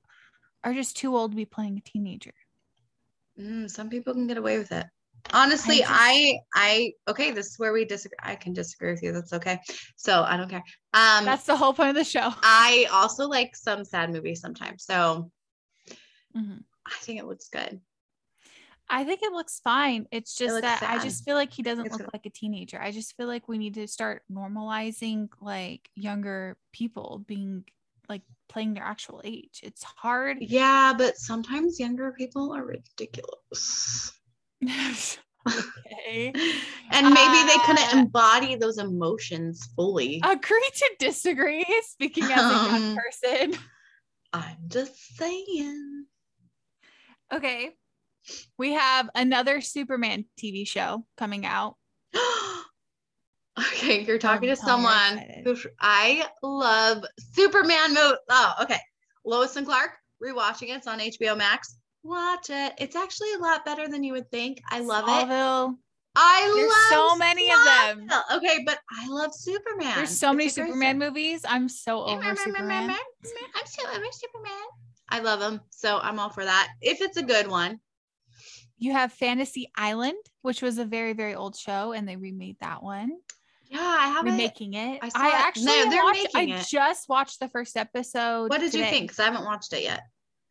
are 0.65 0.75
just 0.75 0.97
too 0.97 1.17
old 1.17 1.31
to 1.31 1.37
be 1.37 1.45
playing 1.45 1.79
a 1.79 1.81
teenager 1.81 2.33
Mm, 3.39 3.71
some 3.71 3.89
people 3.89 4.13
can 4.13 4.27
get 4.27 4.37
away 4.37 4.59
with 4.59 4.73
it. 4.73 4.87
Honestly, 5.33 5.79
just- 5.79 5.91
I, 5.93 6.39
I, 6.55 6.93
okay, 7.09 7.31
this 7.31 7.47
is 7.47 7.59
where 7.59 7.73
we 7.73 7.85
disagree. 7.85 8.17
I 8.23 8.35
can 8.37 8.53
disagree 8.53 8.91
with 8.93 9.03
you. 9.03 9.13
That's 9.13 9.33
okay. 9.33 9.59
So 9.97 10.23
I 10.23 10.37
don't 10.37 10.49
care. 10.51 10.63
Um, 10.95 11.25
that's 11.25 11.45
the 11.45 11.57
whole 11.57 11.73
point 11.73 11.91
of 11.91 11.95
the 11.97 12.05
show 12.05 12.33
I 12.43 12.87
also 12.93 13.27
like 13.29 13.57
some 13.57 13.85
sad 13.85 14.11
movies 14.11 14.41
sometimes. 14.41 14.85
So 14.85 15.31
Mhm. 16.37 16.65
I 16.87 16.95
think 17.01 17.19
it 17.21 17.27
looks 17.27 17.49
good. 17.49 17.81
i 18.91 19.05
think 19.05 19.23
it 19.23 19.33
looks 19.33 19.61
fine 19.61 20.07
it's 20.11 20.35
just 20.35 20.53
looks 20.55 20.63
that 20.63 20.83
i 20.83 20.99
just 20.99 21.25
feel 21.25 21.37
like 21.37 21.53
he 21.53 21.63
doesn't 21.63 21.87
It's 21.87 21.93
look 21.93 22.03
good. 22.03 22.11
like 22.13 22.27
a 22.27 22.31
teenager 22.31 22.81
i 22.83 22.91
just 22.91 23.17
feel 23.17 23.27
like 23.29 23.47
we 23.49 23.57
need 23.57 23.75
to 23.75 23.87
start 23.87 24.23
normalizing 24.31 25.29
like 25.41 25.89
younger 25.95 26.57
people 26.73 27.23
being 27.27 27.65
like 28.09 28.23
playing 28.49 28.75
their 28.75 28.83
actual 28.83 29.21
age 29.25 29.61
it's 29.63 29.83
hard 29.85 30.39
Yeah, 30.41 30.93
but 30.99 31.17
sometimes 31.17 31.79
younger 31.79 32.13
people 32.13 32.53
are 32.53 32.65
ridiculous. 32.65 34.13
Okay 35.49 36.33
And 36.93 37.13
maybe 37.13 37.43
they 37.47 37.59
couldn't 37.67 37.95
Uh, 37.95 37.99
embody 37.99 38.55
those 38.57 38.79
emotions 38.79 39.69
fully. 39.77 40.21
agree 40.25 40.71
to 40.75 40.91
disagree 40.99 41.67
speaking 41.89 42.25
as 42.25 42.31
a 42.31 42.55
young 42.71 42.75
Um, 42.91 42.97
person 42.97 43.59
I'm 44.35 44.57
just 44.69 45.17
saying. 45.17 46.07
Okay. 47.33 47.71
We 48.57 48.73
have 48.73 49.11
another 49.15 49.61
Superman 49.61 50.25
TV 50.41 50.67
show 50.67 51.05
coming 51.19 51.45
out. 51.45 51.77
okay, 53.59 54.05
you're 54.05 54.17
talking 54.19 54.41
to 54.41 54.43
me 54.43 54.47
you're 54.49 54.57
someone 54.57 55.19
who 55.45 55.55
I 55.81 56.27
love 56.43 57.05
Superman 57.35 57.93
movie. 57.93 58.17
Oh, 58.31 58.55
okay. 58.63 58.81
Lois 59.25 59.57
and 59.57 59.67
Clark, 59.67 59.91
rewatching 60.25 60.69
it. 60.69 60.77
It's 60.79 60.87
on 60.87 60.99
HBO 61.01 61.37
Max. 61.37 61.77
Watch 62.03 62.51
it. 62.51 62.75
It's 62.79 62.97
actually 62.97 63.33
a 63.35 63.39
lot 63.39 63.65
better 63.65 63.89
than 63.89 64.03
you 64.03 64.13
would 64.15 64.31
think. 64.31 64.61
I 64.71 64.81
love 64.81 65.05
it. 65.05 65.11
Smallville. 65.31 65.77
I 66.15 66.53
There's 66.55 66.69
love 66.69 67.11
so 67.11 67.17
many 67.17 67.51
of 67.51 67.65
them. 67.65 68.09
Okay, 68.37 68.63
but 68.67 68.79
I 68.91 69.09
love 69.09 69.35
Superman. 69.35 69.95
There's 69.97 70.19
so 70.19 70.33
many 70.33 70.47
It's 70.47 70.57
great 70.57 70.67
Superman 70.67 70.99
movies. 70.99 71.43
I'm 71.49 71.69
so 71.69 72.05
over 72.05 72.37
Superman. 72.37 72.91
I'm 72.91 73.67
so 73.67 73.89
over 73.89 74.05
Superman. 74.11 74.63
I 75.09 75.21
love 75.21 75.41
them, 75.41 75.61
So 75.71 75.99
I'm 75.99 76.19
all 76.19 76.31
for 76.31 76.45
that. 76.45 76.69
If 76.81 77.01
it's 77.01 77.17
a 77.17 77.23
good 77.23 77.47
one. 77.49 77.81
You 78.79 78.93
have 78.93 79.13
Fantasy 79.13 79.71
Island, 79.77 80.17
which 80.43 80.61
was 80.61 80.79
a 80.79 80.85
very, 80.85 81.13
very 81.13 81.35
old 81.35 81.57
show, 81.57 81.93
and 81.93 82.07
they 82.09 82.17
remade 82.17 82.57
that 82.61 82.83
one. 82.83 83.13
Yeah, 83.71 83.79
I 83.81 84.09
haven't. 84.09 84.33
Remaking 84.33 84.75
it. 84.75 84.99
I 85.03 85.07
I, 85.07 85.09
saw 85.09 85.29
it. 85.29 85.35
actually 85.35 85.65
No, 85.67 85.89
they're 85.91 86.03
watched, 86.03 86.27
I 86.35 86.41
making 86.41 86.55
it. 86.57 86.67
just 86.69 87.09
watched 87.09 87.41
the 87.41 87.49
first 87.49 87.77
episode. 87.77 88.51
What 88.51 88.61
did 88.61 88.75
you 88.75 88.85
think? 88.85 89.05
Because 89.05 89.21
I 89.21 89.25
haven't 89.25 89.45
watched 89.45 89.73
it 89.73 89.83
yet. 89.85 90.03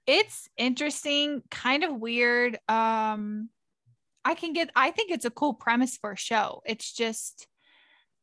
It's 0.07 0.49
interesting, 0.57 1.43
kind 1.51 1.83
of 1.83 1.95
weird. 1.95 2.57
Um, 2.67 3.49
I 4.25 4.35
can 4.35 4.53
get. 4.53 4.69
I 4.75 4.91
think 4.91 5.11
it's 5.11 5.25
a 5.25 5.31
cool 5.31 5.53
premise 5.53 5.97
for 5.97 6.11
a 6.11 6.17
show. 6.17 6.61
It's 6.65 6.91
just, 6.91 7.47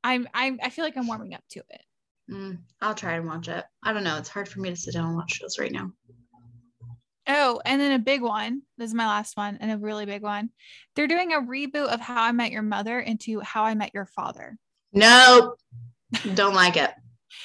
I'm. 0.02 0.28
I'm. 0.34 0.58
I 0.62 0.70
feel 0.70 0.84
like 0.84 0.96
I'm 0.96 1.06
warming 1.06 1.34
up 1.34 1.44
to 1.50 1.60
it. 1.60 1.82
Mm, 2.30 2.58
I'll 2.80 2.94
try 2.94 3.14
and 3.14 3.26
watch 3.26 3.48
it. 3.48 3.64
I 3.82 3.92
don't 3.92 4.04
know. 4.04 4.18
It's 4.18 4.28
hard 4.28 4.48
for 4.48 4.60
me 4.60 4.70
to 4.70 4.76
sit 4.76 4.94
down 4.94 5.06
and 5.06 5.16
watch 5.16 5.32
shows 5.34 5.58
right 5.58 5.72
now. 5.72 5.90
Oh, 7.30 7.60
and 7.64 7.80
then 7.80 7.92
a 7.92 7.98
big 7.98 8.22
one. 8.22 8.62
This 8.78 8.88
is 8.88 8.94
my 8.94 9.06
last 9.06 9.36
one, 9.36 9.58
and 9.60 9.70
a 9.70 9.78
really 9.78 10.06
big 10.06 10.22
one. 10.22 10.50
They're 10.96 11.06
doing 11.06 11.32
a 11.32 11.40
reboot 11.40 11.88
of 11.88 12.00
How 12.00 12.22
I 12.22 12.32
Met 12.32 12.52
Your 12.52 12.62
Mother 12.62 13.00
into 13.00 13.40
How 13.40 13.64
I 13.64 13.74
Met 13.74 13.92
Your 13.94 14.06
Father. 14.06 14.56
No, 14.92 15.56
don't 16.34 16.54
like 16.54 16.76
it. 16.76 16.90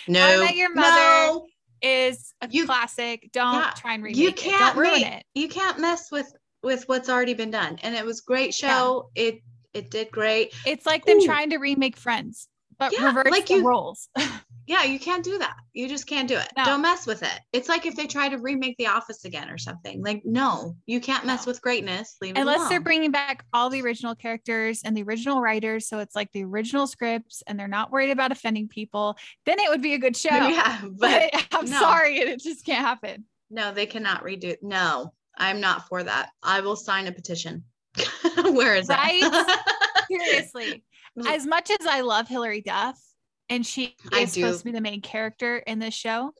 No, 0.08 0.44
Met 0.44 0.56
Your 0.56 0.74
Mother 0.74 0.96
No. 0.96 1.48
Is 1.84 2.34
a 2.42 2.48
You- 2.50 2.66
classic. 2.66 3.30
Don't 3.34 3.56
Yeah, 3.56 3.72
try 3.76 3.94
and 3.96 4.04
remake 4.04 4.18
You 4.18 4.32
can't 4.32 4.74
Don't 4.76 4.78
ruin 4.84 5.02
make, 5.02 5.06
it. 5.06 5.24
You 5.36 5.50
can't 5.50 5.78
mess 5.80 6.12
with 6.12 6.34
with 6.64 6.88
what's 6.88 7.10
already 7.10 7.34
been 7.34 7.52
done. 7.52 7.78
And 7.84 7.94
it 7.94 8.06
was 8.06 8.22
great 8.22 8.54
show. 8.54 9.10
It 9.16 9.42
it 9.74 9.92
did 9.92 10.10
great. 10.12 10.54
It's 10.66 10.86
like 10.86 11.04
them 11.06 11.18
Ooh. 11.18 11.26
trying 11.26 11.50
to 11.50 11.58
remake 11.58 11.98
Friends, 11.98 12.48
but 12.80 12.94
Yeah, 12.94 13.08
reverse 13.08 13.30
like 13.32 13.48
the 13.48 13.56
you- 13.56 13.68
roles. 13.68 14.08
Yeah, 14.66 14.84
you 14.84 14.98
can't 15.00 15.24
do 15.26 15.38
that. 15.40 15.56
You 15.74 15.90
just 15.90 16.08
can't 16.08 16.28
do 16.28 16.38
it. 16.38 16.48
No. 16.56 16.64
Don't 16.64 16.82
mess 16.82 17.06
with 17.06 17.22
it. 17.22 17.40
It's 17.52 17.68
like 17.68 17.86
if 17.86 17.96
they 17.96 18.08
try 18.08 18.30
to 18.30 18.38
remake 18.38 18.78
The 18.78 18.88
Office 18.88 19.26
again 19.26 19.50
or 19.50 19.58
something. 19.58 20.02
Like, 20.02 20.22
no, 20.26 20.76
you 20.86 21.02
can't 21.02 21.26
mess 21.26 21.46
No. 21.46 21.52
with 21.52 21.62
greatness. 21.62 22.16
Leave 22.22 22.34
Unless 22.38 22.70
they're 22.70 22.80
bringing 22.80 23.12
back 23.12 23.44
all 23.52 23.70
the 23.70 23.82
original 23.82 24.16
characters 24.16 24.82
and 24.86 24.96
the 24.96 25.04
original 25.04 25.42
writers, 25.42 25.88
so 25.88 26.00
it's 26.00 26.16
like 26.16 26.32
the 26.32 26.44
original 26.46 26.88
scripts, 26.88 27.44
and 27.48 27.60
they're 27.60 27.68
not 27.68 27.92
worried 27.92 28.12
about 28.12 28.32
offending 28.32 28.68
people. 28.70 29.18
Then 29.46 29.60
it 29.60 29.70
would 29.70 29.82
be 29.82 29.96
a 29.96 30.00
good 30.00 30.16
show. 30.18 30.30
Yeah, 30.30 30.80
but 30.84 31.32
But 31.34 31.48
I'm 31.52 31.66
no. 31.70 31.80
sorry, 31.80 32.18
it 32.20 32.42
just 32.42 32.66
can't 32.66 32.86
happen. 32.86 33.26
no, 33.50 33.74
they 33.74 33.86
cannot 33.86 34.24
redo. 34.24 34.56
No, 34.62 35.14
I'm 35.38 35.60
not 35.60 35.88
for 35.90 36.04
that. 36.04 36.30
I 36.42 36.62
will 36.62 36.76
sign 36.78 37.08
a 37.08 37.12
petition. 37.12 37.66
Where 38.44 38.76
is 38.76 38.88
Right? 38.88 39.22
that? 39.22 40.06
Seriously, 40.10 40.84
as 41.28 41.46
much 41.46 41.70
as 41.70 41.86
I 41.86 42.02
love 42.02 42.28
Hilary 42.28 42.62
Duff, 42.62 43.00
and 43.50 43.66
she 43.66 43.96
I 44.12 44.22
is 44.22 44.34
supposed 44.34 44.60
to 44.60 44.66
be 44.66 44.72
the 44.72 44.82
main 44.82 45.02
character 45.02 45.58
in 45.58 45.80
this 45.80 45.94
show, 45.94 46.34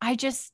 I 0.00 0.16
just, 0.16 0.52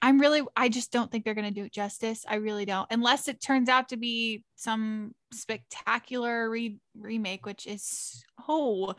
I'm 0.00 0.18
really, 0.18 0.42
I 0.56 0.68
just 0.68 0.92
don't 0.92 1.10
think 1.10 1.24
they're 1.24 1.34
going 1.34 1.52
to 1.52 1.60
do 1.60 1.64
it 1.64 1.72
justice. 1.72 2.24
I 2.28 2.36
really 2.36 2.64
don't, 2.64 2.86
unless 2.90 3.28
it 3.28 3.40
turns 3.40 3.68
out 3.68 3.90
to 3.90 3.96
be 3.96 4.44
some 4.54 5.14
spectacular 5.32 6.48
re- 6.48 6.78
remake, 6.96 7.46
which 7.46 7.66
is 7.66 8.24
oh, 8.48 8.94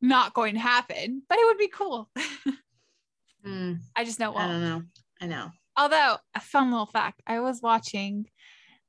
not 0.00 0.34
going 0.34 0.54
to 0.54 0.60
happen. 0.60 1.22
But 1.28 1.38
it 1.38 1.46
would 1.46 1.58
be 1.58 1.68
cool. 1.68 2.10
Hmm, 3.44 3.74
I 3.96 4.04
just 4.04 4.20
know 4.20 4.34
I 4.34 4.46
don't 4.46 4.62
know. 4.62 4.82
I 5.20 5.26
know. 5.26 5.50
Although 5.76 6.16
a 6.34 6.40
fun 6.40 6.70
little 6.70 6.86
fact, 6.86 7.22
I 7.26 7.40
was 7.40 7.60
watching 7.62 8.26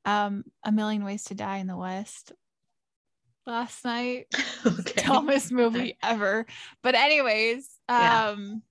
um 0.06 0.44
A 0.63 0.72
Million 0.72 1.04
Ways 1.04 1.24
to 1.26 1.36
Die 1.36 1.58
in 1.58 1.68
the 1.68 1.78
West 1.78 2.32
last 3.47 3.83
night. 3.86 4.27
okay. 4.65 5.01
Dumbest 5.03 5.51
movie 5.51 5.97
ever. 6.03 6.45
But 6.83 6.95
anyways, 6.95 7.69
Yeah. 7.89 8.29
um 8.29 8.62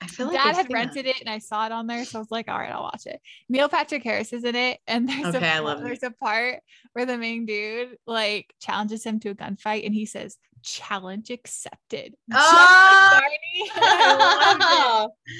I 0.00 0.06
feel 0.06 0.26
like 0.26 0.36
dad 0.36 0.56
had 0.56 0.72
rented 0.72 1.06
it 1.06 1.18
and 1.20 1.30
I 1.30 1.38
saw 1.38 1.64
it 1.64 1.72
on 1.72 1.86
there. 1.86 2.04
So 2.04 2.18
I 2.18 2.20
was 2.20 2.30
like, 2.30 2.48
all 2.48 2.58
right, 2.58 2.70
I'll 2.70 2.82
watch 2.82 3.06
it. 3.06 3.20
Neil 3.48 3.70
Patrick 3.70 4.02
Harris 4.02 4.34
is 4.34 4.44
in 4.44 4.54
it. 4.54 4.78
And 4.86 5.08
there's 5.08 5.34
Okay, 5.34 5.48
I 5.48 5.56
a 5.58 5.62
love 5.62 5.82
there's 5.82 6.02
a 6.02 6.10
part 6.10 6.60
where 6.92 7.06
the 7.06 7.16
main 7.16 7.46
dude 7.46 7.96
like 8.06 8.52
challenges 8.60 9.02
him 9.04 9.18
to 9.20 9.30
a 9.30 9.34
gunfight 9.34 9.86
and 9.86 9.94
he 9.94 10.04
says, 10.04 10.36
challenge 10.62 11.30
accepted. 11.30 12.14
Oh! 12.32 13.10
like 13.12 13.22
Barney. 13.22 13.70
I 13.86 15.04
loved 15.06 15.12
it. 15.30 15.32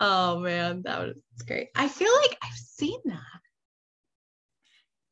oh 0.00 0.40
man, 0.40 0.82
that 0.84 0.98
was 1.00 1.14
great. 1.46 1.68
I 1.74 1.88
feel 1.88 2.12
like 2.22 2.36
I've 2.42 2.52
seen 2.54 2.98
that. 3.06 3.20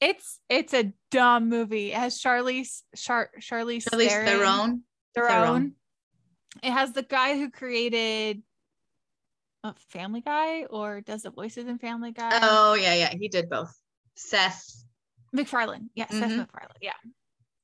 It's 0.01 0.38
it's 0.49 0.74
a 0.74 0.92
dumb 1.11 1.49
movie. 1.49 1.92
It 1.92 1.97
has 1.99 2.20
Charlize 2.20 2.82
Char, 2.97 3.30
Charlize 3.40 3.90
least 3.95 4.14
Theron. 4.14 4.26
Theron. 4.26 4.82
Theron. 5.14 5.74
It 6.62 6.70
has 6.72 6.92
the 6.92 7.03
guy 7.03 7.36
who 7.38 7.51
created 7.51 8.42
uh, 9.62 9.72
Family 9.88 10.20
Guy 10.20 10.64
or 10.64 11.01
does 11.01 11.22
the 11.22 11.30
voices 11.30 11.66
in 11.66 11.78
Family 11.78 12.12
Guy. 12.12 12.38
Oh 12.42 12.74
yeah, 12.74 12.95
yeah. 12.95 13.14
He 13.18 13.28
did 13.28 13.49
both. 13.49 13.72
Seth. 14.14 14.84
MacFarlane. 15.32 15.90
Yeah, 15.95 16.07
Seth 16.11 16.30
Mhm. 16.30 16.36
MacFarlane. 16.38 16.76
Yeah. 16.80 16.92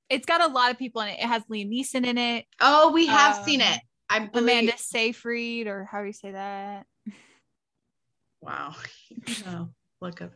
It's 0.08 0.26
got 0.26 0.40
a 0.40 0.48
lot 0.52 0.72
of 0.72 0.78
people 0.78 1.02
in 1.02 1.08
it. 1.08 1.20
It 1.20 1.26
has 1.26 1.44
Liam 1.44 1.70
Neeson 1.70 2.04
in 2.04 2.18
it. 2.18 2.46
Oh, 2.60 2.90
we 2.92 3.06
have 3.06 3.44
seen 3.44 3.60
Um, 3.62 3.68
it. 3.74 3.80
I 4.08 4.18
believe, 4.20 4.42
Amanda 4.42 4.72
Seyfried, 4.76 5.68
or 5.68 5.84
how 5.84 6.00
do 6.00 6.06
you 6.06 6.12
say 6.12 6.32
that? 6.32 6.86
Wow. 8.40 8.74
No, 9.46 9.70
look 10.00 10.20
up, 10.22 10.32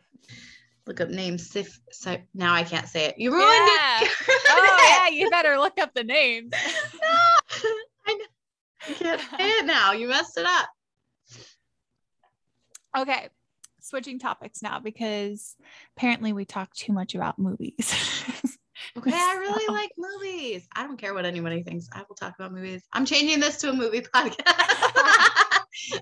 look 0.87 1.01
up 1.01 1.09
names. 1.09 1.49
Sif, 1.49 1.79
Sif, 1.91 2.21
now 2.33 2.53
I 2.53 2.63
can't 2.63 2.87
say 2.87 3.05
it. 3.05 3.15
You 3.17 3.31
ruined 3.31 3.47
Yeah. 3.47 3.99
Oh, 4.01 4.03
it. 4.03 4.09
You 4.29 4.37
Oh 4.47 5.07
yeah, 5.09 5.09
you 5.09 5.29
better 5.29 5.57
look 5.57 5.79
up 5.79 5.93
the 5.93 6.03
names. 6.03 6.53
No, 7.01 7.71
I. 8.07 8.19
Can't 8.95 9.21
say 9.39 9.49
it 9.49 9.65
now. 9.65 9.91
You 9.93 10.07
messed 10.07 10.37
it 10.37 10.45
up. 10.45 10.69
Okay, 12.97 13.29
switching 13.81 14.19
topics 14.19 14.61
now 14.61 14.79
because 14.79 15.55
apparently 15.97 16.33
we 16.33 16.45
talk 16.45 16.73
too 16.73 16.93
much 16.93 17.15
about 17.15 17.39
movies. 17.39 17.93
Okay, 18.97 19.11
I 19.13 19.35
really 19.39 19.73
like 19.73 19.91
movies. 19.97 20.67
I 20.75 20.83
don't 20.83 20.97
care 20.97 21.13
what 21.13 21.25
anybody 21.25 21.63
thinks. 21.63 21.87
I 21.91 22.03
will 22.07 22.15
talk 22.15 22.33
about 22.37 22.53
movies. 22.53 22.83
I'm 22.93 23.05
changing 23.05 23.39
this 23.39 23.57
to 23.57 23.69
a 23.69 23.73
movie 23.73 24.01
podcast. 24.01 24.39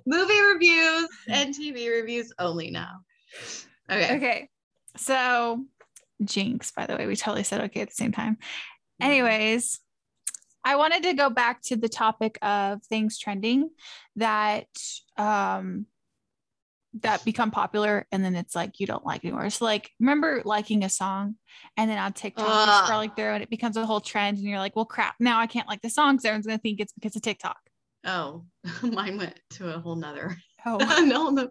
movie 0.06 0.42
reviews 0.54 1.08
and 1.28 1.56
TV 1.56 1.90
reviews 1.90 2.32
only 2.38 2.70
now. 2.72 3.00
Okay. 3.90 4.16
Okay, 4.16 4.50
so 4.98 5.66
Jinx, 6.24 6.72
by 6.72 6.86
the 6.86 6.96
way, 6.96 7.08
we 7.08 7.16
totally 7.16 7.44
said 7.44 7.62
okay 7.62 7.82
at 7.82 7.89
the 7.89 7.96
same 7.96 8.12
time. 8.12 8.38
Anyways, 9.02 9.80
I 10.64 10.76
wanted 10.76 11.04
to 11.04 11.14
go 11.14 11.30
back 11.30 11.62
to 11.64 11.76
the 11.76 11.89
topic 11.89 12.38
of 12.41 12.84
things 12.84 13.18
trending 13.18 13.70
that 14.16 14.68
um 15.18 15.86
that 17.02 17.26
become 17.26 17.50
popular 17.50 18.06
and 18.12 18.24
then 18.24 18.36
it's 18.36 18.56
like 18.56 18.80
you 18.80 18.86
don't 18.86 19.06
like 19.06 19.26
anymore. 19.26 19.50
So 19.50 19.66
like 19.66 19.89
remember 20.00 20.41
liking 20.46 20.84
a 20.84 20.89
song 20.89 21.36
and 21.76 21.89
then 21.89 21.98
on 21.98 22.14
TikTok 22.14 22.46
Ugh. 22.48 22.68
you're 22.68 22.88
scrolling 22.88 23.16
through 23.16 23.34
and 23.34 23.41
it 23.41 23.50
becomes 23.50 23.78
a 23.78 23.86
whole 23.86 24.00
trend 24.00 24.38
and 24.38 24.46
you're 24.48 24.60
like, 24.60 24.76
well 24.76 24.86
crap, 24.86 25.16
now 25.20 25.39
I 25.39 25.48
can't 25.48 25.68
like 25.68 25.82
the 25.82 25.89
songs. 25.89 26.24
Everyone's 26.24 26.46
gonna 26.46 26.60
think 26.60 26.80
it's 26.80 26.94
because 26.94 27.16
of 27.16 27.24
TikTok. 27.24 27.58
Oh, 28.06 28.46
mine 28.84 29.18
went 29.18 29.39
to 29.52 29.74
a 29.74 29.80
whole 29.80 29.96
nother. 29.96 30.38
Oh, 30.66 30.78
no, 31.05 31.30
no. 31.30 31.49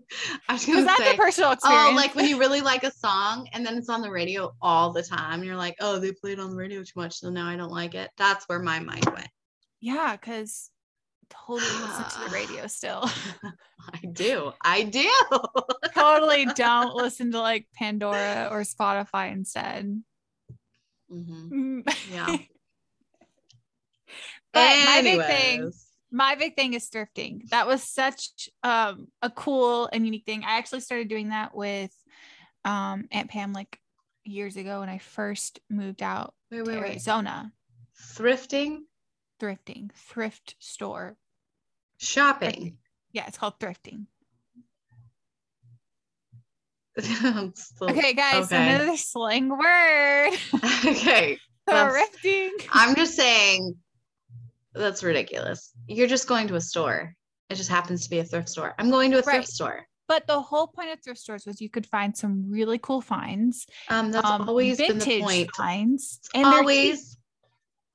I 0.49 0.55
was 0.55 0.65
gonna 0.65 0.83
that 0.85 0.99
say, 0.99 1.13
the 1.13 1.17
personal 1.19 1.53
experience? 1.53 1.91
oh, 1.93 1.95
like 1.97 2.15
when 2.15 2.27
you 2.29 2.39
really 2.39 2.61
like 2.63 2.83
a 2.85 2.91
song 2.93 3.49
and 3.53 3.65
then 3.65 3.77
it's 3.77 3.89
on 3.89 4.01
the 4.03 4.11
radio 4.11 4.55
all 4.63 4.93
the 4.93 5.03
time. 5.03 5.45
You're 5.45 5.57
like, 5.57 5.77
oh, 5.81 5.99
they 5.99 6.13
played 6.13 6.39
on 6.39 6.51
the 6.51 6.57
radio 6.57 6.83
too 6.83 6.93
much, 6.97 7.19
so 7.19 7.29
now 7.31 7.47
I 7.47 7.57
don't 7.57 7.71
like 7.73 7.95
it. 7.95 8.11
That's 8.17 8.49
where 8.49 8.59
my 8.61 8.81
mind 8.81 9.05
went. 9.07 9.29
yeah, 9.81 10.17
because 10.17 10.71
totally 11.29 11.67
listen 11.81 12.05
to 12.05 12.25
the 12.29 12.31
radio 12.35 12.67
still. 12.67 13.09
I 13.93 14.07
do. 14.13 14.53
I 14.63 14.83
do. 14.85 15.11
totally 15.95 16.47
don't 16.47 16.95
listen 16.95 17.33
to 17.33 17.41
like 17.41 17.67
Pandora 17.75 18.49
or 18.51 18.63
Spotify 18.63 19.33
instead. 19.33 20.03
Mhm. 21.13 21.51
Mm. 21.51 21.97
Yeah. 22.11 22.37
But 24.55 24.61
my 24.85 25.01
big 25.03 25.25
thing, 25.25 25.59
Anyways. 25.61 25.82
My 26.13 26.35
big 26.37 26.55
thing 26.55 26.75
is 26.75 26.89
thrifting. 26.91 27.49
That 27.49 27.67
was 27.67 27.83
such 27.83 28.49
um, 28.63 29.09
a 29.23 29.31
cool 29.31 29.89
and 29.93 30.05
unique 30.05 30.27
thing. 30.27 30.45
I 30.45 30.59
actually 30.59 30.81
started 30.81 31.09
doing 31.09 31.31
that 31.31 31.55
with 31.55 31.93
um, 32.65 33.07
Aunt 33.11 33.31
Pam 33.31 33.53
like 33.53 33.79
years 34.25 34.57
ago 34.57 34.81
when 34.81 34.89
I 34.89 34.99
first 34.99 35.59
moved 35.71 36.03
out 36.03 36.35
Wait, 36.51 36.59
to 36.59 36.71
wait, 36.71 36.81
wait. 36.81 36.91
Arizona. 36.91 37.51
Thrifting, 38.15 38.81
Thrifting, 39.41 39.91
thrift 39.93 40.55
store. 40.61 41.17
shopping. 41.99 42.77
Yeah, 43.13 43.25
it's 43.27 43.39
called 43.39 43.59
thrifting. 43.59 44.07
Still- 46.99 47.53
Okay, 47.91 48.13
guys, 48.15 48.47
okay. 48.53 48.75
another 48.75 48.97
slang 48.97 49.49
word. 49.49 50.31
okay. 50.85 51.39
Thrifting. 51.69 52.51
I'm 52.71 52.95
just 52.97 53.15
saying 53.17 53.77
that's 54.75 55.03
ridiculous. 55.03 55.73
You're 55.87 56.07
just 56.09 56.29
going 56.29 56.49
to 56.49 56.55
a 56.57 56.61
store. 56.61 57.15
It 57.51 57.57
just 57.57 57.71
happens 57.71 58.05
to 58.05 58.11
be 58.11 58.19
a 58.19 58.25
thrift 58.25 58.49
store. 58.49 58.75
I'm 58.79 58.91
going 58.91 59.11
to 59.11 59.19
a 59.19 59.23
thrift 59.23 59.37
Right. 59.37 59.47
store. 59.47 59.87
But 60.09 60.27
the 60.27 60.41
whole 60.41 60.67
point 60.67 60.91
of 60.91 61.03
thrift 61.03 61.21
stores 61.21 61.47
was 61.47 61.61
you 61.61 61.71
could 61.71 61.87
find 61.87 62.17
some 62.17 62.51
really 62.51 62.79
cool 62.79 63.01
finds. 63.01 63.67
Um, 63.89 64.11
that's 64.11 64.29
um, 64.29 64.49
always 64.49 64.79
been 64.79 64.99
the 64.99 65.07
point. 65.21 65.51
finds. 65.55 66.21
And. 66.35 66.47
Always, 66.47 67.17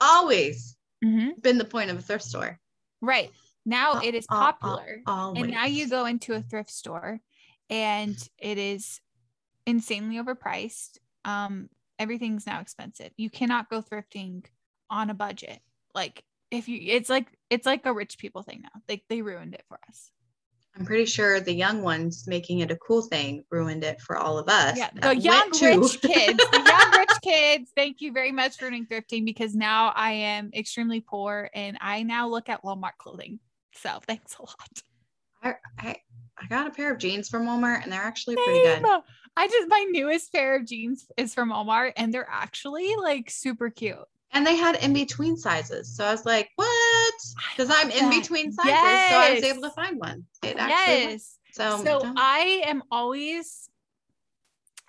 always 0.02 0.78
Mhm. 1.04 1.42
been 1.42 1.58
the 1.58 1.66
point 1.66 1.90
of 1.92 1.98
a 1.98 2.02
thrift 2.02 2.24
store. 2.24 2.60
Right. 3.02 3.32
Now 3.66 3.94
Uh, 3.94 4.02
it 4.04 4.16
is 4.16 4.26
uh, 4.32 4.36
uh, 4.36 4.40
popular. 4.40 5.02
And 5.36 5.52
now 5.52 5.66
you 5.66 5.88
go 5.88 6.06
into 6.06 6.34
a 6.34 6.42
thrift 6.42 6.72
store 6.72 7.20
and 7.70 8.18
it 8.38 8.58
is 8.58 9.02
insanely 9.66 10.16
overpriced. 10.16 10.98
Um, 11.26 11.70
everything's 12.00 12.48
now 12.48 12.62
expensive. 12.62 13.12
You 13.18 13.30
cannot 13.30 13.70
go 13.70 13.82
thrifting 13.82 14.46
on 14.90 15.10
a 15.10 15.14
budget. 15.14 15.62
Like 15.94 16.24
if 16.52 16.68
you 16.68 16.80
it's 16.82 17.10
like 17.10 17.28
it's 17.50 17.66
like 17.66 17.86
a 17.86 17.94
rich 17.94 18.18
people 18.18 18.44
thing 18.44 18.62
now. 18.64 18.82
Like 18.88 19.04
they 19.10 19.22
ruined 19.22 19.54
it 19.54 19.64
for 19.68 19.80
us. 19.88 20.12
I'm 20.78 20.86
pretty 20.86 21.06
sure 21.06 21.40
the 21.40 21.54
young 21.54 21.82
ones 21.82 22.26
making 22.28 22.60
it 22.60 22.70
a 22.70 22.76
cool 22.76 23.02
thing 23.02 23.44
ruined 23.50 23.84
it 23.84 24.00
for 24.00 24.16
all 24.16 24.38
of 24.38 24.48
us. 24.48 24.78
Yeah, 24.78 24.90
the 24.94 25.16
young 25.16 25.50
to- 25.52 25.66
rich 25.66 26.02
kids, 26.02 26.38
the 26.52 26.64
young 26.66 27.00
rich 27.00 27.18
kids. 27.24 27.72
Thank 27.76 28.00
you 28.00 28.12
very 28.12 28.32
much 28.32 28.58
for 28.58 28.66
ruining 28.66 28.86
thrifting 28.86 29.26
because 29.26 29.56
now 29.56 29.92
I 29.96 30.12
am 30.12 30.52
extremely 30.54 31.02
poor 31.02 31.50
and 31.56 31.78
I 31.82 32.04
now 32.04 32.28
look 32.28 32.48
at 32.48 32.64
Walmart 32.64 32.98
clothing. 33.00 33.40
So 33.74 34.00
thanks 34.06 34.36
a 34.38 34.44
lot. 34.44 34.82
I, 35.42 35.56
I, 35.80 35.96
I 36.38 36.48
got 36.48 36.68
a 36.68 36.72
pair 36.72 36.92
of 36.94 37.00
jeans 37.00 37.28
from 37.28 37.48
Walmart 37.48 37.82
and 37.82 37.92
they're 37.92 38.02
actually 38.02 38.36
pretty 38.36 38.62
good. 38.62 38.86
I 39.36 39.48
just 39.48 39.70
my 39.70 39.86
newest 39.90 40.32
pair 40.32 40.56
of 40.58 40.66
jeans 40.66 41.08
is 41.16 41.34
from 41.34 41.50
Walmart 41.50 41.94
and 41.96 42.14
they're 42.14 42.28
actually 42.30 42.96
like 42.98 43.30
super 43.30 43.70
cute. 43.70 43.98
And 44.34 44.46
they 44.46 44.56
had 44.56 44.76
in 44.84 44.94
between 44.94 45.38
sizes. 45.38 45.96
So 45.96 46.06
I 46.06 46.12
was 46.12 46.26
like, 46.26 46.50
what? 46.56 47.14
Because 47.56 47.70
I'm 47.74 47.90
in 47.90 48.10
that. 48.10 48.22
between 48.22 48.52
sizes. 48.52 49.10
So 49.10 49.16
I 49.16 49.34
was 49.34 49.44
able 49.44 49.62
to 49.64 49.72
find 49.72 49.98
one. 50.00 50.26
It 50.44 50.58
actually. 50.58 51.14
Yes. 51.14 51.38
So, 51.54 51.84
So 51.84 52.14
I 52.18 52.62
am 52.66 52.84
always 52.92 53.70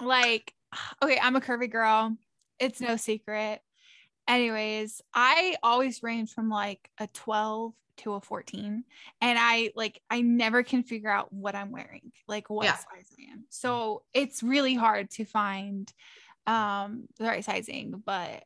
like, 0.00 0.52
okay, 1.02 1.18
I'm 1.22 1.36
a 1.36 1.40
curvy 1.40 1.70
girl. 1.70 2.16
It's 2.58 2.80
no 2.80 2.96
secret. 2.96 3.60
Anyways, 4.26 5.00
I 5.14 5.56
always 5.62 6.02
range 6.02 6.32
from 6.34 6.50
like 6.50 6.90
a 6.98 7.06
12 7.06 7.72
to 7.98 8.12
a 8.14 8.20
14. 8.20 8.84
And 9.20 9.38
I 9.40 9.70
like, 9.74 10.02
I 10.10 10.20
never 10.20 10.62
can 10.62 10.82
figure 10.82 11.10
out 11.10 11.32
what 11.32 11.54
I'm 11.54 11.70
wearing, 11.70 12.12
like 12.26 12.50
what 12.50 12.64
Yeah. 12.66 12.76
size 12.76 13.10
I 13.18 13.32
am. 13.32 13.44
So 13.48 14.02
it's 14.12 14.42
really 14.42 14.74
hard 14.74 15.10
to 15.12 15.24
find 15.24 15.90
um 16.46 17.04
the 17.18 17.24
right 17.24 17.44
sizing, 17.44 18.02
but 18.04 18.44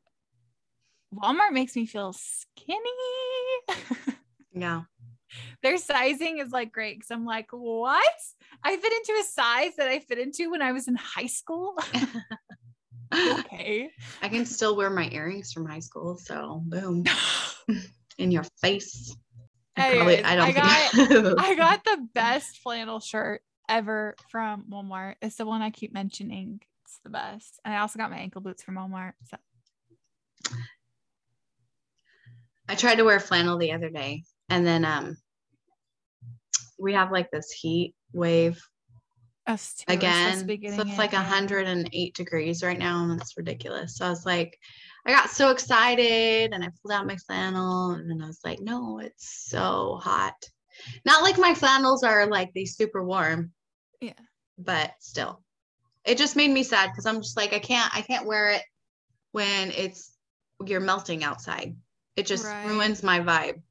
Walmart 1.14 1.52
makes 1.52 1.76
me 1.76 1.86
feel 1.86 2.12
skinny. 2.12 2.78
yeah. 4.52 4.82
their 5.62 5.76
sizing 5.76 6.38
is 6.38 6.50
like 6.50 6.72
great 6.72 6.96
because 6.98 7.10
I'm 7.10 7.24
like, 7.24 7.48
what? 7.50 8.16
I 8.64 8.76
fit 8.76 8.92
into 8.92 9.20
a 9.20 9.24
size 9.24 9.76
that 9.76 9.88
I 9.88 9.98
fit 9.98 10.18
into 10.18 10.50
when 10.50 10.62
I 10.62 10.72
was 10.72 10.88
in 10.88 10.94
high 10.94 11.26
school. 11.26 11.74
okay. 13.14 13.90
I 14.22 14.28
can 14.28 14.46
still 14.46 14.76
wear 14.76 14.90
my 14.90 15.08
earrings 15.10 15.52
from 15.52 15.66
high 15.66 15.80
school. 15.80 16.16
So 16.16 16.62
boom. 16.64 17.04
In 18.18 18.30
your 18.30 18.44
face. 18.60 19.16
I 19.76 19.94
probably- 19.94 20.22
I 20.22 20.36
don't 20.36 20.48
I 20.58 20.88
think 20.92 21.40
I 21.40 21.54
got 21.54 21.84
the 21.84 22.06
best 22.14 22.58
flannel 22.58 23.00
shirt 23.00 23.42
ever 23.68 24.14
from 24.28 24.66
Walmart. 24.70 25.14
It's 25.22 25.36
the 25.36 25.46
one 25.46 25.62
I 25.62 25.70
keep 25.70 25.94
mentioning. 25.94 26.60
It's 26.84 27.00
the 27.02 27.10
best. 27.10 27.58
And 27.64 27.72
I 27.72 27.78
also 27.78 27.98
got 27.98 28.10
my 28.10 28.18
ankle 28.18 28.42
boots 28.42 28.62
from 28.62 28.74
Walmart. 28.74 29.12
So 29.30 29.38
I 32.68 32.74
tried 32.74 32.96
to 32.96 33.04
wear 33.04 33.20
flannel 33.20 33.58
the 33.58 33.72
other 33.72 33.90
day 33.90 34.24
and 34.48 34.66
then 34.66 34.84
um, 34.84 35.16
we 36.78 36.94
have 36.94 37.12
like 37.12 37.30
this 37.30 37.50
heat 37.50 37.94
wave 38.12 38.60
us 39.46 39.74
too. 39.74 39.84
Again. 39.88 40.38
to 40.38 40.44
So 40.72 40.82
it's 40.82 40.98
like 40.98 41.12
108 41.12 42.14
degrees 42.14 42.62
right 42.62 42.78
now, 42.78 43.04
and 43.04 43.20
it's 43.20 43.36
ridiculous. 43.36 43.96
So 43.96 44.06
I 44.06 44.10
was 44.10 44.24
like, 44.24 44.58
I 45.06 45.10
got 45.10 45.30
so 45.30 45.50
excited 45.50 46.52
and 46.52 46.62
I 46.62 46.68
pulled 46.80 46.92
out 46.92 47.06
my 47.06 47.16
flannel, 47.26 47.92
and 47.92 48.08
then 48.08 48.22
I 48.22 48.26
was 48.26 48.40
like, 48.44 48.60
no, 48.60 48.98
it's 48.98 49.48
so 49.48 49.98
hot. 50.02 50.34
Not 51.04 51.22
like 51.22 51.38
my 51.38 51.54
flannels 51.54 52.02
are 52.02 52.26
like 52.26 52.52
these 52.54 52.76
super 52.76 53.04
warm. 53.04 53.52
Yeah. 54.00 54.12
But 54.58 54.92
still, 55.00 55.42
it 56.04 56.18
just 56.18 56.36
made 56.36 56.50
me 56.50 56.62
sad 56.62 56.90
because 56.90 57.06
I'm 57.06 57.20
just 57.20 57.36
like, 57.36 57.52
I 57.52 57.58
can't, 57.58 57.94
I 57.94 58.02
can't 58.02 58.26
wear 58.26 58.50
it 58.50 58.62
when 59.32 59.70
it's 59.72 60.16
you're 60.64 60.80
melting 60.80 61.24
outside. 61.24 61.74
It 62.16 62.26
just 62.26 62.44
Right. 62.44 62.66
ruins 62.66 63.02
my 63.02 63.20
vibe. 63.20 63.62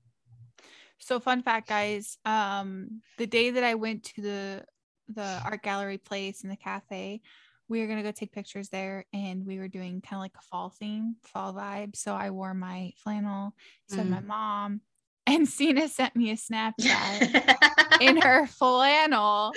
So 0.97 1.19
fun 1.19 1.41
fact, 1.41 1.67
guys. 1.67 2.17
Um, 2.25 3.01
the 3.17 3.27
day 3.27 3.51
that 3.51 3.63
I 3.63 3.75
went 3.75 4.03
to 4.15 4.21
the 4.21 4.65
the 5.09 5.41
art 5.43 5.61
gallery 5.61 5.97
place 5.97 6.43
in 6.43 6.49
the 6.49 6.55
cafe, 6.55 7.21
we 7.67 7.81
were 7.81 7.87
gonna 7.87 8.03
go 8.03 8.11
take 8.11 8.31
pictures 8.31 8.69
there, 8.69 9.05
and 9.13 9.45
we 9.45 9.57
were 9.59 9.67
doing 9.67 10.01
kind 10.01 10.19
of 10.19 10.21
like 10.21 10.35
a 10.37 10.41
fall 10.43 10.69
theme, 10.69 11.15
fall 11.23 11.53
vibe. 11.53 11.95
So 11.95 12.13
I 12.13 12.29
wore 12.29 12.53
my 12.53 12.93
flannel. 12.97 13.53
So 13.87 13.97
did 13.97 14.07
my 14.07 14.21
mom, 14.21 14.81
and 15.25 15.47
Sina 15.49 15.87
sent 15.87 16.15
me 16.15 16.31
a 16.31 16.35
Snapchat 16.35 17.27
in 17.99 18.17
her 18.17 18.47
flannel. 18.47 19.53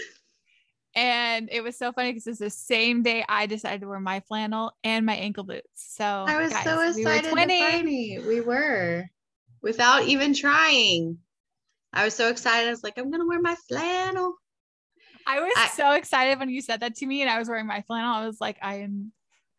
And 0.97 1.49
it 1.51 1.63
was 1.63 1.77
so 1.77 1.93
funny 1.93 2.11
because 2.13 2.27
it's 2.27 2.39
the 2.39 2.51
same 2.51 3.03
day 3.03 3.25
I 3.29 3.47
decided 3.47 3.81
to 3.81 3.89
wear 3.89 3.99
my 4.01 4.21
flannel 4.21 4.73
and 4.85 5.05
my 5.05 5.15
ankle 5.17 5.45
boots. 5.45 5.67
So 5.75 6.05
I 6.05 6.37
was 6.41 6.53
so 6.53 6.59
guys, 6.65 6.97
we 6.97 7.05
were 7.05 7.13
excited 7.15 7.31
to 7.49 7.61
find 7.73 7.91
you. 7.91 8.23
We 8.27 8.41
were 8.41 9.05
without 9.63 10.05
even 10.05 10.35
trying. 10.35 11.19
I 11.93 12.05
was 12.05 12.15
so 12.15 12.29
excited. 12.29 12.69
I 12.69 12.71
was 12.71 12.85
like, 12.85 12.97
I'm 12.99 13.11
gonna 13.11 13.27
wear 13.27 13.41
my 13.41 13.57
flannel. 13.69 14.35
I 15.27 15.41
was 15.41 15.53
I- 15.57 15.69
so 15.69 15.93
excited 15.93 16.39
when 16.39 16.49
you 16.51 16.61
said 16.61 16.81
that 16.81 16.97
to 16.97 17.07
me 17.07 17.23
and 17.23 17.31
I 17.31 17.39
was 17.39 17.49
wearing 17.49 17.67
my 17.67 17.83
flannel. 17.83 18.15
I 18.15 18.27
was 18.27 18.41
like, 18.41 18.59
I 18.63 18.77
am 18.81 19.13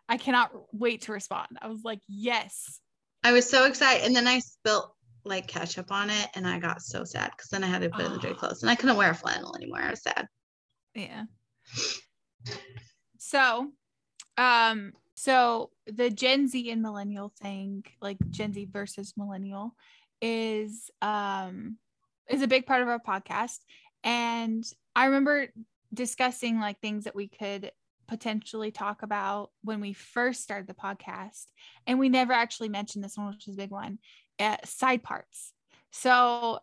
I 0.08 0.18
cannot 0.18 0.52
wait 0.72 1.02
to 1.04 1.12
respond. 1.12 1.48
I 1.62 1.68
was 1.68 1.84
like, 1.84 2.00
yes. 2.08 2.80
I 3.24 3.32
was 3.34 3.50
so 3.50 3.66
excited. 3.66 4.06
And 4.06 4.16
then 4.16 4.28
I 4.28 4.40
spilt 4.40 4.94
like 5.24 5.48
ketchup 5.48 5.92
on 5.92 6.12
it 6.12 6.28
and 6.36 6.48
I 6.48 6.60
got 6.60 6.82
so 6.82 7.04
sad 7.04 7.32
because 7.36 7.50
then 7.50 7.64
I 7.64 7.68
had 7.68 7.82
to 7.82 7.90
put 7.90 8.02
it 8.02 8.06
in 8.06 8.14
the 8.14 8.20
dry 8.20 8.30
Oh. 8.32 8.36
clothes 8.36 8.62
and 8.62 8.70
I 8.70 8.76
couldn't 8.76 8.96
wear 8.98 9.10
a 9.10 9.16
flannel 9.16 9.56
anymore. 9.56 9.82
I 9.82 9.90
was 9.90 10.04
sad. 10.04 10.28
Yeah. 10.96 11.26
So, 13.18 13.72
um, 14.38 14.94
so 15.16 15.72
the 15.88 16.10
Gen 16.10 16.48
Z 16.48 16.70
and 16.70 16.82
millennial 16.82 17.34
thing, 17.42 17.86
like 18.02 18.18
Gen 18.30 18.54
Z 18.54 18.68
versus 18.72 19.14
millennial, 19.18 19.76
is 20.22 20.90
um 21.02 21.78
is 22.30 22.42
a 22.42 22.48
big 22.48 22.66
part 22.66 22.82
of 22.82 22.88
our 22.88 23.00
podcast. 23.00 23.60
And 24.04 24.64
I 24.96 25.06
remember 25.06 25.48
discussing 25.94 26.60
like 26.60 26.80
things 26.80 27.04
that 27.06 27.16
we 27.16 27.28
could 27.28 27.72
potentially 28.08 28.72
talk 28.72 29.04
about 29.04 29.52
when 29.64 29.82
we 29.82 29.94
first 29.94 30.42
started 30.42 30.68
the 30.68 30.74
podcast. 30.74 31.46
And 31.88 32.00
we 32.00 32.10
never 32.10 32.34
actually 32.34 32.70
mentioned 32.70 33.04
this 33.04 33.18
one, 33.18 33.28
which 33.28 33.48
is 33.48 33.56
a 33.56 33.58
big 33.58 33.72
one. 33.72 34.00
Uh, 34.40 34.58
side 34.66 35.04
parts. 35.04 35.54
So 35.92 36.60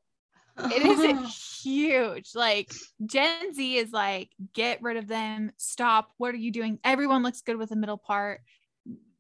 it 0.59 0.83
is 0.83 1.61
huge. 1.63 2.31
Like 2.35 2.73
Gen 3.05 3.55
Z 3.55 3.77
is 3.77 3.93
like, 3.93 4.31
get 4.53 4.83
rid 4.83 4.97
of 4.97 5.07
them. 5.09 5.53
Stop. 5.57 6.11
What 6.19 6.35
are 6.35 6.39
you 6.39 6.51
doing? 6.53 6.79
Everyone 6.85 7.23
looks 7.23 7.43
good 7.43 7.57
with 7.57 7.71
the 7.71 7.77
middle 7.77 7.99
part. 7.99 8.41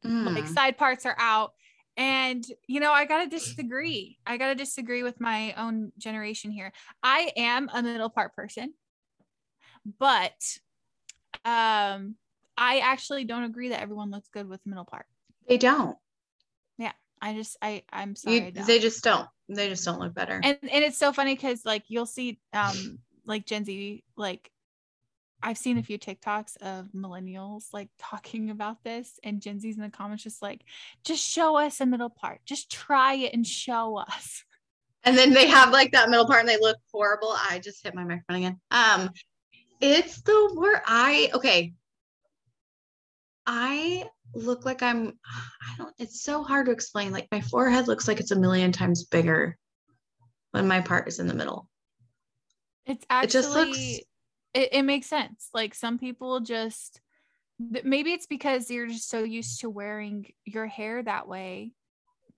Like 0.04 0.44
Mm. 0.44 0.48
side 0.48 0.76
parts 0.78 1.06
are 1.06 1.16
out. 1.18 1.52
And 1.96 2.44
you 2.66 2.80
know, 2.80 2.92
I 2.92 3.04
gotta 3.04 3.28
disagree. 3.28 4.18
I 4.26 4.36
gotta 4.36 4.54
disagree 4.54 5.02
with 5.02 5.20
my 5.20 5.52
own 5.54 5.92
generation 5.98 6.50
here. 6.50 6.72
I 7.02 7.32
am 7.36 7.68
a 7.72 7.82
middle 7.82 8.08
part 8.10 8.34
person, 8.34 8.74
but 9.98 10.32
um, 11.44 12.16
I 12.56 12.78
actually 12.82 13.24
don't 13.24 13.44
agree 13.44 13.68
that 13.70 13.80
everyone 13.80 14.10
looks 14.10 14.28
good 14.28 14.48
with 14.48 14.62
the 14.64 14.70
middle 14.70 14.84
part. 14.84 15.06
They 15.48 15.58
don't. 15.58 15.96
Yeah, 16.78 16.92
I 17.20 17.34
just 17.34 17.56
I 17.62 17.82
I'm 17.92 18.16
sorry. 18.16 18.52
You, 18.54 18.64
they 18.64 18.78
just 18.78 19.04
don't. 19.04 19.28
They 19.54 19.68
just 19.68 19.84
don't 19.84 20.00
look 20.00 20.14
better. 20.14 20.40
and 20.42 20.58
and 20.62 20.84
it's 20.84 20.98
so 20.98 21.12
funny 21.12 21.34
because 21.34 21.64
like 21.64 21.84
you'll 21.88 22.06
see 22.06 22.40
um 22.52 22.98
like 23.24 23.46
gen 23.46 23.64
z 23.64 24.02
like 24.16 24.50
i've 25.42 25.58
seen 25.58 25.78
a 25.78 25.82
few 25.82 25.98
tiktoks 25.98 26.56
of 26.62 26.86
millennials 26.94 27.66
like 27.72 27.88
talking 27.98 28.50
about 28.50 28.82
this 28.84 29.18
and 29.22 29.40
gen 29.40 29.60
z's 29.60 29.76
in 29.76 29.82
the 29.82 29.88
comments 29.88 30.24
just 30.24 30.42
like 30.42 30.62
just 31.04 31.26
show 31.26 31.56
us 31.56 31.80
a 31.80 31.86
middle 31.86 32.10
part 32.10 32.40
just 32.44 32.70
try 32.70 33.14
it 33.14 33.32
and 33.34 33.46
show 33.46 33.96
us 33.96 34.44
and 35.04 35.16
then 35.18 35.32
they 35.32 35.48
have 35.48 35.72
like 35.72 35.92
that 35.92 36.10
middle 36.10 36.26
part 36.26 36.40
and 36.40 36.48
they 36.48 36.58
look 36.60 36.76
horrible. 36.92 37.34
I 37.36 37.58
just 37.58 37.82
hit 37.82 37.94
my 37.94 38.04
microphone 38.04 38.36
again. 38.36 38.60
Um, 38.70 39.10
it's 39.80 40.20
the 40.22 40.52
word 40.54 40.80
I 40.86 41.30
okay. 41.34 41.74
I 43.44 44.08
look 44.34 44.64
like 44.64 44.82
I'm 44.82 45.18
I 45.26 45.76
don't 45.78 45.94
it's 45.98 46.22
so 46.22 46.42
hard 46.42 46.66
to 46.66 46.72
explain. 46.72 47.12
Like 47.12 47.28
my 47.30 47.40
forehead 47.40 47.88
looks 47.88 48.08
like 48.08 48.20
it's 48.20 48.30
a 48.30 48.38
million 48.38 48.72
times 48.72 49.04
bigger 49.04 49.56
when 50.52 50.66
my 50.68 50.80
part 50.80 51.08
is 51.08 51.18
in 51.20 51.26
the 51.26 51.34
middle. 51.34 51.68
it's 52.86 53.04
actually, 53.10 53.26
It 53.28 53.30
just 53.30 53.54
looks 53.54 53.78
it, 54.54 54.68
it 54.72 54.82
makes 54.82 55.06
sense 55.06 55.48
like 55.54 55.74
some 55.74 55.98
people 55.98 56.40
just 56.40 57.00
maybe 57.84 58.12
it's 58.12 58.26
because 58.26 58.70
you're 58.70 58.86
just 58.88 59.08
so 59.08 59.22
used 59.22 59.60
to 59.60 59.70
wearing 59.70 60.32
your 60.44 60.66
hair 60.66 61.02
that 61.02 61.28
way 61.28 61.72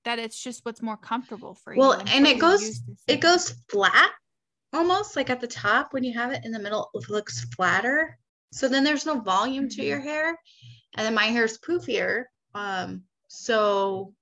that 0.05 0.19
it's 0.19 0.41
just 0.41 0.65
what's 0.65 0.83
more 0.83 0.99
comfortable 0.99 1.55
for 1.55 1.73
you. 1.75 1.81
Well, 1.81 1.99
you 1.99 2.05
and 2.09 2.27
it 2.27 2.39
goes- 2.39 2.83
it 3.09 3.21
goes 3.21 3.55
flat 3.69 4.11
almost 4.75 5.17
like 5.17 5.31
at 5.31 5.41
the 5.41 5.47
top 5.47 5.93
when 5.93 6.05
you 6.05 6.13
have 6.13 6.33
it 6.33 6.45
in 6.45 6.51
the 6.53 6.59
middle 6.59 6.91
it 6.95 7.09
looks 7.09 7.45
flatter 7.57 8.19
so 8.53 8.69
then 8.69 8.83
there's 8.85 9.07
no 9.07 9.21
volume 9.21 9.69
to 9.69 9.81
Mhm. 9.83 9.87
your 9.87 10.01
hair 10.01 10.39
and 10.95 11.07
then 11.07 11.15
my 11.15 11.27
hair 11.27 11.45
is 11.45 11.59
poofier 11.59 12.25
um 12.55 13.03
so 13.29 14.13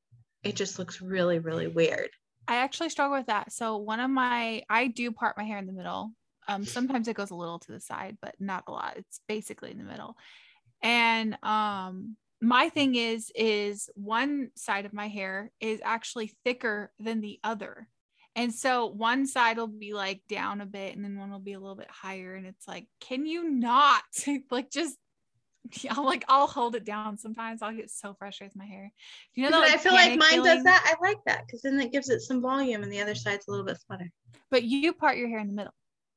it 0.42 0.56
just 0.56 0.78
looks 0.78 1.00
really 1.00 1.38
really 1.38 1.68
weird 1.68 2.10
I 2.48 2.56
actually 2.56 2.90
struggle 2.90 3.16
with 3.16 3.26
that. 3.26 3.52
So 3.52 3.76
one 3.76 4.00
of 4.00 4.10
my 4.10 4.62
I 4.68 4.88
do 4.88 5.12
part 5.12 5.36
my 5.36 5.44
hair 5.44 5.58
in 5.58 5.66
the 5.66 5.72
middle. 5.72 6.12
Um 6.48 6.64
sometimes 6.64 7.08
it 7.08 7.16
goes 7.16 7.30
a 7.30 7.36
little 7.36 7.58
to 7.60 7.72
the 7.72 7.80
side, 7.80 8.18
but 8.20 8.34
not 8.40 8.64
a 8.66 8.72
lot. 8.72 8.96
It's 8.96 9.20
basically 9.28 9.70
in 9.70 9.78
the 9.78 9.84
middle. 9.84 10.16
And 10.82 11.38
um 11.42 12.16
my 12.40 12.68
thing 12.68 12.96
is 12.96 13.30
is 13.34 13.88
one 13.94 14.50
side 14.56 14.84
of 14.84 14.92
my 14.92 15.08
hair 15.08 15.52
is 15.60 15.80
actually 15.84 16.34
thicker 16.44 16.92
than 16.98 17.20
the 17.20 17.38
other. 17.44 17.88
And 18.34 18.52
so 18.52 18.86
one 18.86 19.26
side 19.26 19.58
will 19.58 19.66
be 19.66 19.92
like 19.92 20.22
down 20.28 20.62
a 20.62 20.66
bit 20.66 20.96
and 20.96 21.04
then 21.04 21.18
one 21.18 21.30
will 21.30 21.38
be 21.38 21.52
a 21.52 21.60
little 21.60 21.76
bit 21.76 21.90
higher 21.90 22.34
and 22.34 22.46
it's 22.46 22.66
like 22.66 22.86
can 23.00 23.26
you 23.26 23.48
not 23.48 24.02
like 24.50 24.70
just 24.70 24.96
I'll 25.90 26.04
like 26.04 26.24
I'll 26.28 26.46
hold 26.46 26.74
it 26.74 26.84
down 26.84 27.16
sometimes. 27.16 27.62
I'll 27.62 27.74
get 27.74 27.90
so 27.90 28.14
frustrated 28.14 28.54
with 28.54 28.60
my 28.62 28.66
hair. 28.66 28.90
Do 29.34 29.40
you 29.42 29.48
know 29.50 29.60
that 29.60 29.70
i 29.70 29.76
feel 29.76 29.92
like 29.92 30.18
mine 30.18 30.30
feeling? 30.30 30.54
does 30.56 30.64
that 30.64 30.82
i 30.86 31.06
like 31.06 31.18
that 31.26 31.44
because 31.46 31.62
then 31.62 31.80
it 31.80 31.92
gives 31.92 32.08
it 32.10 32.20
some 32.20 32.40
volume 32.42 32.82
and 32.82 32.92
the 32.92 33.00
other 33.00 33.14
side's 33.14 33.46
a 33.48 33.50
little 33.50 33.64
bit 33.66 33.78
flatter 33.86 34.10
But 34.50 34.64
you 34.64 34.92
part 34.92 35.16
your 35.16 35.28
hair 35.28 35.38
in 35.38 35.46
the 35.48 35.52
middle. 35.54 35.74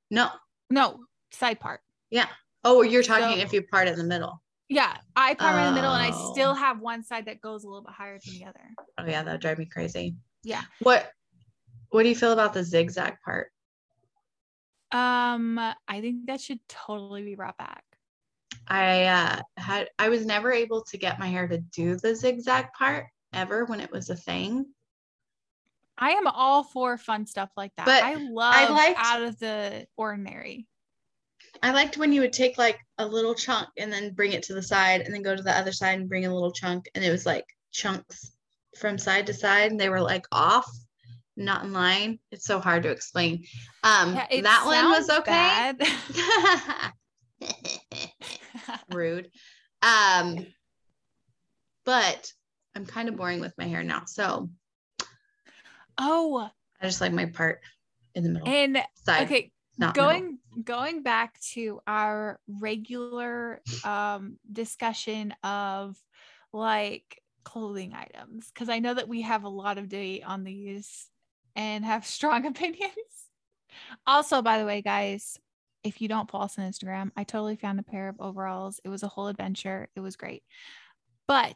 no 0.09 0.29
No, 0.69 1.05
side 1.31 1.59
part. 1.59 1.81
Yeah. 2.09 2.27
Oh 2.63 2.81
you're 2.81 3.03
talking 3.03 3.37
So- 3.37 3.43
if 3.43 3.53
you 3.53 3.61
part 3.63 3.87
in 3.87 3.95
the 3.97 4.03
middle 4.03 4.41
Yeah, 4.67 4.97
I 5.15 5.35
part 5.35 5.55
mine 5.55 5.67
in 5.67 5.75
the 5.75 5.81
middle, 5.81 5.93
and 5.93 6.11
I 6.11 6.15
Oh. 6.17 6.33
still 6.33 6.53
have 6.55 6.79
one 6.79 7.03
side 7.03 7.25
that 7.25 7.39
goes 7.39 7.63
a 7.63 7.67
little 7.67 7.83
bit 7.83 7.93
higher 7.93 8.17
than 8.23 8.33
the 8.39 8.45
other. 8.45 8.65
oh 8.97 9.05
yeah 9.05 9.21
that 9.23 9.31
would 9.31 9.41
drive 9.41 9.59
me 9.59 9.65
crazy 9.65 10.15
Yeah. 10.43 10.63
what 10.79 11.11
what 11.89 12.03
do 12.03 12.09
you 12.09 12.15
feel 12.15 12.33
about 12.33 12.53
the 12.53 12.63
zigzag 12.63 13.17
part 13.23 13.51
Um, 14.91 15.57
I 15.59 16.01
think 16.01 16.25
that 16.27 16.41
should 16.41 16.59
totally 16.67 17.23
be 17.23 17.35
brought 17.35 17.57
back. 17.57 17.83
I 18.67 19.03
uh, 19.05 19.41
had 19.57 19.89
I 19.99 20.09
was 20.09 20.25
never 20.25 20.51
able 20.51 20.83
to 20.85 20.97
get 20.97 21.19
my 21.19 21.27
hair 21.27 21.47
to 21.47 21.57
do 21.57 21.95
the 21.95 22.15
zigzag 22.15 22.67
part 22.77 23.07
ever 23.33 23.65
when 23.65 23.79
it 23.79 23.91
was 23.91 24.09
a 24.09 24.15
thing. 24.15 24.65
I 25.97 26.11
am 26.11 26.27
all 26.27 26.63
for 26.63 26.97
fun 26.97 27.25
stuff 27.25 27.51
like 27.55 27.71
that. 27.77 27.85
But 27.85 28.03
I 28.03 28.15
love 28.15 28.75
liked- 28.75 28.99
out 28.99 29.21
of 29.21 29.39
the 29.39 29.87
ordinary. 29.95 30.67
I 31.63 31.71
liked 31.71 31.97
when 31.97 32.11
you 32.11 32.21
would 32.21 32.33
take 32.33 32.57
like 32.57 32.79
a 32.97 33.05
little 33.05 33.33
chunk 33.33 33.69
and 33.77 33.91
then 33.91 34.13
bring 34.13 34.33
it 34.33 34.43
to 34.43 34.53
the 34.53 34.63
side 34.63 35.01
and 35.01 35.13
then 35.13 35.21
go 35.21 35.35
to 35.35 35.43
the 35.43 35.57
other 35.57 35.71
side 35.71 35.99
and 35.99 36.09
bring 36.09 36.25
a 36.25 36.33
little 36.33 36.51
chunk 36.51 36.89
and 36.95 37.03
it 37.03 37.11
was 37.11 37.25
like 37.25 37.45
chunks 37.71 38.31
from 38.77 38.97
side 38.97 39.27
to 39.27 39.33
side 39.33 39.71
and 39.71 39.79
they 39.79 39.89
were 39.89 40.01
like 40.01 40.25
off, 40.31 40.69
not 41.37 41.63
in 41.63 41.71
line. 41.71 42.19
It's 42.31 42.45
so 42.45 42.59
hard 42.59 42.83
to 42.83 42.89
explain. 42.89 43.45
Um 43.83 44.15
Yeah, 44.15 44.41
that 44.41 44.63
one 44.65 44.89
was 44.89 45.09
okay. 45.09 45.73
Rude. 48.91 49.29
Um 49.81 50.45
but 51.85 52.31
I'm 52.75 52.85
kind 52.85 53.07
of 53.09 53.15
boring 53.15 53.39
with 53.39 53.53
my 53.57 53.65
hair 53.65 53.83
now. 53.83 54.03
So 54.05 54.49
oh, 55.97 56.49
I 56.81 56.85
just 56.85 57.01
like 57.01 57.13
my 57.13 57.25
part 57.25 57.61
in 58.15 58.23
the 58.23 58.29
middle 58.29 58.47
and 58.47 58.81
side. 58.95 59.23
okay, 59.23 59.51
not 59.77 59.95
middle. 59.95 60.09
going 60.09 60.39
going 60.63 61.03
back 61.03 61.39
to 61.53 61.79
our 61.85 62.39
regular 62.47 63.61
um 63.83 64.37
discussion 64.51 65.33
of 65.43 65.97
like 66.53 67.21
clothing 67.43 67.93
items 67.93 68.49
because 68.51 68.69
i 68.69 68.79
know 68.79 68.93
that 68.93 69.07
we 69.07 69.21
have 69.21 69.43
a 69.43 69.49
lot 69.49 69.77
of 69.77 69.89
debate 69.89 70.23
on 70.25 70.43
these 70.43 71.07
and 71.55 71.85
have 71.85 72.05
strong 72.05 72.45
opinions 72.45 72.91
also 74.07 74.41
by 74.41 74.57
the 74.57 74.65
way 74.65 74.81
guys 74.81 75.37
if 75.85 76.01
you 76.01 76.07
don't 76.07 76.29
follow 76.29 76.45
us 76.45 76.57
on 76.59 76.69
instagram 76.69 77.11
i 77.15 77.23
totally 77.23 77.55
found 77.55 77.79
a 77.79 77.83
pair 77.83 78.09
of 78.09 78.19
overalls 78.19 78.79
it 78.83 78.89
was 78.89 79.03
a 79.03 79.07
whole 79.07 79.27
adventure 79.27 79.87
it 79.95 79.99
was 80.01 80.15
great 80.15 80.43
but 81.27 81.55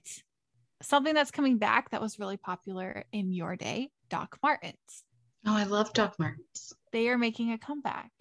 something 0.81 1.13
that's 1.13 1.31
coming 1.31 1.57
back 1.57 1.89
that 1.89 2.01
was 2.01 2.19
really 2.19 2.37
popular 2.37 3.03
in 3.11 3.31
your 3.33 3.55
day 3.55 3.89
doc 4.09 4.37
martens 4.41 5.03
Oh, 5.45 5.55
I 5.55 5.63
love 5.63 5.93
Doc 5.93 6.15
Martens. 6.19 6.73
they 6.91 7.07
are 7.07 7.17
making 7.17 7.53
a 7.53 7.57
comeback 7.57 8.11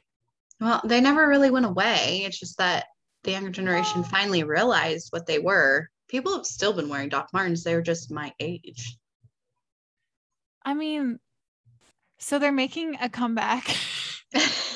Well, 0.60 0.80
they 0.84 1.00
never 1.00 1.26
really 1.28 1.50
went 1.50 1.66
away. 1.66 2.22
It's 2.24 2.38
just 2.38 2.56
that 2.58 2.86
the 3.24 3.32
younger 3.32 3.50
generation 3.50 4.04
finally 4.16 4.44
realized 4.44 5.08
what 5.10 5.26
they 5.26 5.40
were. 5.40 5.88
People 6.08 6.34
have 6.36 6.46
still 6.46 6.72
been 6.72 6.88
wearing 6.88 7.08
Doc 7.08 7.28
Martens. 7.32 7.64
They're 7.64 7.82
just 7.82 8.12
my 8.12 8.32
age. 8.38 8.96
I 10.64 10.74
mean, 10.74 11.18
so 12.18 12.38
they're 12.38 12.52
making 12.52 12.96
a 13.00 13.08
comeback. 13.08 13.76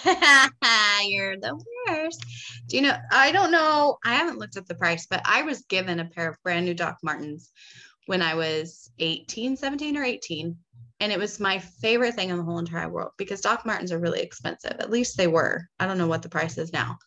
You're 1.04 1.36
the 1.36 1.62
worst. 1.88 2.24
Do 2.66 2.76
you 2.76 2.82
know? 2.82 2.96
I 3.10 3.32
don't 3.32 3.52
know. 3.52 3.98
I 4.04 4.14
haven't 4.14 4.38
looked 4.38 4.56
at 4.56 4.66
the 4.66 4.74
price, 4.74 5.06
but 5.06 5.22
I 5.24 5.42
was 5.42 5.62
given 5.62 6.00
a 6.00 6.04
pair 6.04 6.28
of 6.28 6.42
brand 6.42 6.66
new 6.66 6.74
Doc 6.74 6.98
Martens 7.02 7.50
when 8.06 8.22
I 8.22 8.34
was 8.34 8.90
18, 8.98 9.56
17 9.56 9.96
or 9.96 10.04
18. 10.04 10.56
And 11.00 11.12
it 11.12 11.18
was 11.18 11.40
my 11.40 11.58
favorite 11.58 12.14
thing 12.14 12.30
in 12.30 12.36
the 12.36 12.44
whole 12.44 12.58
entire 12.58 12.88
world 12.88 13.12
because 13.16 13.40
Doc 13.40 13.66
Martens 13.66 13.92
are 13.92 13.98
really 13.98 14.20
expensive. 14.20 14.76
At 14.78 14.90
least 14.90 15.16
they 15.16 15.26
were. 15.26 15.66
I 15.80 15.86
don't 15.86 15.98
know 15.98 16.06
what 16.06 16.22
the 16.22 16.28
price 16.28 16.58
is 16.58 16.72
now. 16.72 16.98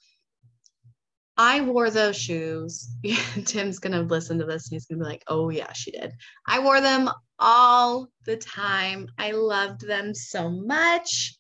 I 1.38 1.62
wore 1.62 1.90
those 1.90 2.18
shoes. 2.18 2.90
Tim's 3.46 3.80
going 3.80 3.94
to 3.94 4.02
listen 4.02 4.40
to 4.40 4.46
this 4.46 4.70
and 4.70 4.76
he's 4.76 4.86
going 4.86 5.00
to 5.00 5.06
be 5.06 5.10
like, 5.10 5.24
oh, 5.28 5.50
yeah, 5.50 5.72
she 5.74 5.92
did. 5.92 6.14
I 6.48 6.60
wore 6.60 6.82
them 6.82 7.10
all 7.40 8.08
the 8.26 8.38
time. 8.38 9.08
I 9.18 9.32
loved 9.32 9.86
them 9.86 10.14
so 10.14 10.50
much. 10.50 11.38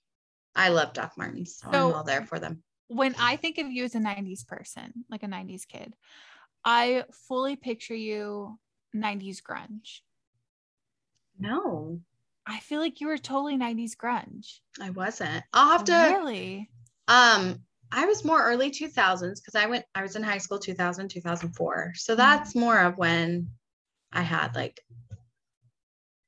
I 0.56 0.70
love 0.70 0.94
Doc 0.94 1.14
Martens, 1.18 1.58
so, 1.58 1.70
So- 1.72 1.90
I'm 1.90 1.96
all 1.96 2.04
there 2.04 2.26
for 2.26 2.40
them. 2.40 2.64
when 2.88 3.16
I 3.20 3.36
think 3.36 3.58
of 3.58 3.72
you 3.72 3.84
as 3.84 3.96
a 3.96 4.00
90s 4.00 4.44
person, 4.46 5.06
like 5.10 5.24
a 5.24 5.28
90s 5.28 5.66
kid, 5.68 5.96
I 6.64 7.04
fully 7.28 7.56
picture 7.56 7.96
you 7.96 8.58
90s 8.94 9.42
grunge. 9.42 10.02
No, 11.38 12.00
I 12.46 12.60
feel 12.60 12.80
like 12.80 13.02
you 13.02 13.08
were 13.08 13.18
totally 13.18 13.58
90s 13.58 13.96
grunge. 13.96 14.60
I 14.80 14.92
wasn't. 14.92 15.44
I'll 15.54 15.72
have 15.72 15.84
to. 15.86 15.94
Really? 15.94 16.70
Um, 17.08 17.60
I 17.92 18.06
was 18.06 18.24
more 18.24 18.42
early 18.44 18.72
2000s 18.72 19.42
because 19.42 19.56
I 19.56 19.66
went. 19.66 19.86
I 19.96 20.02
was 20.02 20.16
in 20.16 20.24
high 20.24 20.38
school 20.38 20.60
2000 20.60 21.10
2004. 21.10 21.94
So 21.96 22.16
that's 22.16 22.56
more 22.56 22.80
of 22.80 22.98
when 22.98 23.50
I 24.14 24.22
had 24.22 24.56
like 24.56 24.80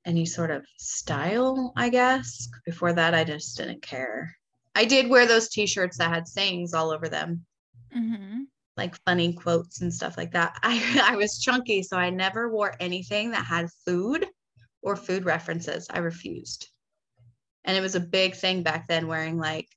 any 0.08 0.26
sort 0.26 0.50
of 0.50 0.66
style, 0.78 1.74
I 1.76 1.90
guess. 1.90 2.48
Before 2.66 2.94
that, 2.94 3.14
I 3.14 3.24
just 3.24 3.58
didn't 3.58 3.82
care. 3.84 4.36
I 4.74 4.86
did 4.86 5.10
wear 5.10 5.28
those 5.28 5.50
T-shirts 5.50 5.98
that 5.98 6.10
had 6.10 6.28
sayings 6.28 6.74
all 6.74 6.92
over 6.92 7.10
them. 7.10 7.46
hmm 7.92 8.44
like 8.78 8.96
funny 9.06 9.34
quotes 9.34 9.82
and 9.82 9.92
stuff 9.92 10.18
like 10.18 10.32
that. 10.34 10.56
I 10.64 11.02
I 11.04 11.16
was 11.16 11.40
chunky, 11.40 11.82
so 11.84 11.98
I 11.98 12.12
never 12.12 12.52
wore 12.52 12.76
anything 12.80 13.32
that 13.32 13.44
had 13.46 13.70
food 13.86 14.28
or 14.84 14.96
food 14.96 15.26
references. 15.26 15.88
I 15.90 15.98
refused. 16.00 16.70
And 17.66 17.76
it 17.76 17.82
was 17.82 17.96
a 17.96 18.00
big 18.00 18.36
thing 18.36 18.62
back 18.64 18.88
then 18.88 19.08
wearing 19.08 19.38
like 19.38 19.68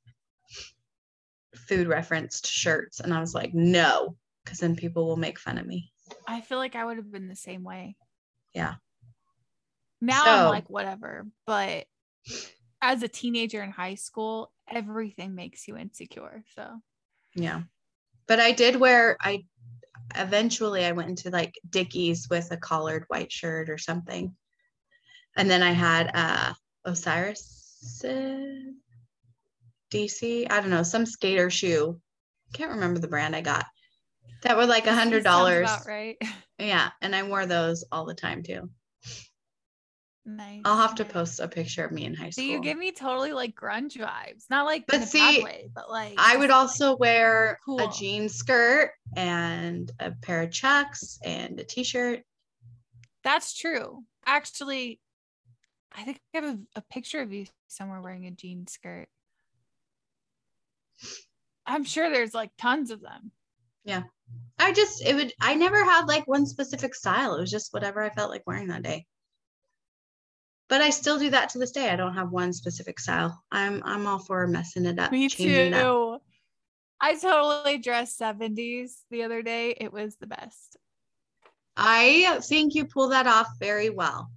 food 1.56 1.88
referenced 1.88 2.46
shirts 2.46 3.00
and 3.00 3.12
I 3.14 3.20
was 3.20 3.34
like, 3.34 3.54
"No," 3.54 4.16
cuz 4.44 4.58
then 4.58 4.76
people 4.76 5.06
will 5.06 5.16
make 5.16 5.38
fun 5.38 5.56
of 5.58 5.66
me. 5.66 5.90
I 6.28 6.42
feel 6.42 6.58
like 6.58 6.76
I 6.76 6.84
would 6.84 6.98
have 6.98 7.10
been 7.10 7.28
the 7.28 7.36
same 7.36 7.64
way. 7.64 7.96
Yeah. 8.54 8.74
Now 10.00 10.22
I'm 10.26 10.50
like, 10.50 10.70
whatever. 10.70 11.26
But 11.46 11.86
as 12.82 13.02
a 13.02 13.08
teenager 13.08 13.62
in 13.62 13.70
high 13.70 13.94
school, 13.96 14.52
everything 14.68 15.34
makes 15.34 15.68
you 15.68 15.76
insecure. 15.76 16.44
So 16.54 16.66
Yeah. 17.34 17.62
But 18.26 18.40
I 18.40 18.52
did 18.52 18.76
wear 18.76 19.16
I 19.20 19.44
eventually 20.14 20.84
I 20.84 20.92
went 20.92 21.10
into 21.10 21.30
like 21.30 21.54
Dickies 21.68 22.28
with 22.30 22.50
a 22.50 22.56
collared 22.56 23.04
white 23.08 23.30
shirt 23.32 23.68
or 23.68 23.78
something. 23.78 24.34
And 25.36 25.50
then 25.50 25.62
I 25.62 25.72
had 25.72 26.10
uh 26.14 26.54
Osiris 26.84 27.92
DC, 29.92 30.46
I 30.50 30.60
don't 30.60 30.70
know, 30.70 30.82
some 30.82 31.06
skater 31.06 31.50
shoe. 31.50 32.00
Can't 32.52 32.72
remember 32.72 33.00
the 33.00 33.08
brand 33.08 33.36
I 33.36 33.40
got. 33.42 33.66
That 34.42 34.56
were 34.56 34.66
like 34.66 34.86
a 34.86 34.94
hundred 34.94 35.24
dollars. 35.24 35.70
right. 35.86 36.16
Yeah. 36.58 36.90
And 37.00 37.16
I 37.16 37.22
wore 37.22 37.46
those 37.46 37.84
all 37.90 38.04
the 38.04 38.12
time 38.14 38.42
too. 38.42 38.68
Nice. 40.24 40.62
I'll 40.64 40.76
have 40.76 40.94
to 40.96 41.04
post 41.04 41.40
a 41.40 41.48
picture 41.48 41.84
of 41.84 41.92
me 41.92 42.04
in 42.04 42.14
high 42.14 42.30
So 42.30 42.42
school. 42.42 42.52
you 42.52 42.60
give 42.60 42.78
me 42.78 42.92
totally 42.92 43.32
like 43.32 43.54
grunge 43.54 43.96
vibes, 43.96 44.44
not 44.50 44.66
like 44.66 44.86
But 44.86 45.02
see, 45.02 45.42
way, 45.42 45.68
but 45.74 45.90
like 45.90 46.14
I 46.18 46.36
would 46.36 46.50
also 46.50 46.96
wear 46.96 47.58
Cool. 47.64 47.80
a 47.80 47.88
jean 47.88 48.28
skirt 48.28 48.92
and 49.16 49.90
a 50.00 50.12
pair 50.12 50.42
of 50.42 50.50
chucks 50.52 51.18
and 51.24 51.58
a 51.60 51.64
t-shirt. 51.64 52.22
That's 53.22 53.54
true. 53.54 54.04
Actually, 54.26 55.00
I 55.92 56.04
think 56.04 56.20
I 56.34 56.38
have 56.40 56.44
a, 56.44 56.58
a 56.76 56.82
picture 56.82 57.20
of 57.20 57.32
you 57.32 57.46
somewhere 57.68 58.00
wearing 58.00 58.26
a 58.26 58.30
jean 58.30 58.66
skirt. 58.66 59.08
I'm 61.66 61.84
sure 61.84 62.10
there's 62.10 62.34
like 62.34 62.50
tons 62.58 62.90
of 62.90 63.00
them. 63.00 63.32
Yeah. 63.84 64.02
I 64.58 64.72
just 64.72 65.04
it 65.04 65.14
would 65.14 65.32
I 65.40 65.54
never 65.54 65.84
had 65.84 66.06
like 66.06 66.26
one 66.28 66.46
specific 66.46 66.94
style. 66.94 67.34
It 67.34 67.40
was 67.40 67.50
just 67.50 67.72
whatever 67.72 68.02
I 68.02 68.10
felt 68.10 68.30
like 68.30 68.42
wearing 68.46 68.68
that 68.68 68.82
day. 68.82 69.06
But 70.70 70.80
I 70.80 70.90
still 70.90 71.18
do 71.18 71.30
that 71.30 71.50
to 71.50 71.58
this 71.58 71.72
day. 71.72 71.90
I 71.90 71.96
don't 71.96 72.14
have 72.14 72.30
one 72.30 72.52
specific 72.52 73.00
style. 73.00 73.42
I'm 73.50 73.82
I'm 73.84 74.06
all 74.06 74.20
for 74.20 74.46
messing 74.46 74.86
it 74.86 74.98
up. 74.98 75.10
Me 75.10 75.26
it 75.26 75.74
up. 75.74 75.82
too. 75.82 76.18
I 77.00 77.16
totally 77.16 77.78
dressed 77.78 78.20
70s 78.20 78.98
the 79.10 79.24
other 79.24 79.42
day. 79.42 79.74
It 79.78 79.92
was 79.92 80.16
the 80.16 80.26
best. 80.26 80.76
I 81.76 82.38
think 82.42 82.74
you 82.74 82.84
pull 82.84 83.08
that 83.08 83.26
off 83.26 83.48
very 83.58 83.90
well. 83.90 84.30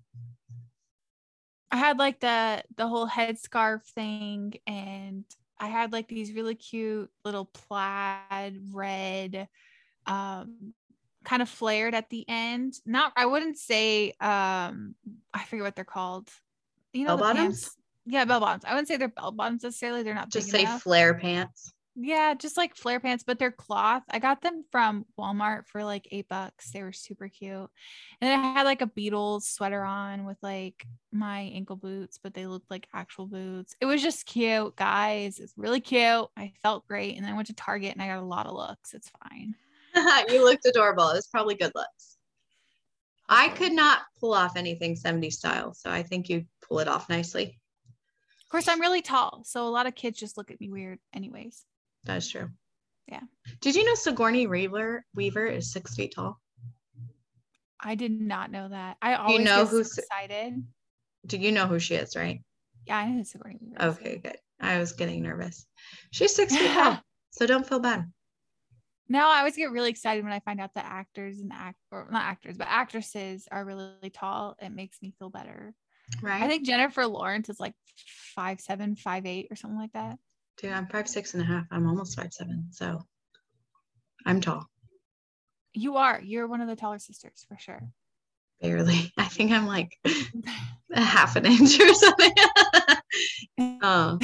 I 1.71 1.77
had 1.77 1.99
like 1.99 2.19
the 2.19 2.63
the 2.77 2.87
whole 2.87 3.07
headscarf 3.07 3.83
thing 3.83 4.53
and 4.65 5.25
I 5.59 5.67
had 5.67 5.91
like 5.91 6.07
these 6.07 6.33
really 6.33 6.55
cute 6.55 7.11
little 7.25 7.45
plaid 7.45 8.59
red 8.71 9.47
um 10.05 10.73
kind 11.23 11.41
of 11.41 11.49
flared 11.49 11.93
at 11.95 12.09
the 12.09 12.25
end. 12.27 12.75
Not 12.85 13.13
I 13.15 13.25
wouldn't 13.25 13.57
say 13.57 14.13
um 14.19 14.95
I 15.33 15.43
forget 15.45 15.63
what 15.63 15.75
they're 15.75 15.85
called. 15.85 16.29
You 16.93 17.05
know 17.05 17.17
Bell 17.17 17.33
bottoms? 17.33 17.71
Yeah, 18.05 18.25
bell 18.25 18.39
bottoms. 18.39 18.65
I 18.65 18.71
wouldn't 18.71 18.87
say 18.87 18.97
they're 18.97 19.07
bell 19.07 19.31
bottoms 19.31 19.63
necessarily. 19.63 20.03
They're 20.03 20.13
not 20.13 20.29
Just 20.29 20.49
say 20.49 20.61
enough. 20.61 20.83
flare 20.83 21.13
pants. 21.13 21.73
Yeah, 21.95 22.33
just 22.33 22.57
like 22.57 22.75
flare 22.75 22.99
pants, 22.99 23.23
but 23.25 23.37
they're 23.37 23.51
cloth. 23.51 24.01
I 24.09 24.17
got 24.17 24.41
them 24.41 24.65
from 24.71 25.05
Walmart 25.17 25.67
for 25.67 25.83
like 25.83 26.07
eight 26.11 26.27
bucks. 26.27 26.71
They 26.71 26.81
were 26.81 26.91
super 26.91 27.27
cute. 27.29 27.53
And 27.53 27.69
then 28.19 28.39
I 28.39 28.53
had 28.53 28.63
like 28.63 28.81
a 28.81 28.87
Beatles 28.87 29.43
sweater 29.43 29.83
on 29.83 30.25
with 30.25 30.37
like 30.41 30.87
my 31.11 31.41
ankle 31.41 31.75
boots, 31.75 32.17
but 32.21 32.33
they 32.33 32.47
looked 32.47 32.71
like 32.71 32.87
actual 32.95 33.27
boots. 33.27 33.75
It 33.79 33.85
was 33.85 34.01
just 34.01 34.25
cute, 34.25 34.75
guys. 34.75 35.39
It's 35.39 35.53
really 35.55 35.81
cute. 35.81 36.27
I 36.35 36.53
felt 36.63 36.87
great. 36.87 37.15
And 37.15 37.23
then 37.23 37.31
I 37.31 37.35
went 37.35 37.47
to 37.49 37.53
Target 37.53 37.93
and 37.93 38.01
I 38.01 38.07
got 38.07 38.23
a 38.23 38.25
lot 38.25 38.47
of 38.47 38.55
looks. 38.55 38.95
It's 38.95 39.11
fine. 39.29 39.53
you 40.29 40.43
looked 40.43 40.65
adorable. 40.65 41.09
It 41.09 41.15
was 41.15 41.27
probably 41.27 41.55
good 41.55 41.71
looks. 41.75 42.17
I 43.29 43.49
could 43.49 43.71
not 43.73 44.01
pull 44.19 44.33
off 44.33 44.57
anything 44.57 44.95
70s 44.95 45.33
style, 45.33 45.73
so 45.73 45.89
I 45.89 46.03
think 46.03 46.29
you 46.29 46.45
pull 46.67 46.79
it 46.79 46.87
off 46.87 47.09
nicely. 47.09 47.59
Of 48.45 48.49
course, 48.51 48.67
I'm 48.67 48.81
really 48.81 49.01
tall. 49.01 49.43
So 49.45 49.67
a 49.67 49.69
lot 49.69 49.87
of 49.87 49.95
kids 49.95 50.19
just 50.19 50.37
look 50.37 50.51
at 50.51 50.59
me 50.59 50.69
weird, 50.69 50.99
anyways. 51.13 51.63
That's 52.03 52.29
true. 52.29 52.49
Yeah. 53.07 53.21
Did 53.61 53.75
you 53.75 53.85
know 53.85 53.95
Sigourney 53.95 54.47
Weaver 54.47 55.05
Weaver 55.15 55.45
is 55.45 55.71
six 55.71 55.95
feet 55.95 56.13
tall? 56.15 56.39
I 57.79 57.95
did 57.95 58.11
not 58.11 58.51
know 58.51 58.69
that. 58.69 58.97
I 59.01 59.15
always 59.15 59.39
know 59.39 59.63
get 59.63 59.67
so 59.67 59.77
who's- 59.77 59.97
excited. 59.97 60.63
Do 61.25 61.37
you 61.37 61.51
know 61.53 61.67
who 61.67 61.79
she 61.79 61.95
is, 61.95 62.15
right? 62.15 62.41
Yeah, 62.85 62.97
I 62.97 63.09
know 63.09 63.23
Sigourney 63.23 63.59
Weaver. 63.61 63.81
Okay, 63.91 64.17
good. 64.17 64.37
I 64.59 64.77
was 64.79 64.91
getting 64.93 65.21
nervous. 65.23 65.65
She's 66.11 66.35
six 66.35 66.55
feet 66.55 66.71
tall, 66.71 66.99
so 67.31 67.45
don't 67.45 67.67
feel 67.67 67.79
bad. 67.79 68.11
Now 69.09 69.31
I 69.31 69.39
always 69.39 69.55
get 69.55 69.71
really 69.71 69.89
excited 69.89 70.23
when 70.23 70.33
I 70.33 70.39
find 70.39 70.61
out 70.61 70.73
that 70.75 70.85
actors 70.85 71.39
and 71.39 71.51
act 71.53 71.77
or 71.91 72.07
not 72.11 72.23
actors, 72.23 72.57
but 72.57 72.67
actresses 72.69 73.47
are 73.51 73.65
really 73.65 74.09
tall. 74.11 74.55
It 74.61 74.71
makes 74.71 75.01
me 75.01 75.13
feel 75.19 75.29
better. 75.29 75.73
Right? 76.21 76.41
I 76.41 76.47
think 76.47 76.65
Jennifer 76.65 77.05
Lawrence 77.05 77.49
is 77.49 77.59
like 77.59 77.73
five 78.35 78.59
seven, 78.61 78.95
five 78.95 79.25
eight, 79.25 79.47
or 79.49 79.55
something 79.55 79.79
like 79.79 79.93
that. 79.93 80.17
Dude, 80.57 80.71
I'm 80.71 80.87
five 80.87 81.07
six 81.07 81.33
and 81.33 81.43
a 81.43 81.45
half. 81.45 81.65
I'm 81.71 81.87
almost 81.87 82.17
five 82.17 82.33
seven, 82.33 82.67
so 82.71 83.01
I'm 84.25 84.41
tall. 84.41 84.65
You 85.73 85.97
are. 85.97 86.21
You're 86.21 86.47
one 86.47 86.61
of 86.61 86.67
the 86.67 86.75
taller 86.75 86.99
sisters 86.99 87.45
for 87.47 87.57
sure. 87.57 87.81
Barely. 88.61 89.11
I 89.17 89.25
think 89.25 89.51
I'm 89.51 89.65
like 89.65 89.97
a 90.93 91.01
half 91.01 91.35
an 91.35 91.45
inch 91.45 91.79
or 91.79 91.93
something. 91.93 92.31
oh, 93.81 94.19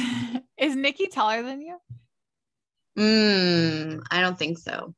is 0.58 0.76
Nikki 0.76 1.06
taller 1.06 1.42
than 1.42 1.60
you? 1.60 1.78
Mm, 2.98 4.02
I 4.10 4.20
don't 4.20 4.38
think 4.38 4.58
so. 4.58 4.94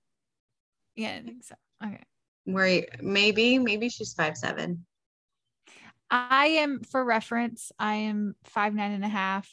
Yeah, 0.94 1.18
I 1.18 1.22
think 1.22 1.44
so. 1.44 1.54
Okay. 1.84 2.02
Where 2.44 2.86
maybe, 3.00 3.58
maybe 3.58 3.88
she's 3.88 4.14
five 4.14 4.36
seven. 4.36 4.84
I 6.10 6.46
am, 6.46 6.80
for 6.80 7.04
reference, 7.04 7.72
I 7.78 7.94
am 7.94 8.34
five 8.44 8.74
nine 8.74 8.92
and 8.92 9.04
a 9.04 9.08
half. 9.08 9.48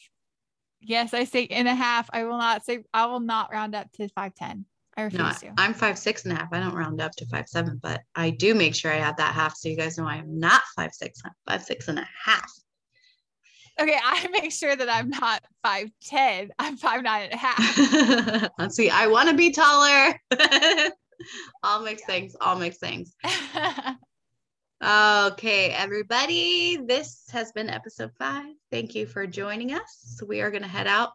Yes, 0.81 1.13
I 1.13 1.23
say 1.23 1.47
and 1.47 1.67
a 1.67 1.75
half. 1.75 2.09
I 2.11 2.23
will 2.23 2.37
not 2.37 2.65
say. 2.65 2.79
I 2.93 3.05
will 3.05 3.19
not 3.19 3.51
round 3.51 3.75
up 3.75 3.91
to 3.93 4.07
five 4.09 4.33
ten. 4.35 4.65
I 4.97 5.03
refuse 5.03 5.21
No, 5.21 5.49
to. 5.49 5.53
I'm 5.57 5.73
five 5.73 5.97
six 5.97 6.23
and 6.23 6.33
a 6.33 6.35
half. 6.35 6.49
I 6.51 6.59
don't 6.59 6.73
round 6.73 7.01
up 7.01 7.11
to 7.17 7.25
five 7.27 7.47
seven, 7.47 7.79
but 7.81 8.01
I 8.15 8.29
do 8.29 8.55
make 8.55 8.75
sure 8.75 8.91
I 8.91 8.95
have 8.95 9.17
that 9.17 9.33
half 9.33 9.55
so 9.55 9.69
you 9.69 9.77
guys 9.77 9.97
know 9.97 10.07
I 10.07 10.17
am 10.17 10.39
not 10.39 10.61
five 10.75 10.93
six. 10.93 11.21
Five 11.47 11.63
six 11.63 11.87
and 11.87 11.99
a 11.99 12.07
half. 12.25 12.49
Okay, 13.79 13.97
I 14.03 14.27
make 14.31 14.51
sure 14.51 14.75
that 14.75 14.89
I'm 14.89 15.09
not 15.09 15.43
five 15.63 15.89
ten. 16.01 16.49
I'm 16.59 16.77
five 16.77 17.03
nine 17.03 17.29
and 17.31 17.33
a 17.33 17.37
half. 17.37 18.51
Let's 18.59 18.75
see. 18.75 18.89
I 18.89 19.07
want 19.07 19.29
to 19.29 19.35
be 19.35 19.51
taller. 19.51 20.19
all 21.63 21.81
mixed 21.81 22.05
things. 22.05 22.35
All 22.41 22.55
mixed 22.55 22.79
things. 22.79 23.15
Okay, 24.81 25.71
everybody. 25.71 26.77
This 26.77 27.25
has 27.31 27.51
been 27.51 27.69
episode 27.69 28.11
five. 28.17 28.53
Thank 28.71 28.95
you 28.95 29.05
for 29.05 29.27
joining 29.27 29.73
us. 29.73 30.21
We 30.25 30.39
are 30.41 30.49
going 30.49 30.63
to 30.63 30.69
head 30.69 30.87
out. 30.87 31.11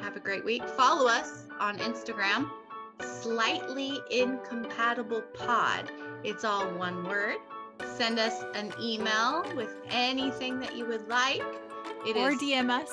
Have 0.00 0.16
a 0.16 0.20
great 0.20 0.44
week. 0.44 0.68
Follow 0.70 1.08
us 1.08 1.46
on 1.60 1.78
Instagram, 1.78 2.50
slightly 3.00 4.00
incompatible 4.10 5.22
pod. 5.34 5.92
It's 6.24 6.44
all 6.44 6.66
one 6.74 7.04
word. 7.04 7.36
Send 7.96 8.18
us 8.18 8.42
an 8.54 8.72
email 8.80 9.44
with 9.54 9.74
anything 9.90 10.60
that 10.60 10.76
you 10.76 10.84
would 10.86 11.06
like. 11.08 11.42
It 12.06 12.16
or 12.16 12.30
is- 12.30 12.38
DM 12.40 12.70
us. 12.70 12.90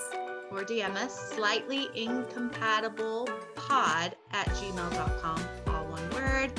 or 0.52 0.64
DM 0.64 0.96
us 0.96 1.34
slightly 1.34 1.88
incompatible 1.96 3.28
pod 3.56 4.16
at 4.32 4.48
gmail.com, 4.50 5.40
all 5.68 5.86
one 5.88 6.10
word. 6.12 6.52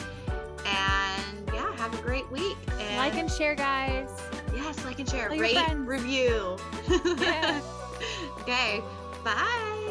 And 0.67 1.51
yeah, 1.53 1.75
have 1.77 1.97
a 1.99 2.03
great 2.03 2.29
week. 2.31 2.57
And 2.81 2.97
Like 2.97 3.15
and 3.15 3.31
share, 3.31 3.55
guys. 3.55 4.09
yes, 4.55 4.85
like 4.85 4.99
and 4.99 5.09
share, 5.09 5.29
Tell 5.29 5.39
rate, 5.39 5.57
review. 5.77 6.57
Yeah. 7.19 7.61
Okay. 8.41 8.83
Bye. 9.25 9.84